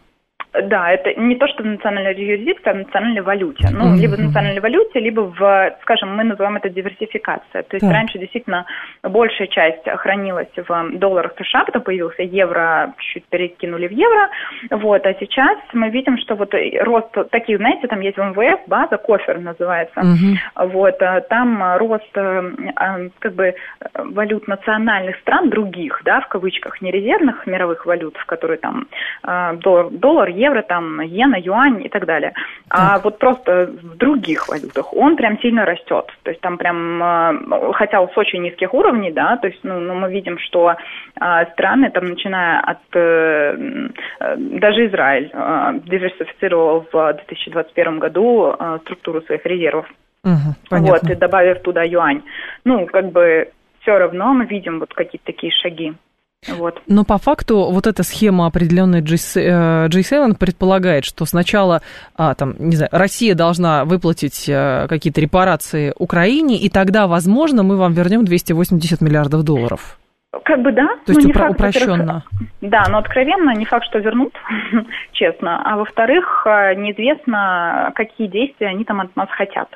Да, 0.63 0.91
это 0.91 1.15
не 1.15 1.37
то, 1.37 1.47
что 1.49 1.63
в 1.63 1.67
национальной 1.67 2.15
юрисдикции, 2.15 2.71
а 2.71 2.75
в 2.75 2.79
национальной 2.79 3.21
валюте. 3.21 3.69
Ну, 3.71 3.95
mm-hmm. 3.95 3.99
либо 3.99 4.15
в 4.15 4.21
национальной 4.21 4.61
валюте, 4.61 5.01
либо 5.01 5.21
в, 5.21 5.77
скажем, 5.83 6.17
мы 6.17 6.25
называем 6.25 6.57
это 6.57 6.69
диверсификация. 6.69 7.63
То 7.63 7.77
есть 7.77 7.87
так. 7.87 7.93
раньше 7.93 8.19
действительно 8.19 8.67
большая 9.03 9.49
часть 9.49 9.89
хранилась 9.89 10.49
в 10.57 10.99
долларах 10.99 11.33
США, 11.39 11.65
потом 11.65 11.83
появился 11.83 12.23
евро, 12.23 12.95
чуть 12.99 13.25
перекинули 13.27 13.89
в 13.89 13.93
евро. 13.93 14.29
Вот, 14.71 15.07
а 15.07 15.15
сейчас 15.15 15.59
мы 15.73 15.91
видим, 15.91 16.19
что 16.19 16.35
вот 16.35 16.55
рост 16.81 17.31
таких, 17.31 17.59
знаете, 17.59 17.87
там 17.87 18.01
есть 18.01 18.17
в 18.17 18.23
МВФ 18.23 18.61
база, 18.67 18.97
кофер 18.97 19.39
называется. 19.39 20.01
Mm-hmm. 20.01 20.69
Вот, 20.69 21.01
а 21.03 21.21
там 21.21 21.77
рост 21.77 22.17
э, 22.17 22.53
а, 22.77 22.99
как 23.19 23.35
бы 23.35 23.55
валют 23.95 24.49
национальных 24.49 25.17
стран, 25.19 25.51
других, 25.51 26.03
да, 26.05 26.21
в 26.21 26.29
кавычках, 26.29 26.81
не 26.81 26.91
резервных 26.91 27.47
мировых 27.47 27.87
валют, 27.87 28.17
в 28.17 28.27
которые 28.27 28.59
там 28.59 28.89
э, 29.27 29.57
доллар, 29.61 29.91
доллар 29.91 30.29
евро, 30.29 30.48
евро, 30.49 30.63
там, 30.63 31.01
иена, 31.03 31.37
юань 31.37 31.85
и 31.85 31.89
так 31.89 32.07
далее. 32.07 32.33
А 32.69 32.77
так. 32.77 32.97
А 32.97 32.99
вот 33.05 33.19
просто 33.19 33.67
в 33.67 33.97
других 33.97 34.49
валютах 34.49 34.95
он 34.95 35.17
прям 35.17 35.39
сильно 35.41 35.65
растет. 35.65 36.07
То 36.23 36.31
есть 36.31 36.41
там 36.41 36.59
прям, 36.59 37.03
э, 37.03 37.73
хотя 37.75 38.07
с 38.07 38.17
очень 38.17 38.43
низких 38.43 38.75
уровней, 38.75 39.13
да, 39.13 39.37
то 39.37 39.49
есть, 39.49 39.61
ну, 39.63 39.79
ну 39.81 39.95
мы 39.95 40.11
видим, 40.11 40.39
что 40.39 40.75
а, 41.21 41.45
страны, 41.47 41.91
там, 41.91 42.09
начиная 42.09 42.61
от, 42.61 42.79
э, 42.95 43.89
даже 44.21 44.87
Израиль 44.87 45.31
э, 45.33 45.81
диверсифицировал 45.85 46.87
в 46.93 47.13
2021 47.15 47.99
году 47.99 48.55
структуру 48.83 49.23
своих 49.23 49.45
резервов. 49.47 49.87
Угу, 50.25 50.81
вот, 50.83 51.05
и 51.05 51.15
добавив 51.15 51.63
туда 51.63 51.83
юань. 51.83 52.23
Ну, 52.65 52.87
как 52.87 53.13
бы 53.13 53.51
все 53.81 53.99
равно 53.99 54.35
мы 54.35 54.47
видим 54.47 54.81
вот 54.81 54.93
какие-то 54.93 55.27
такие 55.27 55.53
шаги. 55.53 55.95
Вот. 56.47 56.81
Но 56.87 57.05
по 57.05 57.19
факту 57.19 57.71
вот 57.71 57.87
эта 57.87 58.03
схема 58.05 58.47
определенная 58.47 59.03
G7 59.03 60.31
э, 60.31 60.35
предполагает, 60.35 61.05
что 61.05 61.25
сначала 61.25 61.83
а, 62.17 62.35
там, 62.35 62.55
не 62.59 62.77
знаю, 62.77 62.91
Россия 62.93 63.35
должна 63.35 63.85
выплатить 63.85 64.49
а, 64.49 64.87
какие-то 64.87 65.21
репарации 65.21 65.93
Украине, 65.99 66.57
и 66.57 66.69
тогда, 66.69 67.09
возможно, 67.09 67.65
мы 67.65 67.77
вам 67.77 67.93
вернем 67.93 68.25
280 68.25 69.01
миллиардов 69.01 69.43
долларов. 69.43 69.99
Как 70.45 70.61
бы 70.61 70.73
да. 70.73 70.87
То 71.07 71.13
есть 71.13 71.27
упро- 71.27 71.39
факт, 71.39 71.51
упрощенно. 71.53 72.23
Да, 72.61 72.85
но 72.89 72.99
откровенно 72.99 73.55
не 73.55 73.65
факт, 73.65 73.87
что 73.87 73.99
вернут, 73.99 74.35
честно. 75.13 75.63
А 75.65 75.77
во-вторых, 75.77 76.47
э, 76.47 76.75
неизвестно, 76.75 77.93
какие 77.95 78.29
действия 78.29 78.69
они 78.69 78.85
там 78.85 79.01
от 79.01 79.15
нас 79.17 79.29
хотят. 79.31 79.69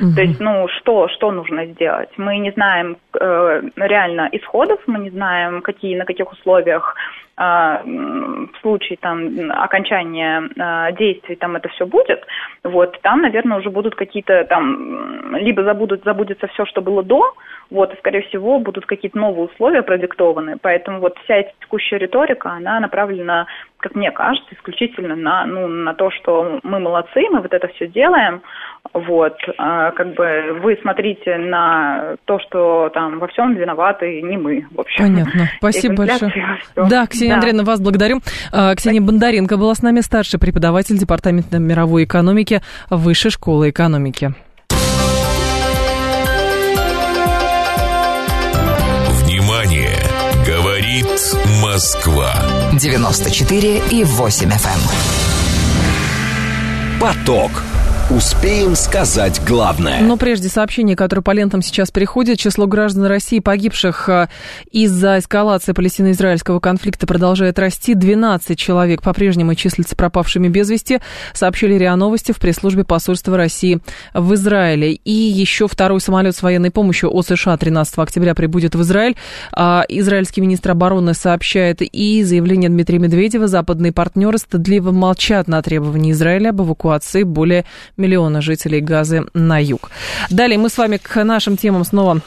Угу. 0.00 0.14
То 0.14 0.22
есть, 0.22 0.40
ну, 0.40 0.66
что, 0.78 1.08
что 1.08 1.30
нужно 1.30 1.66
сделать? 1.66 2.08
Мы 2.16 2.38
не 2.38 2.50
знаем 2.52 2.96
э, 3.20 3.62
реально 3.76 4.28
исходов, 4.32 4.80
мы 4.86 4.98
не 5.00 5.10
знаем, 5.10 5.60
какие, 5.62 5.96
на 5.96 6.04
каких 6.04 6.32
условиях 6.32 6.96
в 7.42 8.60
случае 8.60 8.98
там 9.00 9.50
окончания 9.50 10.42
э, 10.42 10.96
действий 10.96 11.36
там 11.36 11.56
это 11.56 11.68
все 11.70 11.86
будет. 11.86 12.22
Вот, 12.64 13.00
там, 13.02 13.22
наверное, 13.22 13.58
уже 13.58 13.70
будут 13.70 13.94
какие-то 13.94 14.44
там, 14.44 15.36
либо 15.36 15.64
забудут, 15.64 16.04
забудется 16.04 16.46
все, 16.48 16.66
что 16.66 16.82
было 16.82 17.02
до, 17.02 17.34
вот, 17.70 17.94
и, 17.94 17.96
скорее 17.98 18.22
всего, 18.22 18.58
будут 18.58 18.84
какие-то 18.84 19.18
новые 19.18 19.46
условия 19.46 19.82
продиктованы. 19.82 20.56
Поэтому 20.60 21.00
вот 21.00 21.16
вся 21.24 21.36
эта 21.36 21.52
текущая 21.60 21.98
риторика, 21.98 22.50
она 22.50 22.78
направлена 22.80 23.46
как 23.80 23.94
мне 23.94 24.10
кажется, 24.10 24.54
исключительно 24.54 25.16
на, 25.16 25.46
ну, 25.46 25.66
на 25.66 25.94
то, 25.94 26.10
что 26.10 26.60
мы 26.62 26.78
молодцы, 26.78 27.22
мы 27.30 27.40
вот 27.40 27.52
это 27.52 27.66
все 27.68 27.88
делаем, 27.88 28.42
вот, 28.92 29.36
а, 29.58 29.90
как 29.92 30.14
бы 30.14 30.58
вы 30.62 30.78
смотрите 30.82 31.36
на 31.38 32.16
то, 32.26 32.38
что 32.40 32.90
там 32.92 33.18
во 33.18 33.26
всем 33.28 33.54
виноваты 33.54 34.20
не 34.22 34.36
мы, 34.36 34.66
в 34.70 34.80
общем. 34.80 35.04
Понятно, 35.04 35.48
спасибо 35.56 35.96
большое. 35.96 36.58
Да, 36.76 37.06
Ксения 37.06 37.29
да. 37.30 37.34
Андреевна, 37.36 37.64
вас 37.64 37.80
благодарю. 37.80 38.20
А, 38.52 38.74
Ксения 38.74 39.00
Бондаренко 39.00 39.56
была 39.56 39.74
с 39.74 39.82
нами 39.82 40.00
старший 40.00 40.38
преподаватель 40.38 40.98
Департамента 40.98 41.58
мировой 41.58 42.04
экономики 42.04 42.62
Высшей 42.90 43.30
школы 43.30 43.70
экономики. 43.70 44.34
Внимание! 49.24 49.96
Говорит 50.46 51.06
Москва. 51.62 52.34
94 52.72 53.82
и 53.90 54.04
8 54.04 54.48
FM. 54.48 54.52
Эм. 54.52 54.80
Поток. 57.00 57.50
Успеем 58.10 58.74
сказать 58.74 59.40
главное. 59.46 60.00
Но 60.00 60.16
прежде 60.16 60.48
сообщение, 60.48 60.96
которое 60.96 61.22
по 61.22 61.30
лентам 61.30 61.62
сейчас 61.62 61.92
приходит. 61.92 62.40
Число 62.40 62.66
граждан 62.66 63.04
России, 63.04 63.38
погибших 63.38 64.08
э, 64.08 64.26
из-за 64.72 65.20
эскалации 65.20 65.70
палестино-израильского 65.70 66.58
конфликта, 66.58 67.06
продолжает 67.06 67.60
расти. 67.60 67.94
12 67.94 68.58
человек 68.58 69.00
по-прежнему 69.00 69.54
числятся 69.54 69.94
пропавшими 69.94 70.48
без 70.48 70.68
вести, 70.70 70.98
сообщили 71.34 71.74
РИА 71.74 71.94
Новости 71.94 72.32
в 72.32 72.40
пресс-службе 72.40 72.82
посольства 72.82 73.36
России 73.36 73.78
в 74.12 74.34
Израиле. 74.34 74.94
И 74.94 75.12
еще 75.12 75.68
второй 75.68 76.00
самолет 76.00 76.34
с 76.34 76.42
военной 76.42 76.72
помощью 76.72 77.16
от 77.16 77.28
США 77.28 77.56
13 77.56 77.96
октября 77.98 78.34
прибудет 78.34 78.74
в 78.74 78.82
Израиль. 78.82 79.14
А 79.52 79.84
израильский 79.88 80.40
министр 80.40 80.72
обороны 80.72 81.14
сообщает 81.14 81.80
и 81.80 82.24
заявление 82.24 82.70
Дмитрия 82.70 82.98
Медведева. 82.98 83.46
Западные 83.46 83.92
партнеры 83.92 84.38
стыдливо 84.38 84.90
молчат 84.90 85.46
на 85.46 85.62
требования 85.62 86.10
Израиля 86.10 86.48
об 86.48 86.62
эвакуации 86.62 87.22
более 87.22 87.64
миллиона 88.00 88.40
жителей 88.40 88.80
Газы 88.80 89.26
на 89.34 89.62
юг. 89.62 89.90
Далее 90.30 90.58
мы 90.58 90.68
с 90.68 90.78
вами 90.78 90.96
к 90.96 91.22
нашим 91.24 91.56
темам 91.56 91.84
снова 91.84 92.20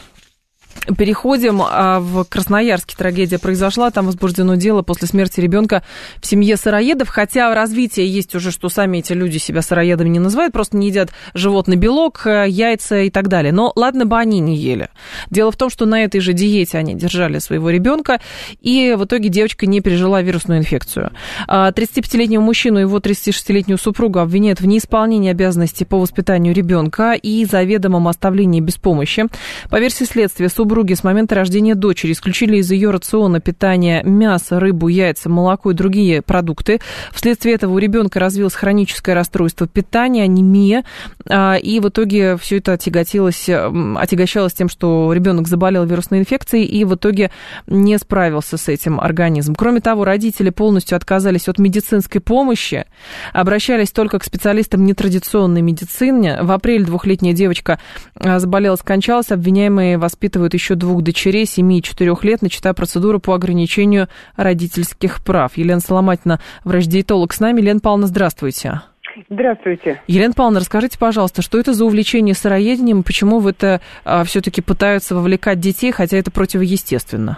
Переходим. 0.98 1.62
А, 1.62 2.00
в 2.00 2.26
Красноярске 2.26 2.96
трагедия 2.98 3.40
произошла. 3.40 3.90
Там 3.92 4.06
возбуждено 4.06 4.56
дело 4.56 4.82
после 4.82 5.08
смерти 5.08 5.40
ребенка 5.40 5.84
в 6.22 6.26
семье 6.26 6.58
сыроедов. 6.58 7.10
Хотя 7.10 7.54
развитие 7.54 8.08
есть 8.08 8.36
уже, 8.36 8.52
что 8.52 8.70
сами 8.70 8.98
эти 8.98 9.14
люди 9.14 9.38
себя 9.38 9.62
сыроедами 9.62 10.10
не 10.10 10.20
называют, 10.20 10.54
просто 10.54 10.78
не 10.78 10.88
едят 10.88 11.12
животный 11.34 11.76
белок, 11.76 12.26
э, 12.26 12.46
яйца 12.50 13.00
и 13.02 13.10
так 13.10 13.28
далее. 13.30 13.54
Но 13.54 13.72
ладно 13.76 14.06
бы 14.06 14.18
они 14.18 14.40
не 14.40 14.58
ели. 14.58 14.90
Дело 15.30 15.52
в 15.52 15.56
том, 15.56 15.70
что 15.70 15.86
на 15.86 16.04
этой 16.04 16.20
же 16.20 16.34
диете 16.34 16.78
они 16.78 16.96
держали 16.96 17.40
своего 17.40 17.70
ребенка, 17.70 18.20
и 18.62 18.96
в 18.98 19.06
итоге 19.06 19.30
девочка 19.30 19.66
не 19.66 19.82
пережила 19.82 20.22
вирусную 20.22 20.60
инфекцию. 20.60 21.12
35-летнего 21.48 22.42
а, 22.42 22.46
мужчину 22.46 22.80
и 22.80 22.82
его 22.82 22.98
36-летнюю 23.00 23.78
супругу 23.78 24.20
обвиняют 24.20 24.60
в 24.60 24.66
неисполнении 24.66 25.32
обязанностей 25.32 25.86
по 25.86 26.00
воспитанию 26.00 26.54
ребенка 26.54 27.14
и 27.14 27.46
заведомом 27.46 28.08
оставлении 28.08 28.60
без 28.60 28.76
помощи. 28.76 29.26
По 29.70 29.80
версии 29.80 30.04
следствия, 30.04 30.50
супруги 30.64 30.94
с 30.94 31.04
момента 31.04 31.36
рождения 31.36 31.76
дочери 31.76 32.14
исключили 32.14 32.56
из 32.56 32.72
ее 32.72 32.90
рациона 32.90 33.42
питания 33.42 34.02
мясо, 34.04 34.62
рыбу, 34.62 34.88
яйца, 34.88 35.30
молоко 35.30 35.72
и 35.72 35.74
другие 35.74 36.22
продукты. 36.22 36.80
Вследствие 37.12 37.56
этого 37.56 37.74
у 37.74 37.80
ребенка 37.80 38.18
развилось 38.18 38.54
хроническое 38.54 39.14
расстройство 39.14 39.68
питания, 39.68 40.24
анемия, 40.24 40.86
а, 41.30 41.56
и 41.56 41.82
в 41.82 41.90
итоге 41.90 42.38
все 42.38 42.60
это 42.60 42.72
отяготилось, 42.72 43.50
отягощалось 43.50 44.54
тем, 44.54 44.70
что 44.70 45.12
ребенок 45.12 45.50
заболел 45.50 45.84
вирусной 45.84 46.22
инфекцией 46.22 46.64
и 46.64 46.86
в 46.86 46.96
итоге 46.96 47.30
не 47.68 47.98
справился 47.98 48.56
с 48.56 48.70
этим 48.70 49.02
организмом. 49.02 49.56
Кроме 49.56 49.82
того, 49.82 50.06
родители 50.06 50.50
полностью 50.50 50.96
отказались 50.96 51.50
от 51.50 51.60
медицинской 51.60 52.22
помощи, 52.22 52.86
обращались 53.34 53.92
только 53.92 54.18
к 54.18 54.24
специалистам 54.24 54.86
нетрадиционной 54.86 55.62
медицины. 55.62 56.38
В 56.42 56.54
апреле 56.54 56.86
двухлетняя 56.86 57.34
девочка 57.34 57.80
а, 58.16 58.40
заболела, 58.40 58.78
скончалась, 58.78 59.30
обвиняемые 59.30 59.98
воспитывают 59.98 60.53
воспитывают 60.54 60.62
еще 60.62 60.76
двух 60.76 61.02
дочерей 61.02 61.46
7 61.46 61.74
и 61.74 61.82
4 61.82 62.16
лет, 62.24 62.42
начата 62.42 62.74
процедура 62.74 63.20
по 63.20 63.34
ограничению 63.34 64.08
родительских 64.38 65.24
прав. 65.24 65.58
Елена 65.58 65.82
Соломатина, 65.82 66.40
врач-диетолог 66.64 67.34
с 67.34 67.40
нами. 67.40 67.62
Елена 67.62 67.80
Павловна, 67.80 68.08
здравствуйте. 68.08 68.82
Здравствуйте. 69.30 70.02
Елена 70.08 70.34
Павловна, 70.34 70.60
расскажите, 70.60 70.98
пожалуйста, 70.98 71.42
что 71.42 71.60
это 71.60 71.74
за 71.74 71.86
увлечение 71.86 72.34
сыроедением, 72.34 73.04
почему 73.04 73.40
в 73.40 73.48
это 73.48 73.80
а, 74.06 74.24
все-таки 74.24 74.62
пытаются 74.62 75.16
вовлекать 75.16 75.60
детей, 75.60 75.92
хотя 75.92 76.18
это 76.18 76.32
противоестественно? 76.32 77.38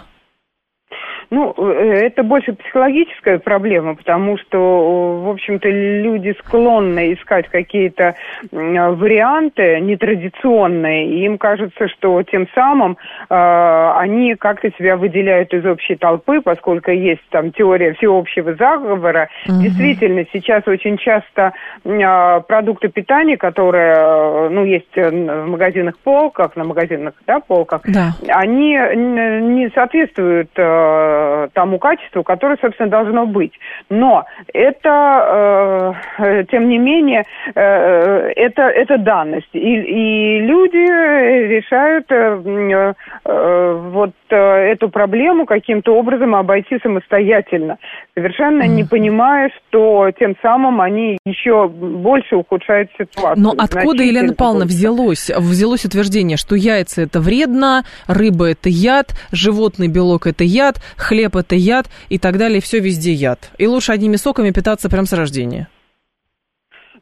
Ну, 1.30 1.54
э, 1.56 2.06
это 2.06 2.22
больше 2.22 2.52
психологическая 2.52 3.38
проблема, 3.38 3.94
потому 3.94 4.38
что, 4.38 5.22
в 5.24 5.30
общем-то, 5.30 5.68
люди 5.68 6.34
склонны 6.38 7.14
искать 7.14 7.48
какие-то 7.48 8.14
варианты 8.52 9.80
нетрадиционные, 9.80 11.08
и 11.08 11.24
им 11.24 11.38
кажется, 11.38 11.88
что 11.88 12.22
тем 12.22 12.46
самым 12.54 12.96
э, 13.28 13.92
они 13.96 14.34
как-то 14.36 14.70
себя 14.78 14.96
выделяют 14.96 15.52
из 15.52 15.64
общей 15.66 15.96
толпы, 15.96 16.40
поскольку 16.40 16.90
есть 16.90 17.22
там 17.30 17.52
теория 17.52 17.94
всеобщего 17.94 18.54
заговора. 18.54 19.28
Угу. 19.48 19.62
Действительно, 19.62 20.24
сейчас 20.32 20.66
очень 20.66 20.96
часто 20.98 21.52
э, 21.84 22.40
продукты 22.46 22.88
питания, 22.88 23.36
которые, 23.36 23.94
э, 23.96 24.48
ну, 24.50 24.64
есть 24.64 24.94
в 24.94 25.46
магазинах 25.46 25.98
полках, 25.98 26.54
на 26.56 26.64
магазинах, 26.64 27.14
да, 27.26 27.40
полках, 27.40 27.82
да. 27.84 28.12
они 28.28 28.74
не 28.74 29.70
соответствуют 29.74 30.50
э, 30.56 31.15
Э, 31.16 31.48
тому 31.52 31.78
качеству, 31.78 32.22
которое, 32.22 32.58
собственно, 32.60 32.90
должно 32.90 33.26
быть. 33.26 33.52
Но 33.88 34.24
это, 34.52 35.94
э, 36.18 36.44
тем 36.50 36.68
не 36.68 36.78
менее, 36.78 37.24
э, 37.54 38.32
это, 38.36 38.62
это 38.62 38.98
данность. 38.98 39.48
И, 39.52 39.58
и 39.58 40.40
люди 40.40 40.76
решают 40.76 42.06
э, 42.10 42.94
э, 43.24 43.72
вот 43.92 44.10
э, 44.30 44.36
эту 44.36 44.88
проблему 44.90 45.46
каким-то 45.46 45.96
образом 45.96 46.34
обойти 46.34 46.78
самостоятельно, 46.82 47.78
совершенно 48.14 48.64
mm-hmm. 48.64 48.68
не 48.68 48.84
понимая, 48.84 49.50
что 49.68 50.10
тем 50.18 50.34
самым 50.42 50.80
они 50.80 51.18
еще 51.24 51.68
больше 51.68 52.36
ухудшают 52.36 52.90
ситуацию. 52.98 53.42
Но 53.42 53.54
откуда, 53.56 54.02
Елена 54.02 54.34
Павловна, 54.34 54.66
взялось, 54.66 55.30
взялось 55.30 55.84
утверждение, 55.84 56.36
что 56.36 56.56
яйца 56.56 57.02
это 57.02 57.20
вредно, 57.20 57.84
рыба 58.06 58.50
это 58.50 58.68
яд, 58.68 59.14
животный 59.32 59.88
белок 59.88 60.26
это 60.26 60.44
яд, 60.44 60.76
хлеб 61.06 61.36
это 61.36 61.54
яд 61.54 61.86
и 62.08 62.18
так 62.18 62.36
далее, 62.36 62.60
все 62.60 62.80
везде 62.80 63.12
яд. 63.12 63.50
И 63.58 63.66
лучше 63.66 63.92
одними 63.92 64.16
соками 64.16 64.50
питаться 64.50 64.90
прямо 64.90 65.06
с 65.06 65.12
рождения. 65.12 65.68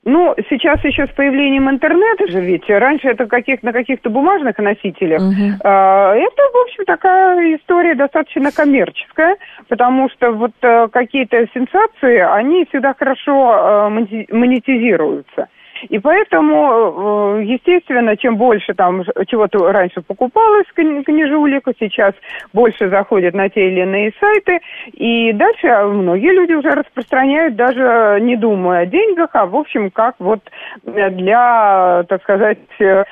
Ну, 0.07 0.35
сейчас 0.51 0.85
еще 0.85 1.07
с 1.07 1.11
появлением 1.11 1.71
интернета 1.71 2.27
же 2.31 2.41
ведь, 2.41 2.69
раньше 2.69 3.09
это 3.09 3.25
каких, 3.25 3.63
на 3.63 3.73
каких-то 3.73 4.11
бумажных 4.11 4.59
носителях. 4.59 5.23
Uh-huh. 5.23 5.55
Это, 5.57 6.43
в 6.53 6.63
общем, 6.63 6.85
такая 6.85 7.57
история 7.57 7.95
достаточно 7.95 8.53
коммерческая, 8.53 9.37
потому 9.69 10.11
что 10.11 10.33
вот 10.33 10.53
э, 10.61 10.89
какие-то 10.93 11.47
сенсации, 11.55 12.19
они 12.19 12.67
всегда 12.67 12.93
хорошо 12.93 13.89
э, 13.89 13.89
монетизируются. 14.31 15.49
И 15.89 15.99
поэтому, 15.99 17.39
э, 17.39 17.45
естественно, 17.45 18.17
чем 18.17 18.37
больше 18.37 18.75
там 18.75 19.03
чего-то 19.27 19.73
раньше 19.73 20.03
покупалось 20.03 20.67
книжулик, 20.75 21.69
сейчас 21.79 22.15
больше 22.53 22.89
заходят 22.89 23.35
на 23.35 23.49
те 23.49 23.69
или 23.69 23.81
иные 23.81 24.13
сайты, 24.21 24.61
и 24.93 25.33
дальше 25.33 25.67
многие 25.87 26.33
люди 26.33 26.53
уже 26.53 26.71
распространяют, 26.71 27.57
даже 27.57 28.19
не 28.21 28.37
думая 28.37 28.83
о 28.83 28.87
деньгах, 28.87 29.31
а 29.33 29.47
в 29.47 29.57
общем, 29.57 29.91
как 29.91 30.17
вот 30.19 30.41
для, 30.85 32.05
так 32.09 32.23
сказать, 32.23 32.59
э, 32.81 33.05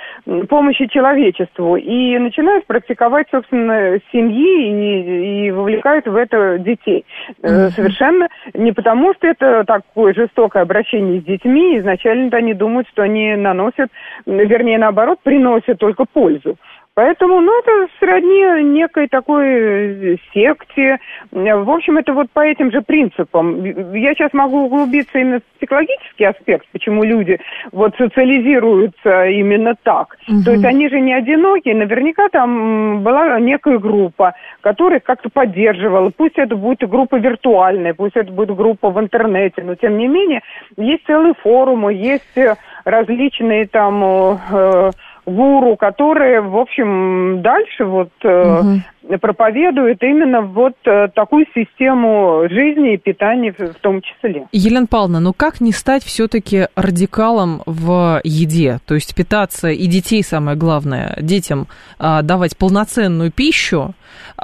помощи 0.48 0.86
человечеству. 0.86 1.76
И 1.76 2.18
начинают 2.18 2.66
практиковать, 2.66 3.26
собственно, 3.30 3.98
семьи 4.12 4.68
и, 4.68 5.46
и 5.46 5.50
вовлекают 5.50 6.06
в 6.06 6.16
это 6.16 6.58
детей. 6.58 7.04
Совершенно 7.42 8.28
не 8.54 8.72
потому, 8.72 9.14
что 9.14 9.26
это 9.26 9.64
такое 9.64 10.14
жестокое 10.14 10.62
обращение 10.62 11.20
с 11.20 11.24
детьми, 11.24 11.78
изначально 11.78 12.30
они 12.42 12.54
думают, 12.62 12.86
что 12.88 13.02
они 13.02 13.34
наносят, 13.34 13.90
вернее, 14.24 14.78
наоборот, 14.78 15.18
приносят 15.24 15.78
только 15.78 16.04
пользу. 16.04 16.56
Поэтому, 16.94 17.40
ну, 17.40 17.58
это 17.60 17.90
сродни 17.98 18.64
некой 18.64 19.08
такой 19.08 19.46
э, 19.46 20.16
секте. 20.34 20.98
В 21.30 21.70
общем, 21.70 21.96
это 21.96 22.12
вот 22.12 22.30
по 22.32 22.40
этим 22.40 22.70
же 22.70 22.82
принципам. 22.82 23.64
Я 23.94 24.12
сейчас 24.12 24.34
могу 24.34 24.66
углубиться 24.66 25.18
именно 25.18 25.40
в 25.40 25.58
психологический 25.58 26.24
аспект, 26.24 26.66
почему 26.70 27.02
люди 27.02 27.40
вот 27.72 27.96
социализируются 27.96 29.24
именно 29.24 29.74
так. 29.82 30.18
Угу. 30.28 30.42
То 30.44 30.52
есть 30.52 30.64
они 30.66 30.90
же 30.90 31.00
не 31.00 31.14
одинокие, 31.14 31.74
наверняка 31.74 32.28
там 32.28 33.02
была 33.02 33.40
некая 33.40 33.78
группа, 33.78 34.34
которая 34.60 35.00
как-то 35.00 35.30
поддерживала. 35.30 36.10
Пусть 36.14 36.36
это 36.36 36.56
будет 36.56 36.86
группа 36.90 37.16
виртуальная, 37.16 37.94
пусть 37.94 38.16
это 38.16 38.30
будет 38.30 38.54
группа 38.54 38.90
в 38.90 39.00
интернете, 39.00 39.62
но 39.62 39.76
тем 39.76 39.96
не 39.96 40.08
менее 40.08 40.42
есть 40.76 41.06
целые 41.06 41.32
форумы, 41.42 41.94
есть 41.94 42.36
э, 42.36 42.56
различные 42.84 43.66
там... 43.66 44.04
Э, 44.52 44.90
гуру, 45.26 45.76
которые, 45.76 46.40
в 46.40 46.56
общем, 46.56 47.42
дальше 47.42 47.84
вот 47.84 48.10
угу. 48.24 49.18
проповедует 49.20 50.02
именно 50.02 50.42
вот 50.42 50.74
э, 50.84 51.08
такую 51.14 51.46
систему 51.54 52.48
жизни 52.48 52.94
и 52.94 52.96
питания 52.96 53.52
в 53.52 53.74
том 53.80 54.02
числе. 54.02 54.46
Елена 54.52 54.86
Павловна, 54.86 55.20
ну 55.20 55.32
как 55.32 55.60
не 55.60 55.72
стать 55.72 56.02
все-таки 56.02 56.66
радикалом 56.74 57.62
в 57.66 58.20
еде? 58.24 58.78
То 58.86 58.94
есть 58.94 59.14
питаться 59.14 59.68
и 59.68 59.86
детей, 59.86 60.22
самое 60.24 60.56
главное, 60.56 61.16
детям 61.20 61.68
а, 61.98 62.22
давать 62.22 62.56
полноценную 62.56 63.30
пищу. 63.30 63.94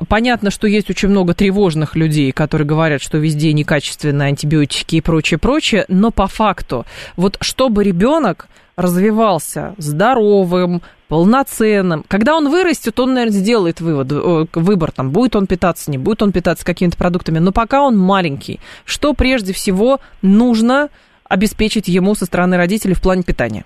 Понятно, 0.08 0.50
что 0.50 0.68
есть 0.68 0.90
очень 0.90 1.08
много 1.08 1.34
тревожных 1.34 1.96
людей, 1.96 2.30
которые 2.30 2.66
говорят, 2.66 3.02
что 3.02 3.18
везде 3.18 3.52
некачественные 3.52 4.28
антибиотики 4.28 4.96
и 4.96 5.00
прочее, 5.00 5.38
прочее, 5.38 5.84
но 5.88 6.10
по 6.10 6.28
факту, 6.28 6.84
вот 7.16 7.36
чтобы 7.40 7.82
ребенок 7.82 8.48
развивался 8.78 9.74
здоровым, 9.76 10.82
полноценным. 11.08 12.04
Когда 12.06 12.36
он 12.36 12.48
вырастет, 12.48 12.98
он, 13.00 13.14
наверное, 13.14 13.38
сделает 13.38 13.80
вывод, 13.80 14.12
выбор, 14.54 14.92
там, 14.92 15.10
будет 15.10 15.34
он 15.34 15.46
питаться, 15.46 15.90
не 15.90 15.98
будет 15.98 16.22
он 16.22 16.32
питаться 16.32 16.64
какими-то 16.64 16.96
продуктами. 16.96 17.38
Но 17.38 17.50
пока 17.50 17.82
он 17.82 17.98
маленький, 17.98 18.60
что 18.84 19.14
прежде 19.14 19.52
всего 19.52 19.98
нужно 20.22 20.90
обеспечить 21.28 21.88
ему 21.88 22.14
со 22.14 22.24
стороны 22.24 22.56
родителей 22.56 22.94
в 22.94 23.02
плане 23.02 23.24
питания? 23.24 23.64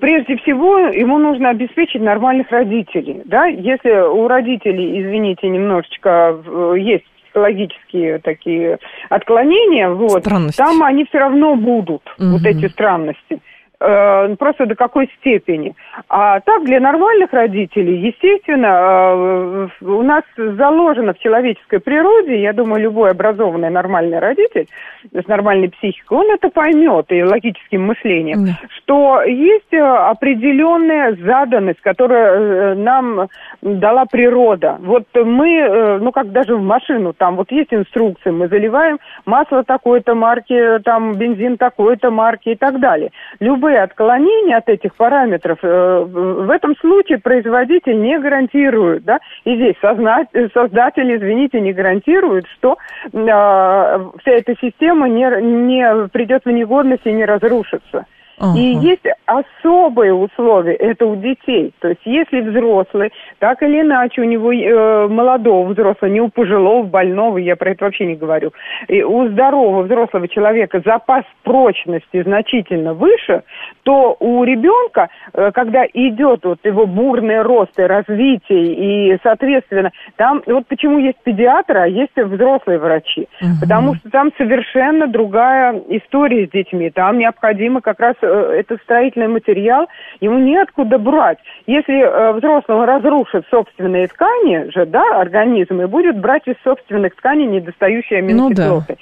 Прежде 0.00 0.36
всего, 0.38 0.78
ему 0.78 1.18
нужно 1.18 1.50
обеспечить 1.50 2.02
нормальных 2.02 2.50
родителей. 2.50 3.22
Да? 3.24 3.46
Если 3.46 3.90
у 3.90 4.26
родителей, 4.26 5.02
извините, 5.02 5.48
немножечко 5.48 6.36
есть 6.76 7.04
психологические 7.32 8.18
такие 8.18 8.78
отклонения, 9.08 9.88
вот, 9.88 10.24
там 10.24 10.82
они 10.82 11.04
все 11.06 11.18
равно 11.18 11.56
будут, 11.56 12.02
угу. 12.18 12.32
вот 12.32 12.44
эти 12.44 12.68
странности. 12.68 13.40
Э, 13.84 14.36
просто 14.38 14.66
до 14.66 14.76
какой 14.76 15.10
степени. 15.18 15.74
А 16.08 16.38
так, 16.40 16.64
для 16.64 16.78
нормальных 16.78 17.32
родителей, 17.32 17.98
естественно, 17.98 19.68
э, 19.82 19.84
у 19.84 20.02
нас 20.02 20.22
заложено 20.36 21.14
в 21.14 21.18
человеческой 21.18 21.80
природе, 21.80 22.40
я 22.40 22.52
думаю, 22.52 22.82
любой 22.82 23.10
образованный 23.10 23.70
нормальный 23.70 24.20
родитель 24.20 24.68
с 25.12 25.26
нормальной 25.26 25.70
психикой, 25.70 26.18
он 26.18 26.30
это 26.30 26.48
поймет 26.48 27.06
и 27.08 27.24
логическим 27.24 27.84
мышлением, 27.86 28.46
да. 28.46 28.52
что 28.76 29.22
есть 29.22 29.74
определенная 29.74 31.16
заданность, 31.16 31.80
которая 31.80 32.76
нам 32.76 33.28
дала 33.62 34.04
природа. 34.04 34.76
Вот 34.80 35.04
мы, 35.14 35.98
ну 36.00 36.12
как 36.12 36.30
даже 36.30 36.54
в 36.54 36.62
машину, 36.62 37.14
там 37.14 37.34
вот 37.34 37.50
есть 37.50 37.74
инструкции, 37.74 38.30
мы 38.30 38.46
заливаем 38.46 38.98
масло 39.26 39.64
такой-то 39.64 40.14
марки, 40.14 40.78
там 40.84 41.14
бензин 41.14 41.56
такой-то 41.56 42.10
марки 42.10 42.50
и 42.50 42.54
так 42.54 42.78
далее. 42.78 43.10
Любые 43.40 43.71
любые 43.72 43.82
отклонения 43.82 44.56
от 44.56 44.68
этих 44.68 44.94
параметров 44.94 45.58
э, 45.62 46.04
в 46.06 46.50
этом 46.50 46.76
случае 46.76 47.18
производитель 47.18 48.00
не 48.00 48.18
гарантирует, 48.18 49.04
да, 49.04 49.18
и 49.44 49.54
здесь 49.56 49.76
создатель, 49.80 51.16
извините, 51.16 51.60
не 51.60 51.72
гарантирует, 51.72 52.46
что 52.58 52.76
э, 53.04 53.16
вся 53.16 54.30
эта 54.30 54.54
система 54.60 55.08
не, 55.08 55.24
не 55.42 56.08
придет 56.08 56.44
в 56.44 56.50
негодность 56.50 57.06
и 57.06 57.12
не 57.12 57.24
разрушится. 57.24 58.06
Uh-huh. 58.38 58.56
И 58.56 58.74
есть 58.76 59.06
особые 59.26 60.14
условия, 60.14 60.74
это 60.74 61.06
у 61.06 61.16
детей. 61.16 61.72
То 61.80 61.88
есть 61.88 62.00
если 62.04 62.40
взрослый, 62.40 63.12
так 63.38 63.62
или 63.62 63.80
иначе 63.80 64.22
у 64.22 64.24
него 64.24 64.52
э, 64.52 65.08
молодого 65.08 65.68
взрослого, 65.68 66.10
не 66.10 66.20
у 66.20 66.28
пожилого, 66.28 66.82
больного, 66.82 67.38
я 67.38 67.56
про 67.56 67.70
это 67.70 67.84
вообще 67.84 68.06
не 68.06 68.14
говорю, 68.14 68.52
и 68.88 69.02
у 69.02 69.28
здорового 69.28 69.82
взрослого 69.82 70.28
человека 70.28 70.82
запас 70.84 71.24
прочности 71.42 72.22
значительно 72.22 72.94
выше, 72.94 73.42
то 73.82 74.16
у 74.18 74.44
ребенка, 74.44 75.08
э, 75.32 75.50
когда 75.52 75.84
идет 75.92 76.44
вот 76.44 76.58
его 76.64 76.86
бурный 76.86 77.42
рост 77.42 77.78
и 77.78 77.82
развитие, 77.82 79.12
и, 79.14 79.18
соответственно, 79.22 79.90
там, 80.16 80.42
вот 80.46 80.66
почему 80.66 80.98
есть 80.98 81.18
педиатры, 81.22 81.80
а 81.80 81.86
есть 81.86 82.16
взрослые 82.16 82.78
врачи. 82.78 83.28
Uh-huh. 83.40 83.60
Потому 83.60 83.94
что 83.94 84.10
там 84.10 84.30
совершенно 84.36 85.06
другая 85.06 85.80
история 85.88 86.46
с 86.46 86.50
детьми. 86.50 86.90
Там 86.90 87.18
необходимо 87.18 87.80
как 87.80 88.00
раз 88.00 88.14
э, 88.22 88.32
Э, 88.32 88.60
это 88.60 88.78
строительный 88.84 89.28
материал, 89.28 89.88
ему 90.20 90.38
неоткуда 90.38 90.98
брать. 90.98 91.38
Если 91.66 92.00
э, 92.00 92.32
взрослого 92.32 92.86
разрушит 92.86 93.44
собственные 93.50 94.08
ткани 94.08 94.70
же, 94.70 94.86
да, 94.86 95.20
организм, 95.20 95.80
и 95.80 95.86
будет 95.86 96.18
брать 96.18 96.46
из 96.46 96.54
собственных 96.64 97.14
тканей 97.16 97.46
недостающие 97.46 98.20
аминокислоты. 98.20 98.56
Ну, 98.58 98.82
да. 98.88 98.94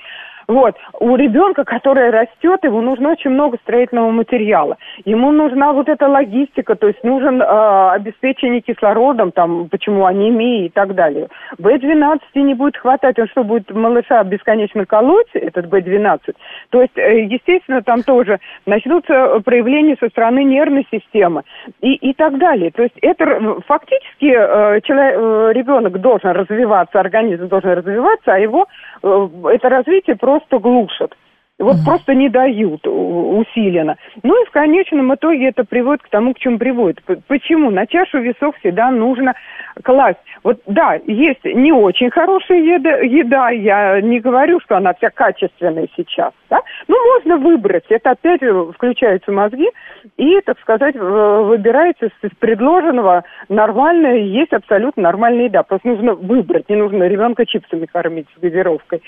Вот. 0.50 0.74
У 0.98 1.14
ребенка, 1.14 1.62
который 1.62 2.10
растет, 2.10 2.64
ему 2.64 2.80
нужно 2.80 3.12
очень 3.12 3.30
много 3.30 3.56
строительного 3.62 4.10
материала. 4.10 4.76
Ему 5.04 5.30
нужна 5.30 5.72
вот 5.72 5.88
эта 5.88 6.08
логистика, 6.08 6.74
то 6.74 6.88
есть 6.88 7.04
нужен 7.04 7.40
э, 7.40 7.90
обеспечение 7.92 8.60
кислородом, 8.60 9.30
там, 9.30 9.68
почему 9.68 10.06
анемия 10.06 10.66
и 10.66 10.68
так 10.68 10.96
далее. 10.96 11.28
В-12 11.58 12.18
не 12.34 12.54
будет 12.54 12.76
хватать, 12.76 13.16
он 13.20 13.28
что, 13.28 13.44
будет 13.44 13.70
малыша 13.70 14.24
бесконечно 14.24 14.86
колоть, 14.86 15.30
этот 15.34 15.66
В-12? 15.66 16.34
То 16.70 16.82
есть, 16.82 16.98
э, 16.98 17.26
естественно, 17.26 17.82
там 17.82 18.02
тоже 18.02 18.40
начнутся 18.66 19.38
проявления 19.44 19.96
со 20.00 20.08
стороны 20.08 20.42
нервной 20.42 20.84
системы 20.90 21.44
и, 21.80 21.94
и 21.94 22.12
так 22.12 22.38
далее. 22.38 22.72
То 22.72 22.82
есть 22.82 22.96
это 23.02 23.60
фактически 23.68 24.34
э, 24.36 24.80
человек, 24.80 25.14
э, 25.16 25.52
ребенок 25.54 26.00
должен 26.00 26.30
развиваться, 26.30 26.98
организм 26.98 27.46
должен 27.46 27.70
развиваться, 27.70 28.34
а 28.34 28.38
его 28.38 28.64
э, 28.64 28.89
это 29.02 29.68
развитие 29.68 30.16
просто 30.16 30.58
просто 30.58 30.58
глушат. 30.58 31.16
Вот 31.60 31.76
угу. 31.76 31.84
просто 31.84 32.14
не 32.14 32.28
дают 32.28 32.86
усиленно. 32.86 33.96
Ну 34.22 34.42
и 34.42 34.46
в 34.46 34.50
конечном 34.50 35.14
итоге 35.14 35.48
это 35.48 35.64
приводит 35.64 36.02
к 36.02 36.08
тому, 36.08 36.32
к 36.32 36.38
чему 36.38 36.58
приводит. 36.58 37.02
Почему? 37.28 37.70
На 37.70 37.86
чашу 37.86 38.18
весов 38.20 38.56
всегда 38.58 38.90
нужно 38.90 39.34
класть. 39.84 40.18
Вот 40.42 40.60
да, 40.66 40.98
есть 41.06 41.44
не 41.44 41.72
очень 41.72 42.10
хорошая 42.10 42.60
еда, 42.60 42.98
еда, 42.98 43.50
я 43.50 44.00
не 44.00 44.20
говорю, 44.20 44.58
что 44.60 44.76
она 44.76 44.94
вся 44.94 45.10
качественная 45.10 45.88
сейчас, 45.96 46.32
да? 46.48 46.60
Ну, 46.88 46.96
можно 47.14 47.36
выбрать. 47.36 47.84
Это 47.90 48.10
опять 48.10 48.40
включаются 48.74 49.30
мозги, 49.30 49.68
и, 50.16 50.40
так 50.40 50.58
сказать, 50.60 50.94
выбирается 50.96 52.06
из 52.06 52.30
предложенного 52.38 53.24
нормальное, 53.48 54.16
есть 54.16 54.52
абсолютно 54.52 55.02
нормальная 55.02 55.44
еда. 55.44 55.62
Просто 55.62 55.88
нужно 55.88 56.14
выбрать, 56.14 56.68
не 56.68 56.76
нужно 56.76 57.04
ребенка 57.04 57.44
чипсами 57.44 57.86
кормить 57.86 58.26
с 58.36 58.40
газировкой. 58.40 59.02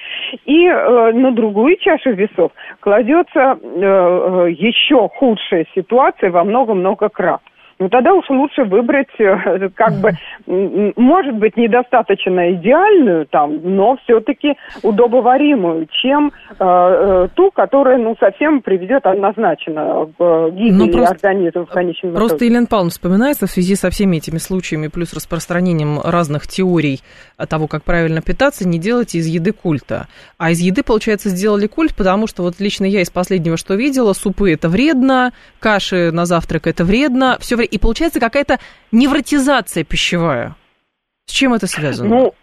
И 0.45 0.67
э, 0.67 1.13
на 1.13 1.33
другую 1.33 1.77
чашу 1.77 2.13
весов 2.13 2.42
кладется 2.81 3.59
э, 3.63 3.81
э 3.81 4.51
еще 4.51 5.09
худшая 5.09 5.67
ситуация 5.75 6.31
во 6.31 6.45
много-много 6.45 7.09
крат 7.09 7.41
ну 7.83 7.89
тогда 7.89 8.15
уж 8.15 8.29
лучше 8.31 8.63
выбрать, 8.63 9.09
э, 9.19 9.69
как 9.75 9.95
бы, 9.95 10.13
может 10.47 11.35
быть, 11.35 11.57
недостаточно 11.57 12.53
идеальную 12.55 13.27
там, 13.27 13.59
но 13.63 13.97
все-таки 14.05 14.55
удобоваримую, 14.83 15.89
чем 16.01 16.31
э, 16.51 16.55
э, 16.61 17.29
ту, 17.35 17.51
которая, 17.51 17.99
ну, 17.99 18.15
совсем 18.21 18.63
приведет 18.63 19.05
однозначно 19.05 20.07
к 20.17 20.51
гибели 20.51 20.73
ну, 20.73 20.93
просто, 20.93 21.15
организма 21.15 21.67
в 21.67 21.71
конечном 21.71 22.13
Просто 22.13 22.37
итоге. 22.37 22.51
Елена 22.51 22.67
Павловна 22.67 22.91
вспоминается 22.91 23.47
в 23.49 23.51
связи 23.51 23.75
со 23.75 23.91
всеми 23.91 24.19
этими 24.19 24.39
случаями, 24.39 24.87
плюс 24.87 25.13
распространением 25.13 25.99
разных 26.05 26.47
теорий 26.47 27.01
того, 27.49 27.67
как 27.67 27.83
правильно 27.83 28.23
питаться, 28.23 28.69
не 28.69 28.79
делайте 28.79 29.19
из 29.19 29.27
еды 29.27 29.53
культа. 29.53 30.07
А 30.39 30.53
из 30.53 30.61
еды, 30.61 30.85
получается, 30.85 31.31
сделали 31.31 31.67
культ, 31.67 31.97
потому 31.97 32.29
что 32.29 32.45
вот 32.45 32.61
лично 32.61 32.85
я 32.85 33.01
из 33.01 33.11
последнего, 33.11 33.57
что 33.57 33.75
видела, 33.75 34.13
супы 34.13 34.53
это 34.53 34.69
вредно, 34.69 35.33
каши 35.59 36.13
на 36.13 36.27
завтрак 36.27 36.69
это 36.69 36.85
вредно, 36.85 37.39
все 37.41 37.57
время 37.57 37.72
и 37.73 37.79
получается 37.79 38.21
какая-то 38.21 38.61
невротизация 38.93 39.83
пищевая. 39.83 40.55
С 41.27 41.33
чем 41.33 41.55
это 41.55 41.67
связано? 41.67 42.09
Ну, 42.09 42.35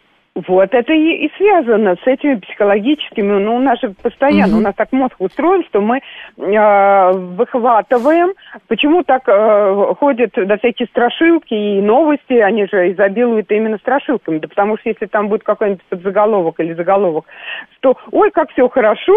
вот 0.47 0.73
это 0.73 0.93
и, 0.93 1.25
и 1.25 1.31
связано 1.37 1.95
с 2.03 2.07
этими 2.07 2.35
психологическими, 2.35 3.39
ну, 3.39 3.55
у 3.55 3.59
нас 3.59 3.79
же 3.79 3.93
постоянно, 4.01 4.53
угу. 4.53 4.59
у 4.59 4.63
нас 4.63 4.75
так 4.75 4.91
мозг 4.91 5.15
устроен, 5.19 5.63
что 5.65 5.81
мы 5.81 6.01
э, 6.37 7.11
выхватываем, 7.11 8.33
почему 8.67 9.03
так 9.03 9.23
э, 9.27 9.93
ходят 9.99 10.31
до 10.33 10.57
всякие 10.57 10.87
страшилки 10.87 11.53
и 11.53 11.81
новости, 11.81 12.33
они 12.33 12.67
же 12.67 12.91
изобилуют 12.91 13.51
именно 13.51 13.77
страшилками, 13.77 14.39
да 14.39 14.47
потому 14.47 14.77
что 14.77 14.89
если 14.89 15.05
там 15.05 15.29
будет 15.29 15.43
какой-нибудь 15.43 15.83
подзаголовок 15.89 16.59
или 16.59 16.73
заголовок, 16.73 17.25
что, 17.77 17.97
ой, 18.11 18.31
как 18.31 18.51
все 18.51 18.67
хорошо, 18.69 19.15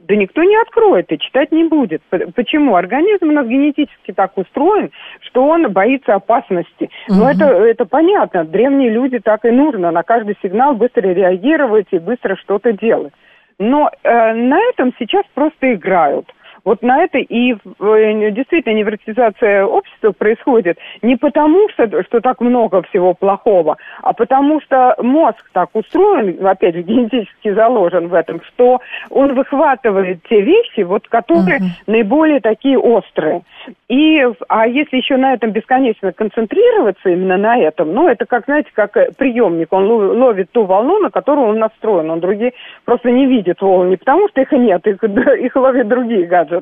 да 0.00 0.16
никто 0.16 0.42
не 0.42 0.56
откроет 0.56 1.10
и 1.12 1.18
читать 1.18 1.52
не 1.52 1.64
будет. 1.64 2.02
Почему? 2.34 2.76
Организм 2.76 3.28
у 3.28 3.32
нас 3.32 3.46
генетически 3.46 4.12
так 4.12 4.36
устроен, 4.36 4.90
что 5.20 5.46
он 5.46 5.70
боится 5.72 6.14
опасности. 6.14 6.90
Угу. 7.08 7.18
Но 7.18 7.30
это, 7.30 7.44
это 7.44 7.84
понятно, 7.84 8.44
древние 8.44 8.90
люди 8.90 9.18
так 9.18 9.44
и 9.44 9.50
нужно, 9.50 9.90
на 9.90 10.02
каждый 10.02 10.36
сигнал 10.42 10.55
сигнал, 10.56 10.74
быстро 10.74 11.02
реагировать 11.02 11.88
и 11.90 11.98
быстро 11.98 12.36
что-то 12.36 12.72
делать. 12.72 13.12
Но 13.58 13.90
э, 14.02 14.34
на 14.34 14.58
этом 14.70 14.92
сейчас 14.98 15.24
просто 15.34 15.74
играют. 15.74 16.26
Вот 16.66 16.82
на 16.82 17.04
это 17.04 17.18
и 17.18 17.54
действительно 17.54 18.74
невротизация 18.74 19.64
общества 19.64 20.10
происходит 20.10 20.78
не 21.00 21.14
потому, 21.14 21.68
что, 21.68 22.02
что 22.02 22.20
так 22.20 22.40
много 22.40 22.82
всего 22.82 23.14
плохого, 23.14 23.76
а 24.02 24.12
потому 24.12 24.60
что 24.60 24.96
мозг 25.00 25.48
так 25.52 25.70
устроен, 25.74 26.44
опять 26.44 26.74
же, 26.74 26.82
генетически 26.82 27.52
заложен 27.52 28.08
в 28.08 28.14
этом, 28.14 28.42
что 28.42 28.80
он 29.10 29.34
выхватывает 29.34 30.24
те 30.28 30.40
вещи, 30.40 30.80
вот, 30.80 31.06
которые 31.06 31.60
uh-huh. 31.60 31.82
наиболее 31.86 32.40
такие 32.40 32.76
острые. 32.76 33.42
И, 33.88 34.26
а 34.48 34.66
если 34.66 34.96
еще 34.96 35.16
на 35.16 35.34
этом 35.34 35.52
бесконечно 35.52 36.12
концентрироваться, 36.12 37.10
именно 37.10 37.36
на 37.36 37.58
этом, 37.58 37.92
ну, 37.92 38.08
это 38.08 38.26
как, 38.26 38.46
знаете, 38.46 38.70
как 38.74 38.92
приемник, 39.16 39.72
он 39.72 39.86
ловит 39.86 40.50
ту 40.50 40.64
волну, 40.64 40.98
на 40.98 41.10
которую 41.10 41.48
он 41.48 41.60
настроен, 41.60 42.10
он 42.10 42.18
другие 42.18 42.54
просто 42.84 43.12
не 43.12 43.26
видит 43.26 43.60
волн, 43.60 43.90
не 43.90 43.96
потому 43.96 44.28
что 44.28 44.40
их 44.40 44.50
нет, 44.50 44.84
их, 44.84 45.00
их 45.04 45.54
ловят 45.54 45.86
другие 45.86 46.26
гаджеты. 46.26 46.55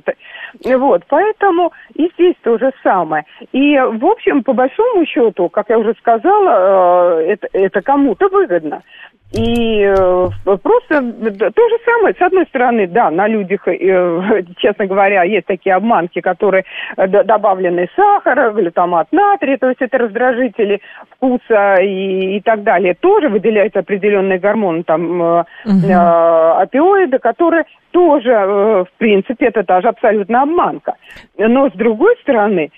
Вот, 0.64 1.02
поэтому 1.08 1.72
и 1.94 2.10
здесь 2.14 2.34
то 2.42 2.58
же 2.58 2.72
самое. 2.82 3.24
И, 3.52 3.76
в 3.78 4.04
общем, 4.06 4.42
по 4.42 4.52
большому 4.52 5.04
счету, 5.06 5.48
как 5.48 5.68
я 5.68 5.78
уже 5.78 5.94
сказала, 5.94 7.20
э, 7.20 7.32
это, 7.32 7.48
это 7.52 7.82
кому-то 7.82 8.28
выгодно. 8.28 8.82
И 9.34 9.80
э, 9.80 10.28
просто 10.44 11.00
то 11.00 11.68
же 11.68 11.78
самое. 11.84 12.14
С 12.16 12.22
одной 12.22 12.46
стороны, 12.46 12.86
да, 12.86 13.10
на 13.10 13.26
людях, 13.26 13.66
э, 13.66 14.44
честно 14.58 14.86
говоря, 14.86 15.24
есть 15.24 15.46
такие 15.46 15.74
обманки, 15.74 16.20
которые 16.20 16.64
э, 16.96 17.08
добавлены 17.08 17.88
сахар, 17.96 18.52
глютамат 18.52 19.08
натрия, 19.10 19.58
то 19.58 19.68
есть 19.68 19.82
это 19.82 19.98
раздражители 19.98 20.80
вкуса 21.10 21.76
и, 21.82 22.36
и 22.36 22.40
так 22.42 22.62
далее. 22.62 22.94
Тоже 22.94 23.28
выделяются 23.28 23.80
определенные 23.80 24.38
гормоны, 24.38 24.84
там, 24.84 25.20
угу. 25.20 25.44
э, 25.66 26.62
опиоиды, 26.62 27.18
которые 27.18 27.64
тоже, 27.90 28.30
в 28.30 28.88
принципе, 28.98 29.46
это 29.46 29.64
тоже 29.64 29.88
абсолютно 29.88 30.42
обманка. 30.42 30.94
Но 31.38 31.70
с 31.70 31.72
другой 31.72 32.16
стороны, 32.22 32.70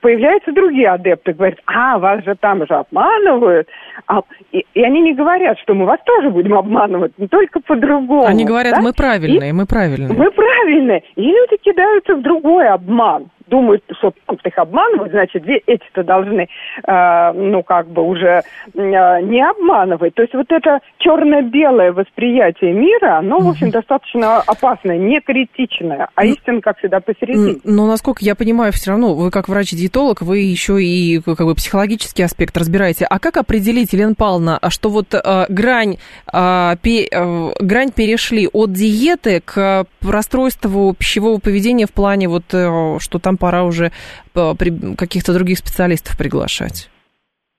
появляются 0.00 0.52
другие 0.52 0.88
адепты, 0.88 1.32
говорят, 1.34 1.58
а, 1.66 1.98
вас 1.98 2.24
же 2.24 2.34
там 2.34 2.66
же 2.66 2.74
обманывают. 2.74 3.68
А, 4.06 4.22
и, 4.52 4.64
и 4.72 4.82
они 4.82 5.00
не 5.02 5.14
говорят, 5.14 5.58
что 5.58 5.74
мы 5.74 5.84
вас 5.84 6.00
тоже 6.04 6.30
будем 6.30 6.54
обманывать, 6.54 7.12
не 7.18 7.28
только 7.28 7.60
по-другому. 7.60 8.24
Они 8.24 8.44
говорят, 8.44 8.76
да? 8.76 8.80
мы 8.80 8.92
правильные, 8.92 9.50
и 9.50 9.52
мы 9.52 9.66
правильные. 9.66 10.16
Мы 10.16 10.30
правильные. 10.30 11.02
И 11.16 11.22
люди 11.22 11.56
кидаются 11.62 12.14
в 12.14 12.22
другой 12.22 12.68
обман 12.68 13.28
думают, 13.48 13.82
что 13.98 14.12
их 14.44 14.58
обманывают, 14.58 15.12
значит, 15.12 15.44
эти-то 15.46 16.04
должны, 16.04 16.48
э, 16.86 17.32
ну, 17.32 17.62
как 17.62 17.88
бы 17.88 18.02
уже 18.02 18.42
э, 18.42 18.42
не 18.74 19.48
обманывать. 19.48 20.14
То 20.14 20.22
есть 20.22 20.34
вот 20.34 20.50
это 20.50 20.80
черно-белое 20.98 21.92
восприятие 21.92 22.72
мира, 22.72 23.18
оно, 23.18 23.38
в 23.38 23.48
общем, 23.48 23.70
достаточно 23.70 24.38
опасное, 24.38 24.98
не 24.98 25.20
критичное, 25.20 26.08
а 26.14 26.24
истина, 26.24 26.60
как 26.60 26.78
всегда, 26.78 27.00
посередине. 27.00 27.60
Но, 27.64 27.86
насколько 27.86 28.24
я 28.24 28.34
понимаю, 28.34 28.72
все 28.72 28.90
равно, 28.90 29.14
вы 29.14 29.30
как 29.30 29.48
врач-диетолог, 29.48 30.22
вы 30.22 30.38
еще 30.38 30.82
и 30.82 31.20
как 31.20 31.46
бы 31.46 31.54
психологический 31.54 32.22
аспект 32.22 32.56
разбираете. 32.56 33.06
А 33.08 33.18
как 33.18 33.36
определить, 33.36 33.92
Елена 33.92 34.14
Павловна, 34.14 34.58
что 34.68 34.90
вот 34.90 35.14
э, 35.14 35.46
грань, 35.48 35.96
э, 36.32 36.76
пе, 36.82 37.06
э, 37.10 37.50
грань 37.60 37.90
перешли 37.90 38.48
от 38.52 38.72
диеты 38.72 39.40
к 39.44 39.86
расстройству 40.02 40.94
пищевого 40.94 41.38
поведения 41.38 41.86
в 41.86 41.92
плане 41.92 42.28
вот, 42.28 42.44
э, 42.52 42.98
что 42.98 43.18
там 43.18 43.37
пора 43.38 43.64
уже 43.64 43.92
э, 44.34 44.54
каких-то 44.96 45.32
других 45.32 45.58
специалистов 45.58 46.16
приглашать. 46.18 46.90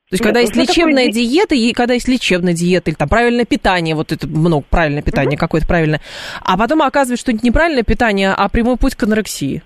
То 0.09 0.15
есть, 0.15 0.23
когда 0.23 0.39
есть 0.39 0.55
лечебная 0.55 1.05
такое... 1.05 1.21
диета, 1.21 1.53
и 1.53 1.71
когда 1.71 1.93
есть 1.93 2.07
лечебная 2.07 2.53
диета, 2.53 2.89
или 2.89 2.97
там 2.97 3.07
правильное 3.07 3.45
питание, 3.45 3.93
вот 3.93 4.11
это 4.11 4.27
много 4.27 4.65
правильное 4.67 5.03
питание, 5.03 5.35
mm 5.35 5.39
какое-то 5.39 5.67
правильное, 5.67 6.01
а 6.41 6.57
потом 6.57 6.81
оказывается, 6.81 7.21
что 7.21 7.31
это 7.31 7.45
неправильное 7.45 7.83
питание, 7.83 8.33
а 8.35 8.49
прямой 8.49 8.77
путь 8.77 8.95
к 8.95 9.03
анорексии. 9.03 9.61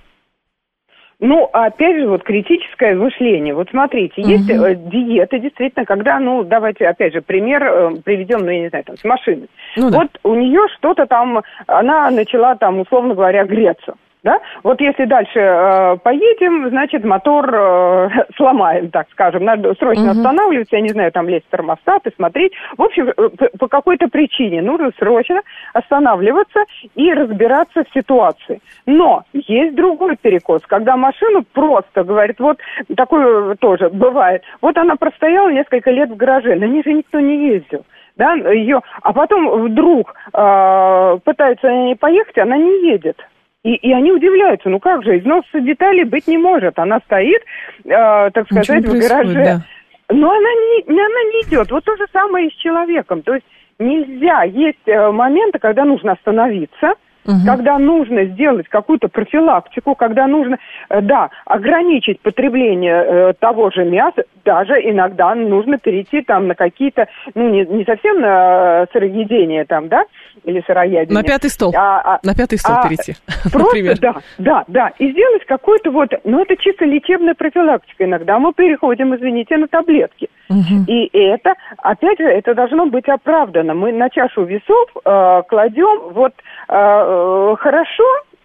Ну, 1.19 1.49
опять 1.53 1.95
же, 1.95 2.09
вот 2.09 2.23
критическое 2.23 2.95
мышление. 2.95 3.53
Вот 3.53 3.69
смотрите, 3.69 4.21
угу. 4.21 4.29
есть 4.29 4.49
э, 4.49 4.75
диеты, 4.75 5.39
действительно, 5.39 5.85
когда, 5.85 6.19
ну, 6.19 6.43
давайте, 6.43 6.85
опять 6.85 7.13
же, 7.13 7.21
пример 7.21 7.63
э, 7.63 7.95
приведем, 8.03 8.39
ну, 8.39 8.49
я 8.49 8.63
не 8.63 8.67
знаю, 8.67 8.83
там, 8.83 8.97
с 8.97 9.03
машиной. 9.05 9.47
Ну, 9.77 9.89
да. 9.89 9.99
Вот 9.99 10.09
у 10.23 10.35
нее 10.35 10.59
что-то 10.75 11.05
там, 11.05 11.41
она 11.67 12.11
начала 12.11 12.57
там, 12.57 12.81
условно 12.81 13.15
говоря, 13.15 13.45
греться 13.45 13.93
да? 14.23 14.39
Вот 14.63 14.79
если 14.81 15.05
дальше 15.05 15.39
э, 15.39 15.97
поедем, 15.97 16.69
значит, 16.69 17.03
мотор 17.03 17.53
э, 17.53 18.09
сломаем, 18.37 18.89
так 18.89 19.07
скажем. 19.11 19.43
Надо 19.43 19.73
срочно 19.75 20.11
угу. 20.11 20.11
останавливаться, 20.11 20.75
я 20.77 20.81
не 20.81 20.89
знаю, 20.89 21.11
там 21.11 21.27
лезть 21.27 21.45
в 21.47 21.51
термостат 21.51 22.07
и 22.07 22.15
смотреть. 22.15 22.53
В 22.77 22.81
общем, 22.81 23.09
э, 23.09 23.29
по, 23.59 23.67
какой-то 23.67 24.07
причине 24.07 24.61
нужно 24.61 24.91
срочно 24.97 25.41
останавливаться 25.73 26.63
и 26.95 27.13
разбираться 27.13 27.83
в 27.83 27.93
ситуации. 27.93 28.61
Но 28.85 29.23
есть 29.33 29.75
другой 29.75 30.15
перекос, 30.15 30.61
когда 30.67 30.95
машину 30.95 31.43
просто, 31.53 32.03
говорит, 32.03 32.39
вот 32.39 32.59
такое 32.95 33.55
тоже 33.55 33.89
бывает, 33.89 34.43
вот 34.61 34.77
она 34.77 34.95
простояла 34.95 35.49
несколько 35.49 35.91
лет 35.91 36.09
в 36.09 36.15
гараже, 36.15 36.55
на 36.55 36.65
ней 36.65 36.83
же 36.83 36.93
никто 36.93 37.19
не 37.19 37.47
ездил 37.47 37.85
да, 38.15 38.33
ее, 38.35 38.81
а 39.01 39.11
потом 39.11 39.63
вдруг 39.63 40.13
э, 40.33 41.17
пытаются 41.23 41.67
они 41.67 41.95
поехать, 41.95 42.37
она 42.37 42.57
не 42.57 42.91
едет. 42.91 43.17
И, 43.63 43.75
и 43.75 43.93
они 43.93 44.11
удивляются, 44.11 44.69
ну 44.69 44.79
как 44.79 45.03
же, 45.03 45.17
износа 45.17 45.61
деталей 45.61 46.03
быть 46.03 46.27
не 46.27 46.37
может. 46.37 46.77
Она 46.77 46.99
стоит, 47.05 47.41
э, 47.85 48.29
так 48.33 48.45
сказать, 48.45 48.85
в 48.85 48.99
гараже. 48.99 49.33
Да. 49.33 49.61
Но 50.09 50.29
она 50.29 50.49
не, 50.49 50.83
она 50.89 51.23
не 51.31 51.47
идет. 51.47 51.71
Вот 51.71 51.85
то 51.85 51.95
же 51.95 52.05
самое 52.11 52.47
и 52.47 52.51
с 52.51 52.55
человеком. 52.55 53.21
То 53.21 53.35
есть 53.35 53.45
нельзя, 53.79 54.43
есть 54.43 54.85
э, 54.85 55.11
моменты, 55.11 55.59
когда 55.59 55.85
нужно 55.85 56.11
остановиться, 56.11 56.95
угу. 57.25 57.37
когда 57.45 57.77
нужно 57.79 58.25
сделать 58.25 58.67
какую-то 58.67 59.07
профилактику, 59.07 59.95
когда 59.95 60.27
нужно, 60.27 60.57
э, 60.89 61.01
да, 61.01 61.29
ограничить 61.45 62.19
потребление 62.21 63.03
э, 63.05 63.33
того 63.39 63.69
же 63.71 63.85
мяса, 63.85 64.23
даже 64.45 64.73
иногда 64.73 65.33
нужно 65.35 65.77
перейти 65.77 66.21
там 66.21 66.47
на 66.47 66.55
какие-то, 66.55 67.07
ну, 67.33 67.49
не, 67.49 67.65
не 67.65 67.85
совсем 67.85 68.19
на 68.19 68.85
сыроедение 68.91 69.65
там, 69.65 69.87
да, 69.87 70.03
или 70.43 70.63
сыроядение. 70.65 71.13
На 71.13 71.23
пятый 71.23 71.49
стол. 71.49 71.73
А, 71.75 72.15
а, 72.15 72.19
на 72.23 72.35
пятый 72.35 72.57
стол 72.57 72.75
а, 72.77 72.83
перейти, 72.83 73.13
Просто, 73.43 73.59
например. 73.59 73.99
да, 73.99 74.15
да, 74.37 74.63
да. 74.67 74.91
И 74.99 75.11
сделать 75.11 75.45
какой-то 75.45 75.91
вот, 75.91 76.09
ну, 76.23 76.41
это 76.41 76.55
чисто 76.57 76.85
лечебная 76.85 77.33
профилактика. 77.33 78.03
Иногда 78.03 78.39
мы 78.39 78.53
переходим, 78.53 79.15
извините, 79.15 79.57
на 79.57 79.67
таблетки. 79.67 80.29
Угу. 80.49 80.85
И 80.87 81.09
это, 81.17 81.53
опять 81.77 82.19
же, 82.19 82.25
это 82.25 82.53
должно 82.53 82.85
быть 82.85 83.07
оправдано. 83.07 83.73
Мы 83.73 83.91
на 83.91 84.09
чашу 84.09 84.43
весов 84.43 84.89
э, 85.05 85.41
кладем 85.47 86.13
вот 86.13 86.33
э, 86.67 86.73
э 86.73 87.12
хорошо 87.59 88.03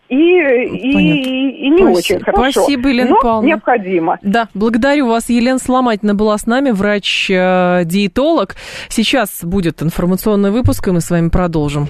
и, 0.08 0.14
и, 0.14 1.66
и 1.66 1.70
не 1.70 1.78
Спасибо. 1.78 1.98
очень 1.98 2.20
хорошо. 2.24 2.62
Спасибо, 2.62 2.88
Елена 2.88 3.10
но 3.10 3.20
Павловна. 3.20 3.46
необходимо. 3.46 4.18
Да, 4.22 4.48
благодарю 4.54 5.06
вас. 5.06 5.28
Елена 5.28 5.58
Сломатина 5.58 6.14
была 6.14 6.38
с 6.38 6.46
нами, 6.46 6.70
врач-диетолог. 6.70 8.56
Сейчас 8.88 9.44
будет 9.44 9.82
информационный 9.82 10.50
выпуск, 10.50 10.88
и 10.88 10.92
мы 10.92 11.00
с 11.00 11.10
вами 11.10 11.28
продолжим. 11.28 11.88